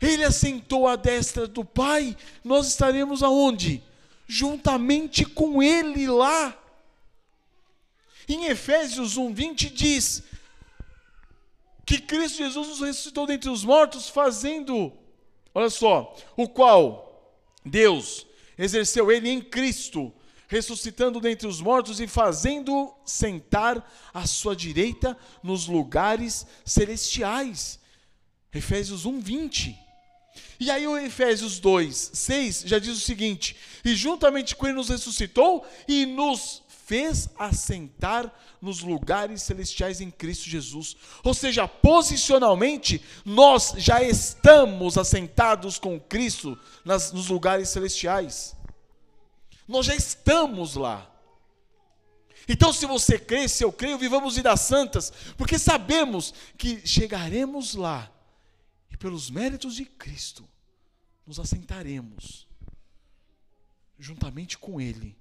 Ele 0.00 0.24
assentou 0.24 0.86
à 0.86 0.96
destra 0.96 1.46
do 1.46 1.64
Pai, 1.64 2.16
nós 2.42 2.68
estaremos 2.68 3.22
aonde? 3.22 3.82
Juntamente 4.26 5.24
com 5.24 5.62
Ele 5.62 6.06
lá. 6.06 6.56
Em 8.28 8.46
Efésios 8.46 9.16
1:20 9.16 9.70
diz: 9.72 10.22
que 11.98 12.06
Cristo 12.06 12.38
Jesus 12.38 12.68
nos 12.68 12.80
ressuscitou 12.80 13.26
dentre 13.26 13.48
os 13.48 13.64
mortos, 13.64 14.08
fazendo, 14.08 14.92
olha 15.54 15.70
só, 15.70 16.14
o 16.36 16.48
qual 16.48 17.40
Deus 17.64 18.26
exerceu 18.58 19.10
ele 19.10 19.28
em 19.28 19.40
Cristo, 19.40 20.12
ressuscitando 20.48 21.20
dentre 21.20 21.46
os 21.46 21.60
mortos 21.60 22.00
e 22.00 22.06
fazendo 22.06 22.92
sentar 23.04 23.88
à 24.12 24.26
sua 24.26 24.54
direita 24.54 25.16
nos 25.42 25.66
lugares 25.66 26.46
celestiais. 26.64 27.78
Efésios 28.52 29.06
1, 29.06 29.20
20. 29.20 29.78
E 30.58 30.70
aí 30.70 30.86
o 30.86 30.96
Efésios 30.96 31.60
2, 31.60 32.10
6 32.12 32.64
já 32.66 32.78
diz 32.78 32.96
o 32.96 33.00
seguinte: 33.00 33.56
E 33.84 33.94
juntamente 33.94 34.56
com 34.56 34.66
ele 34.66 34.76
nos 34.76 34.88
ressuscitou 34.88 35.64
e 35.86 36.06
nos 36.06 36.62
fez 36.86 37.30
assentar 37.38 38.32
nos 38.60 38.80
lugares 38.80 39.42
celestiais 39.42 40.00
em 40.00 40.10
Cristo 40.10 40.50
Jesus. 40.50 40.96
Ou 41.22 41.32
seja, 41.32 41.66
posicionalmente, 41.66 43.02
nós 43.24 43.74
já 43.78 44.02
estamos 44.02 44.98
assentados 44.98 45.78
com 45.78 45.98
Cristo 45.98 46.58
nas, 46.84 47.12
nos 47.12 47.28
lugares 47.28 47.70
celestiais. 47.70 48.54
Nós 49.66 49.86
já 49.86 49.94
estamos 49.94 50.74
lá. 50.74 51.10
Então, 52.46 52.70
se 52.70 52.84
você 52.84 53.18
crê, 53.18 53.48
se 53.48 53.64
eu 53.64 53.72
creio, 53.72 53.96
vivamos 53.96 54.36
vidas 54.36 54.60
santas, 54.60 55.10
porque 55.38 55.58
sabemos 55.58 56.34
que 56.58 56.86
chegaremos 56.86 57.74
lá 57.74 58.12
e, 58.90 58.96
pelos 58.98 59.30
méritos 59.30 59.76
de 59.76 59.86
Cristo, 59.86 60.46
nos 61.26 61.40
assentaremos 61.40 62.46
juntamente 63.98 64.58
com 64.58 64.78
Ele 64.78 65.16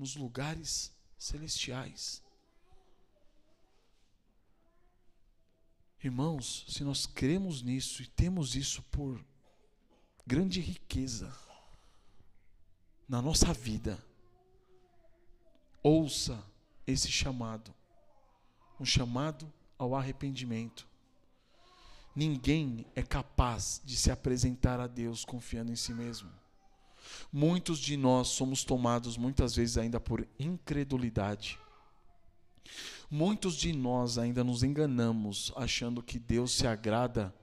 nos 0.00 0.16
lugares 0.16 0.90
celestiais. 1.18 2.22
Irmãos, 6.02 6.64
se 6.68 6.82
nós 6.82 7.04
cremos 7.04 7.60
nisso 7.60 8.02
e 8.02 8.06
temos 8.06 8.56
isso 8.56 8.82
por 8.84 9.22
grande 10.26 10.58
riqueza 10.58 11.30
na 13.06 13.20
nossa 13.20 13.52
vida, 13.52 14.02
ouça 15.82 16.42
esse 16.86 17.12
chamado 17.12 17.74
um 18.80 18.84
chamado 18.86 19.52
ao 19.76 19.94
arrependimento. 19.94 20.88
Ninguém 22.16 22.86
é 22.94 23.02
capaz 23.02 23.82
de 23.84 23.94
se 23.94 24.10
apresentar 24.10 24.80
a 24.80 24.86
Deus 24.86 25.22
confiando 25.22 25.70
em 25.70 25.76
si 25.76 25.92
mesmo. 25.92 26.39
Muitos 27.32 27.78
de 27.78 27.96
nós 27.96 28.28
somos 28.28 28.64
tomados 28.64 29.16
muitas 29.16 29.54
vezes 29.54 29.78
ainda 29.78 30.00
por 30.00 30.26
incredulidade. 30.38 31.58
Muitos 33.10 33.56
de 33.56 33.72
nós 33.72 34.18
ainda 34.18 34.44
nos 34.44 34.62
enganamos 34.62 35.52
achando 35.56 36.02
que 36.02 36.18
Deus 36.18 36.52
se 36.52 36.66
agrada 36.66 37.34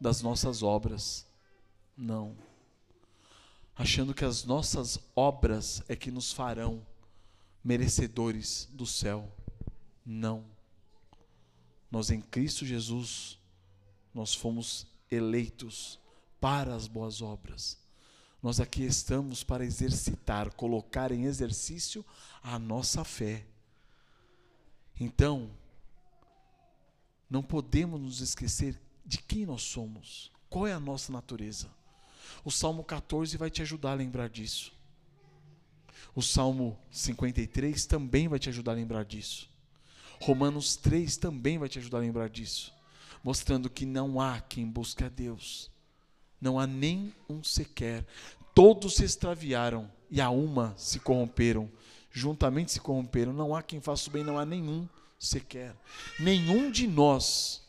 das 0.00 0.22
nossas 0.22 0.62
obras. 0.62 1.26
Não. 1.96 2.36
Achando 3.74 4.14
que 4.14 4.24
as 4.24 4.44
nossas 4.44 4.98
obras 5.14 5.82
é 5.88 5.96
que 5.96 6.10
nos 6.10 6.32
farão 6.32 6.86
merecedores 7.62 8.68
do 8.72 8.86
céu. 8.86 9.30
Não. 10.04 10.44
Nós 11.90 12.10
em 12.10 12.20
Cristo 12.20 12.64
Jesus 12.64 13.38
nós 14.14 14.34
fomos 14.34 14.86
eleitos 15.10 15.98
para 16.40 16.74
as 16.74 16.86
boas 16.86 17.20
obras. 17.20 17.78
Nós 18.42 18.60
aqui 18.60 18.84
estamos 18.84 19.42
para 19.42 19.64
exercitar, 19.64 20.52
colocar 20.54 21.10
em 21.10 21.24
exercício 21.24 22.04
a 22.42 22.58
nossa 22.58 23.04
fé. 23.04 23.44
Então, 25.00 25.50
não 27.28 27.42
podemos 27.42 28.00
nos 28.00 28.20
esquecer 28.20 28.80
de 29.04 29.18
quem 29.18 29.46
nós 29.46 29.62
somos, 29.62 30.30
qual 30.48 30.66
é 30.66 30.72
a 30.72 30.80
nossa 30.80 31.12
natureza. 31.12 31.68
O 32.44 32.50
Salmo 32.50 32.84
14 32.84 33.36
vai 33.36 33.50
te 33.50 33.62
ajudar 33.62 33.92
a 33.92 33.94
lembrar 33.94 34.28
disso. 34.28 34.72
O 36.14 36.22
Salmo 36.22 36.78
53 36.90 37.86
também 37.86 38.28
vai 38.28 38.38
te 38.38 38.48
ajudar 38.48 38.72
a 38.72 38.76
lembrar 38.76 39.04
disso. 39.04 39.50
Romanos 40.20 40.76
3 40.76 41.16
também 41.16 41.58
vai 41.58 41.68
te 41.68 41.78
ajudar 41.78 41.98
a 41.98 42.00
lembrar 42.00 42.30
disso, 42.30 42.72
mostrando 43.22 43.68
que 43.68 43.84
não 43.84 44.20
há 44.20 44.40
quem 44.40 44.66
busque 44.66 45.04
a 45.04 45.08
Deus. 45.08 45.70
Não 46.40 46.58
há 46.58 46.66
nem 46.66 47.14
um 47.28 47.42
sequer. 47.42 48.04
Todos 48.54 48.96
se 48.96 49.04
extraviaram 49.04 49.90
e 50.10 50.20
a 50.20 50.30
uma 50.30 50.74
se 50.76 50.98
corromperam. 50.98 51.70
Juntamente 52.10 52.72
se 52.72 52.80
corromperam. 52.80 53.32
Não 53.32 53.54
há 53.54 53.62
quem 53.62 53.80
faça 53.80 54.08
o 54.08 54.12
bem, 54.12 54.24
não 54.24 54.38
há 54.38 54.44
nenhum 54.44 54.88
sequer. 55.18 55.74
Nenhum 56.18 56.70
de 56.70 56.86
nós, 56.86 57.62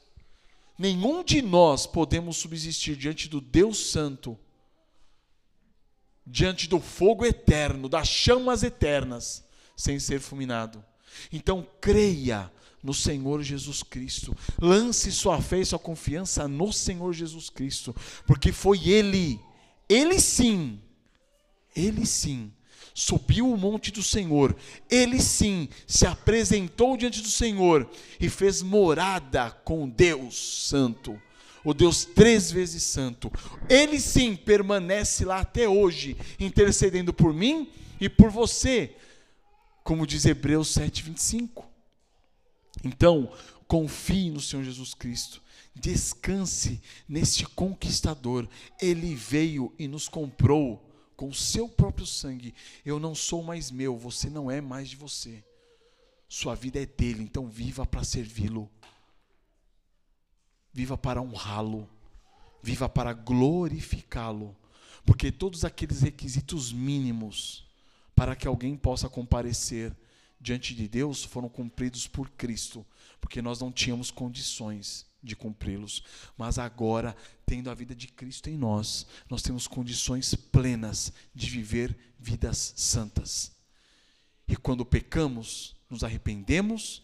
nenhum 0.77 1.23
de 1.23 1.41
nós 1.41 1.85
podemos 1.85 2.37
subsistir 2.37 2.95
diante 2.95 3.27
do 3.27 3.41
Deus 3.41 3.91
Santo, 3.91 4.37
diante 6.25 6.67
do 6.67 6.79
fogo 6.79 7.25
eterno, 7.25 7.87
das 7.87 8.07
chamas 8.07 8.63
eternas, 8.63 9.45
sem 9.75 9.99
ser 9.99 10.19
fulminado. 10.19 10.83
Então 11.31 11.65
creia 11.79 12.51
no 12.83 12.93
Senhor 12.93 13.41
Jesus 13.43 13.83
Cristo. 13.83 14.35
Lance 14.61 15.11
sua 15.11 15.41
fé 15.41 15.59
e 15.59 15.65
sua 15.65 15.79
confiança 15.79 16.47
no 16.47 16.71
Senhor 16.71 17.13
Jesus 17.13 17.49
Cristo, 17.49 17.95
porque 18.25 18.51
foi 18.51 18.89
Ele, 18.89 19.39
Ele 19.89 20.19
sim, 20.19 20.79
Ele 21.75 22.05
sim, 22.05 22.51
subiu 22.93 23.51
o 23.51 23.57
monte 23.57 23.91
do 23.91 24.01
Senhor, 24.01 24.55
Ele 24.89 25.21
sim 25.21 25.69
se 25.85 26.05
apresentou 26.05 26.97
diante 26.97 27.21
do 27.21 27.29
Senhor 27.29 27.89
e 28.19 28.29
fez 28.29 28.61
morada 28.61 29.51
com 29.51 29.87
Deus 29.87 30.67
Santo. 30.67 31.19
O 31.63 31.73
Deus 31.73 32.05
três 32.05 32.49
vezes 32.49 32.81
santo, 32.83 33.29
Ele 33.67 33.99
sim 33.99 34.37
permanece 34.37 35.25
lá 35.25 35.39
até 35.39 35.67
hoje, 35.67 36.15
intercedendo 36.39 37.11
por 37.11 37.33
mim 37.33 37.69
e 37.99 38.07
por 38.07 38.29
você, 38.29 38.95
como 39.83 40.07
diz 40.07 40.25
Hebreus 40.25 40.69
7:25. 40.69 41.65
Então, 42.83 43.31
confie 43.67 44.29
no 44.29 44.39
Senhor 44.39 44.63
Jesus 44.63 44.93
Cristo. 44.93 45.41
Descanse 45.75 46.81
neste 47.07 47.45
conquistador. 47.45 48.47
Ele 48.81 49.13
veio 49.15 49.73
e 49.77 49.87
nos 49.87 50.07
comprou 50.07 50.83
com 51.15 51.29
o 51.29 51.33
seu 51.33 51.67
próprio 51.67 52.05
sangue. 52.05 52.53
Eu 52.85 52.99
não 52.99 53.13
sou 53.13 53.43
mais 53.43 53.71
meu, 53.71 53.97
você 53.97 54.29
não 54.29 54.49
é 54.49 54.61
mais 54.61 54.89
de 54.89 54.95
você. 54.95 55.43
Sua 56.29 56.55
vida 56.55 56.81
é 56.81 56.85
dele, 56.85 57.23
então 57.23 57.47
viva 57.47 57.85
para 57.85 58.03
servi-lo. 58.03 58.69
Viva 60.73 60.97
para 60.97 61.21
honrá-lo. 61.21 61.89
Viva 62.61 62.87
para 62.87 63.13
glorificá-lo. 63.13 64.55
Porque 65.05 65.31
todos 65.31 65.63
aqueles 65.63 66.01
requisitos 66.01 66.71
mínimos 66.71 67.65
para 68.13 68.35
que 68.35 68.47
alguém 68.47 68.75
possa 68.75 69.07
comparecer 69.07 69.95
diante 70.39 70.75
de 70.75 70.87
Deus 70.87 71.23
foram 71.23 71.49
cumpridos 71.49 72.07
por 72.07 72.29
Cristo, 72.31 72.85
porque 73.19 73.41
nós 73.41 73.59
não 73.59 73.71
tínhamos 73.71 74.11
condições 74.11 75.05
de 75.21 75.35
cumpri-los. 75.35 76.03
Mas 76.37 76.57
agora, 76.59 77.15
tendo 77.45 77.69
a 77.69 77.73
vida 77.73 77.95
de 77.95 78.07
Cristo 78.07 78.49
em 78.49 78.57
nós, 78.57 79.05
nós 79.29 79.41
temos 79.41 79.67
condições 79.67 80.33
plenas 80.35 81.11
de 81.33 81.49
viver 81.49 81.97
vidas 82.19 82.73
santas. 82.75 83.51
E 84.47 84.55
quando 84.55 84.85
pecamos, 84.85 85.75
nos 85.89 86.03
arrependemos 86.03 87.03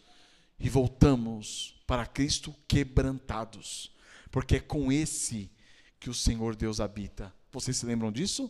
e 0.60 0.70
voltamos 0.70 1.76
para 1.86 2.06
Cristo 2.06 2.56
quebrantados, 2.68 3.92
porque 4.32 4.56
é 4.56 4.60
com 4.60 4.92
esse 4.92 5.52
que 6.00 6.10
o 6.10 6.14
Senhor 6.14 6.56
Deus 6.56 6.80
habita. 6.80 7.34
Vocês 7.52 7.78
se 7.78 7.86
lembram 7.86 8.12
disso? 8.12 8.50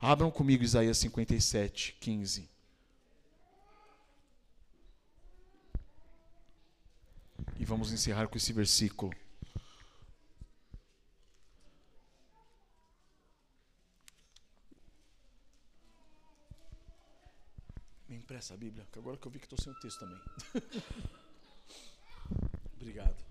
Abram 0.00 0.30
comigo 0.30 0.64
Isaías 0.64 0.98
57, 0.98 1.96
15. 2.00 2.53
E 7.58 7.64
vamos 7.64 7.92
encerrar 7.92 8.28
com 8.28 8.36
esse 8.36 8.52
versículo. 8.52 9.12
Me 18.08 18.16
empresta 18.16 18.54
a 18.54 18.56
Bíblia, 18.56 18.86
que 18.92 18.98
agora 18.98 19.16
que 19.16 19.26
eu 19.26 19.30
vi 19.30 19.38
que 19.38 19.46
estou 19.46 19.58
sem 19.58 19.72
o 19.72 19.80
texto 19.80 20.00
também. 20.00 20.20
Obrigado. 22.76 23.23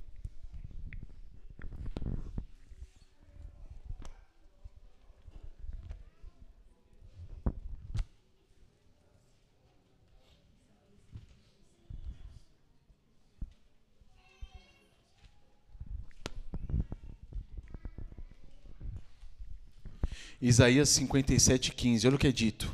Isaías 20.46 20.90
57, 20.90 21.72
15. 21.72 22.06
Olha 22.06 22.18
o 22.18 22.20
que 22.20 22.28
é 22.28 22.32
dito. 22.32 22.70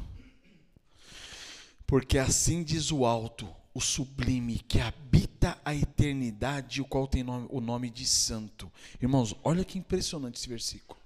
Porque 1.86 2.18
assim 2.18 2.64
diz 2.64 2.92
o 2.92 3.06
alto, 3.06 3.48
o 3.76 3.80
sublime, 3.80 4.58
que 4.58 4.80
habita 4.80 5.56
a 5.64 5.76
eternidade, 5.76 6.82
o 6.82 6.86
qual 6.86 7.08
tem 7.08 7.22
nome, 7.22 7.46
o 7.52 7.62
nome 7.62 7.92
de 7.92 8.08
santo. 8.08 8.72
Irmãos, 9.00 9.36
olha 9.44 9.64
que 9.64 9.78
impressionante 9.78 10.40
esse 10.40 10.50
versículo. 10.50 11.00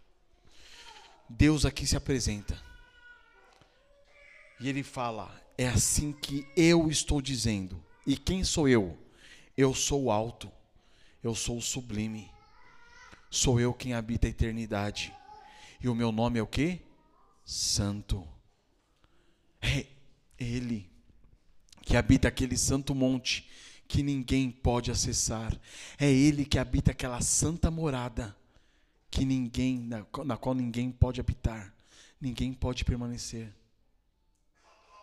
Deus 1.27 1.65
aqui 1.65 1.85
se 1.85 1.97
apresenta. 1.97 2.57
E 4.57 4.69
ele 4.69 4.83
fala: 4.83 5.37
É 5.57 5.67
assim 5.67 6.13
que 6.13 6.47
eu 6.55 6.89
estou 6.89 7.21
dizendo. 7.21 7.83
E 8.07 8.15
quem 8.15 8.41
sou 8.45 8.69
eu? 8.69 8.97
Eu 9.57 9.73
sou 9.73 10.03
o 10.03 10.11
alto. 10.11 10.49
Eu 11.21 11.35
sou 11.35 11.57
o 11.57 11.61
sublime. 11.61 12.31
Sou 13.29 13.59
eu 13.59 13.73
quem 13.73 13.93
habita 13.93 14.27
a 14.27 14.29
eternidade. 14.29 15.13
E 15.83 15.89
o 15.89 15.93
meu 15.93 16.13
nome 16.13 16.39
é 16.39 16.41
o 16.41 16.47
que? 16.47 16.79
Santo. 17.43 18.25
É 19.61 19.85
Ele 20.39 20.89
que 21.81 21.97
habita 21.97 22.29
aquele 22.29 22.57
santo 22.57 22.95
monte 22.95 23.49
que 23.85 24.01
ninguém 24.01 24.49
pode 24.49 24.89
acessar. 24.89 25.53
É 25.99 26.09
Ele 26.09 26.45
que 26.45 26.57
habita 26.57 26.91
aquela 26.91 27.19
santa 27.19 27.69
morada 27.69 28.33
que 29.11 29.25
ninguém, 29.25 29.77
na, 29.79 30.05
na 30.23 30.37
qual 30.37 30.55
ninguém 30.55 30.89
pode 30.89 31.19
habitar, 31.19 31.73
ninguém 32.19 32.53
pode 32.53 32.85
permanecer. 32.85 33.53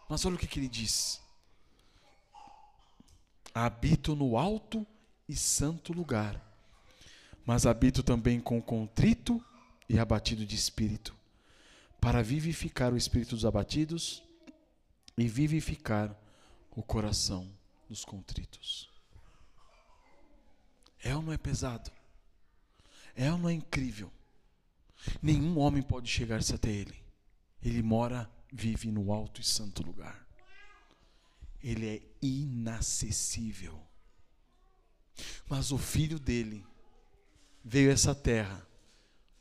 Mas 0.09 0.25
olha 0.25 0.37
o 0.37 0.39
que, 0.39 0.47
que 0.47 0.59
ele 0.59 0.69
diz: 0.69 1.21
habito 3.55 4.17
no 4.17 4.39
alto 4.39 4.87
e 5.29 5.37
santo 5.37 5.93
lugar, 5.93 6.43
mas 7.45 7.67
habito 7.67 8.03
também 8.03 8.41
com 8.41 8.63
contrito 8.63 9.45
e 9.91 9.99
abatido 9.99 10.47
de 10.47 10.55
espírito, 10.55 11.17
para 12.01 12.23
vivificar 12.23 12.93
o 12.95 12.97
espírito 12.97 13.35
dos 13.35 13.45
abatidos 13.45 14.23
e 15.19 15.27
vivificar 15.27 16.17
o 16.71 16.81
coração 16.81 17.53
dos 17.89 18.05
contritos. 18.05 18.89
É 21.03 21.17
ou 21.17 21.21
não 21.21 21.33
é 21.33 21.37
pesado? 21.37 21.91
É 23.17 23.33
ou 23.33 23.37
não 23.37 23.49
é 23.49 23.53
incrível? 23.53 24.13
Nenhum 25.21 25.59
homem 25.59 25.83
pode 25.83 26.09
chegar-se 26.09 26.55
até 26.55 26.71
ele. 26.71 27.03
Ele 27.61 27.83
mora, 27.83 28.31
vive 28.53 28.93
no 28.93 29.13
alto 29.13 29.41
e 29.41 29.45
santo 29.45 29.83
lugar. 29.83 30.25
Ele 31.61 31.97
é 31.97 32.03
inacessível. 32.23 33.83
Mas 35.49 35.73
o 35.73 35.79
filho 35.79 36.21
dele 36.21 36.65
veio 37.65 37.91
a 37.91 37.95
essa 37.95 38.15
terra, 38.15 38.70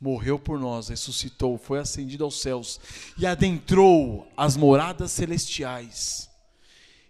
morreu 0.00 0.38
por 0.38 0.58
nós, 0.58 0.88
ressuscitou, 0.88 1.58
foi 1.58 1.78
ascendido 1.78 2.24
aos 2.24 2.40
céus 2.40 2.80
e 3.18 3.26
adentrou 3.26 4.26
as 4.36 4.56
moradas 4.56 5.12
celestiais. 5.12 6.30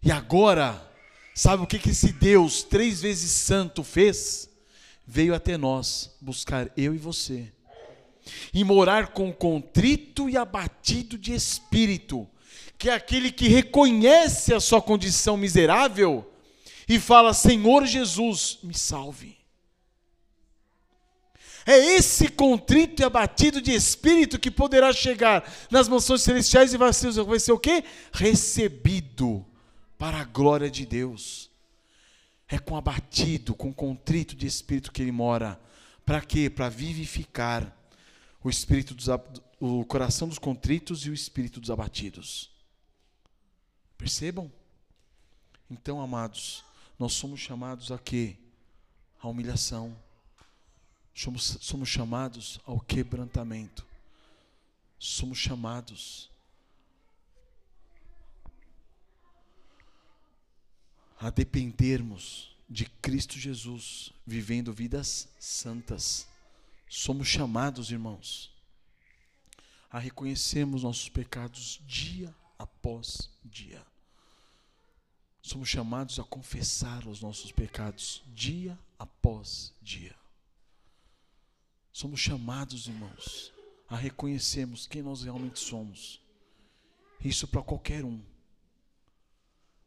E 0.02 0.10
agora, 0.10 0.90
sabe 1.34 1.62
o 1.62 1.66
que, 1.66 1.78
que 1.78 1.90
esse 1.90 2.12
Deus, 2.12 2.62
três 2.62 3.00
vezes 3.00 3.30
santo, 3.30 3.84
fez? 3.84 4.48
Veio 5.06 5.34
até 5.34 5.56
nós 5.56 6.16
buscar 6.20 6.70
eu 6.76 6.94
e 6.94 6.98
você 6.98 7.52
e 8.52 8.64
morar 8.64 9.08
com 9.08 9.32
contrito 9.32 10.28
e 10.28 10.36
abatido 10.36 11.16
de 11.18 11.32
espírito, 11.34 12.28
que 12.78 12.88
é 12.88 12.94
aquele 12.94 13.30
que 13.30 13.48
reconhece 13.48 14.54
a 14.54 14.60
sua 14.60 14.80
condição 14.80 15.36
miserável 15.36 16.30
e 16.88 16.98
fala: 16.98 17.34
Senhor 17.34 17.86
Jesus, 17.86 18.58
me 18.62 18.74
salve. 18.74 19.39
É 21.70 21.94
esse 21.94 22.26
contrito 22.26 23.00
e 23.00 23.04
abatido 23.04 23.62
de 23.62 23.70
espírito 23.72 24.40
que 24.40 24.50
poderá 24.50 24.92
chegar 24.92 25.48
nas 25.70 25.86
mansões 25.86 26.20
celestiais 26.20 26.74
e 26.74 26.76
vai 26.76 26.92
ser, 26.92 27.12
vai 27.12 27.38
ser 27.38 27.52
o 27.52 27.58
quê? 27.60 27.84
Recebido 28.12 29.46
para 29.96 30.18
a 30.18 30.24
glória 30.24 30.68
de 30.68 30.84
Deus. 30.84 31.48
É 32.48 32.58
com 32.58 32.76
abatido, 32.76 33.54
com 33.54 33.72
contrito 33.72 34.34
de 34.34 34.48
espírito 34.48 34.90
que 34.90 35.00
ele 35.00 35.12
mora. 35.12 35.60
Para 36.04 36.20
quê? 36.20 36.50
Para 36.50 36.68
vivificar 36.68 37.72
o 38.42 38.50
espírito 38.50 38.92
dos, 38.92 39.06
o 39.60 39.84
coração 39.84 40.26
dos 40.26 40.40
contritos 40.40 41.06
e 41.06 41.10
o 41.10 41.14
espírito 41.14 41.60
dos 41.60 41.70
abatidos. 41.70 42.50
Percebam? 43.96 44.50
Então, 45.70 46.00
amados, 46.00 46.64
nós 46.98 47.12
somos 47.12 47.38
chamados 47.38 47.92
a 47.92 47.98
quê? 47.98 48.36
A 49.22 49.28
humilhação. 49.28 49.96
Somos, 51.20 51.58
somos 51.60 51.86
chamados 51.90 52.58
ao 52.64 52.80
quebrantamento. 52.80 53.86
Somos 54.98 55.36
chamados 55.36 56.30
a 61.18 61.28
dependermos 61.28 62.56
de 62.66 62.86
Cristo 62.86 63.38
Jesus, 63.38 64.14
vivendo 64.26 64.72
vidas 64.72 65.28
santas. 65.38 66.26
Somos 66.88 67.28
chamados, 67.28 67.90
irmãos, 67.90 68.50
a 69.90 69.98
reconhecermos 69.98 70.84
nossos 70.84 71.10
pecados 71.10 71.82
dia 71.86 72.34
após 72.58 73.28
dia. 73.44 73.86
Somos 75.42 75.68
chamados 75.68 76.18
a 76.18 76.24
confessar 76.24 77.06
os 77.06 77.20
nossos 77.20 77.52
pecados 77.52 78.22
dia 78.28 78.78
após 78.98 79.74
dia. 79.82 80.18
Somos 81.92 82.20
chamados, 82.20 82.86
irmãos, 82.86 83.52
a 83.88 83.96
reconhecermos 83.96 84.86
quem 84.86 85.02
nós 85.02 85.22
realmente 85.22 85.58
somos. 85.58 86.20
Isso 87.22 87.46
para 87.48 87.62
qualquer 87.62 88.04
um. 88.04 88.22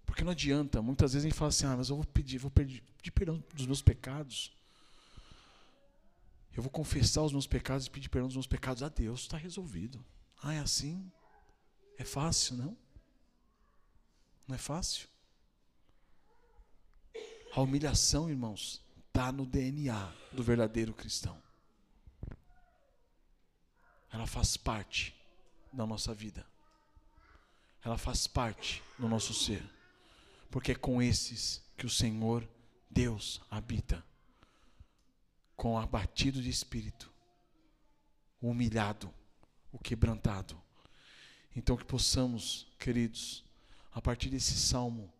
Porque 0.05 0.23
não 0.23 0.31
adianta, 0.31 0.81
muitas 0.81 1.13
vezes 1.13 1.25
a 1.25 1.29
gente 1.29 1.37
fala 1.37 1.49
assim: 1.49 1.65
ah, 1.65 1.75
mas 1.77 1.89
eu 1.89 1.95
vou 1.95 2.05
pedir, 2.05 2.37
vou 2.37 2.51
pedir, 2.51 2.83
perdão 3.13 3.43
dos 3.53 3.65
meus 3.65 3.81
pecados. 3.81 4.51
Eu 6.55 6.61
vou 6.61 6.69
confessar 6.69 7.23
os 7.23 7.31
meus 7.31 7.47
pecados 7.47 7.87
e 7.87 7.89
pedir 7.89 8.09
perdão 8.09 8.27
dos 8.27 8.35
meus 8.35 8.45
pecados 8.45 8.83
a 8.83 8.89
Deus, 8.89 9.21
está 9.21 9.37
resolvido. 9.37 10.05
Ah, 10.41 10.53
é 10.53 10.59
assim? 10.59 11.11
É 11.97 12.03
fácil, 12.03 12.57
não? 12.57 12.77
Não 14.47 14.55
é 14.55 14.59
fácil? 14.59 15.07
A 17.55 17.61
humilhação, 17.61 18.29
irmãos, 18.29 18.83
está 19.07 19.31
no 19.31 19.45
DNA 19.45 20.13
do 20.31 20.43
verdadeiro 20.43 20.93
cristão. 20.93 21.42
Ela 24.13 24.27
faz 24.27 24.55
parte 24.55 25.15
da 25.73 25.85
nossa 25.87 26.13
vida. 26.13 26.45
Ela 27.83 27.97
faz 27.97 28.27
parte 28.27 28.81
do 28.97 29.09
nosso 29.09 29.33
ser. 29.33 29.67
Porque 30.51 30.71
é 30.73 30.75
com 30.75 31.01
esses 31.01 31.61
que 31.75 31.85
o 31.85 31.89
Senhor, 31.89 32.47
Deus, 32.89 33.41
habita 33.49 34.05
com 35.55 35.73
o 35.73 35.77
abatido 35.77 36.41
de 36.41 36.49
espírito, 36.49 37.11
o 38.39 38.49
humilhado, 38.49 39.11
o 39.71 39.79
quebrantado. 39.79 40.61
Então 41.55 41.75
que 41.75 41.85
possamos, 41.85 42.67
queridos, 42.77 43.43
a 43.91 44.01
partir 44.01 44.29
desse 44.29 44.57
salmo, 44.57 45.11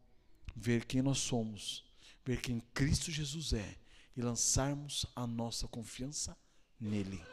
ver 0.55 0.85
quem 0.85 1.01
nós 1.01 1.17
somos, 1.17 1.83
ver 2.23 2.41
quem 2.41 2.59
Cristo 2.73 3.11
Jesus 3.11 3.53
é 3.53 3.77
e 4.15 4.21
lançarmos 4.21 5.05
a 5.15 5.25
nossa 5.25 5.67
confiança 5.67 6.37
nele, 6.79 7.23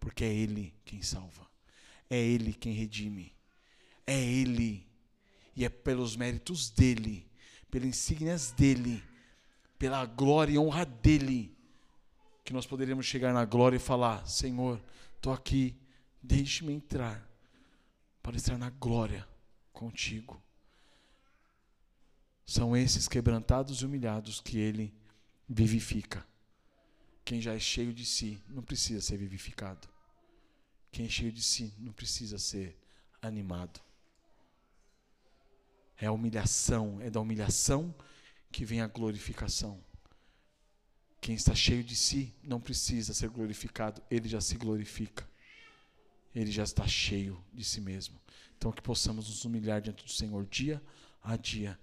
porque 0.00 0.24
é 0.24 0.32
ele 0.32 0.74
quem 0.84 1.02
salva. 1.02 1.46
É 2.08 2.18
ele 2.18 2.52
quem 2.52 2.72
redime. 2.72 3.32
É 4.06 4.18
ele 4.18 4.88
e 5.54 5.64
é 5.64 5.68
pelos 5.68 6.16
méritos 6.16 6.70
dele, 6.70 7.30
pelas 7.70 7.88
insígnias 7.88 8.50
dele, 8.50 9.04
pela 9.78 10.04
glória 10.06 10.54
e 10.54 10.58
honra 10.58 10.84
dele 10.84 11.56
que 12.44 12.52
nós 12.52 12.66
poderíamos 12.66 13.06
chegar 13.06 13.32
na 13.32 13.44
glória 13.44 13.76
e 13.76 13.80
falar: 13.80 14.26
Senhor, 14.26 14.82
estou 15.14 15.32
aqui, 15.32 15.76
deixe-me 16.22 16.72
entrar 16.72 17.24
para 18.22 18.36
estar 18.36 18.58
na 18.58 18.70
glória 18.70 19.28
contigo. 19.72 20.42
São 22.44 22.76
esses 22.76 23.06
quebrantados 23.06 23.80
e 23.80 23.86
humilhados 23.86 24.40
que 24.40 24.58
ele 24.58 24.92
vivifica. 25.48 26.26
Quem 27.30 27.40
já 27.40 27.54
é 27.54 27.60
cheio 27.60 27.94
de 27.94 28.04
si 28.04 28.42
não 28.48 28.60
precisa 28.60 29.00
ser 29.00 29.16
vivificado. 29.16 29.88
Quem 30.90 31.06
é 31.06 31.08
cheio 31.08 31.30
de 31.30 31.40
si 31.40 31.72
não 31.78 31.92
precisa 31.92 32.38
ser 32.38 32.76
animado. 33.22 33.80
É 35.96 36.06
a 36.06 36.12
humilhação, 36.12 37.00
é 37.00 37.08
da 37.08 37.20
humilhação 37.20 37.94
que 38.50 38.64
vem 38.64 38.80
a 38.80 38.88
glorificação. 38.88 39.80
Quem 41.20 41.36
está 41.36 41.54
cheio 41.54 41.84
de 41.84 41.94
si 41.94 42.34
não 42.42 42.60
precisa 42.60 43.14
ser 43.14 43.28
glorificado, 43.28 44.02
ele 44.10 44.28
já 44.28 44.40
se 44.40 44.56
glorifica. 44.56 45.24
Ele 46.34 46.50
já 46.50 46.64
está 46.64 46.84
cheio 46.88 47.40
de 47.54 47.62
si 47.62 47.80
mesmo. 47.80 48.20
Então, 48.58 48.72
que 48.72 48.82
possamos 48.82 49.28
nos 49.28 49.44
humilhar 49.44 49.80
diante 49.80 50.02
do 50.02 50.10
Senhor 50.10 50.44
dia 50.46 50.82
a 51.22 51.36
dia, 51.36 51.78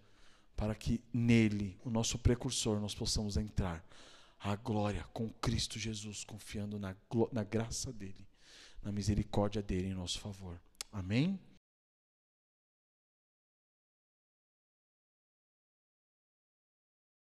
para 0.57 0.75
que 0.75 1.01
nele, 1.13 1.79
o 1.85 1.89
nosso 1.89 2.19
precursor, 2.19 2.81
nós 2.81 2.93
possamos 2.93 3.37
entrar 3.37 3.86
à 4.39 4.55
glória 4.55 5.03
com 5.13 5.29
Cristo 5.29 5.79
Jesus, 5.79 6.23
confiando 6.23 6.79
na, 6.79 6.95
na 7.31 7.43
graça 7.43 7.91
dele, 7.91 8.27
na 8.81 8.91
misericórdia 8.91 9.61
dele 9.61 9.89
em 9.89 9.93
nosso 9.93 10.19
favor. 10.19 10.59
Amém? 10.91 11.39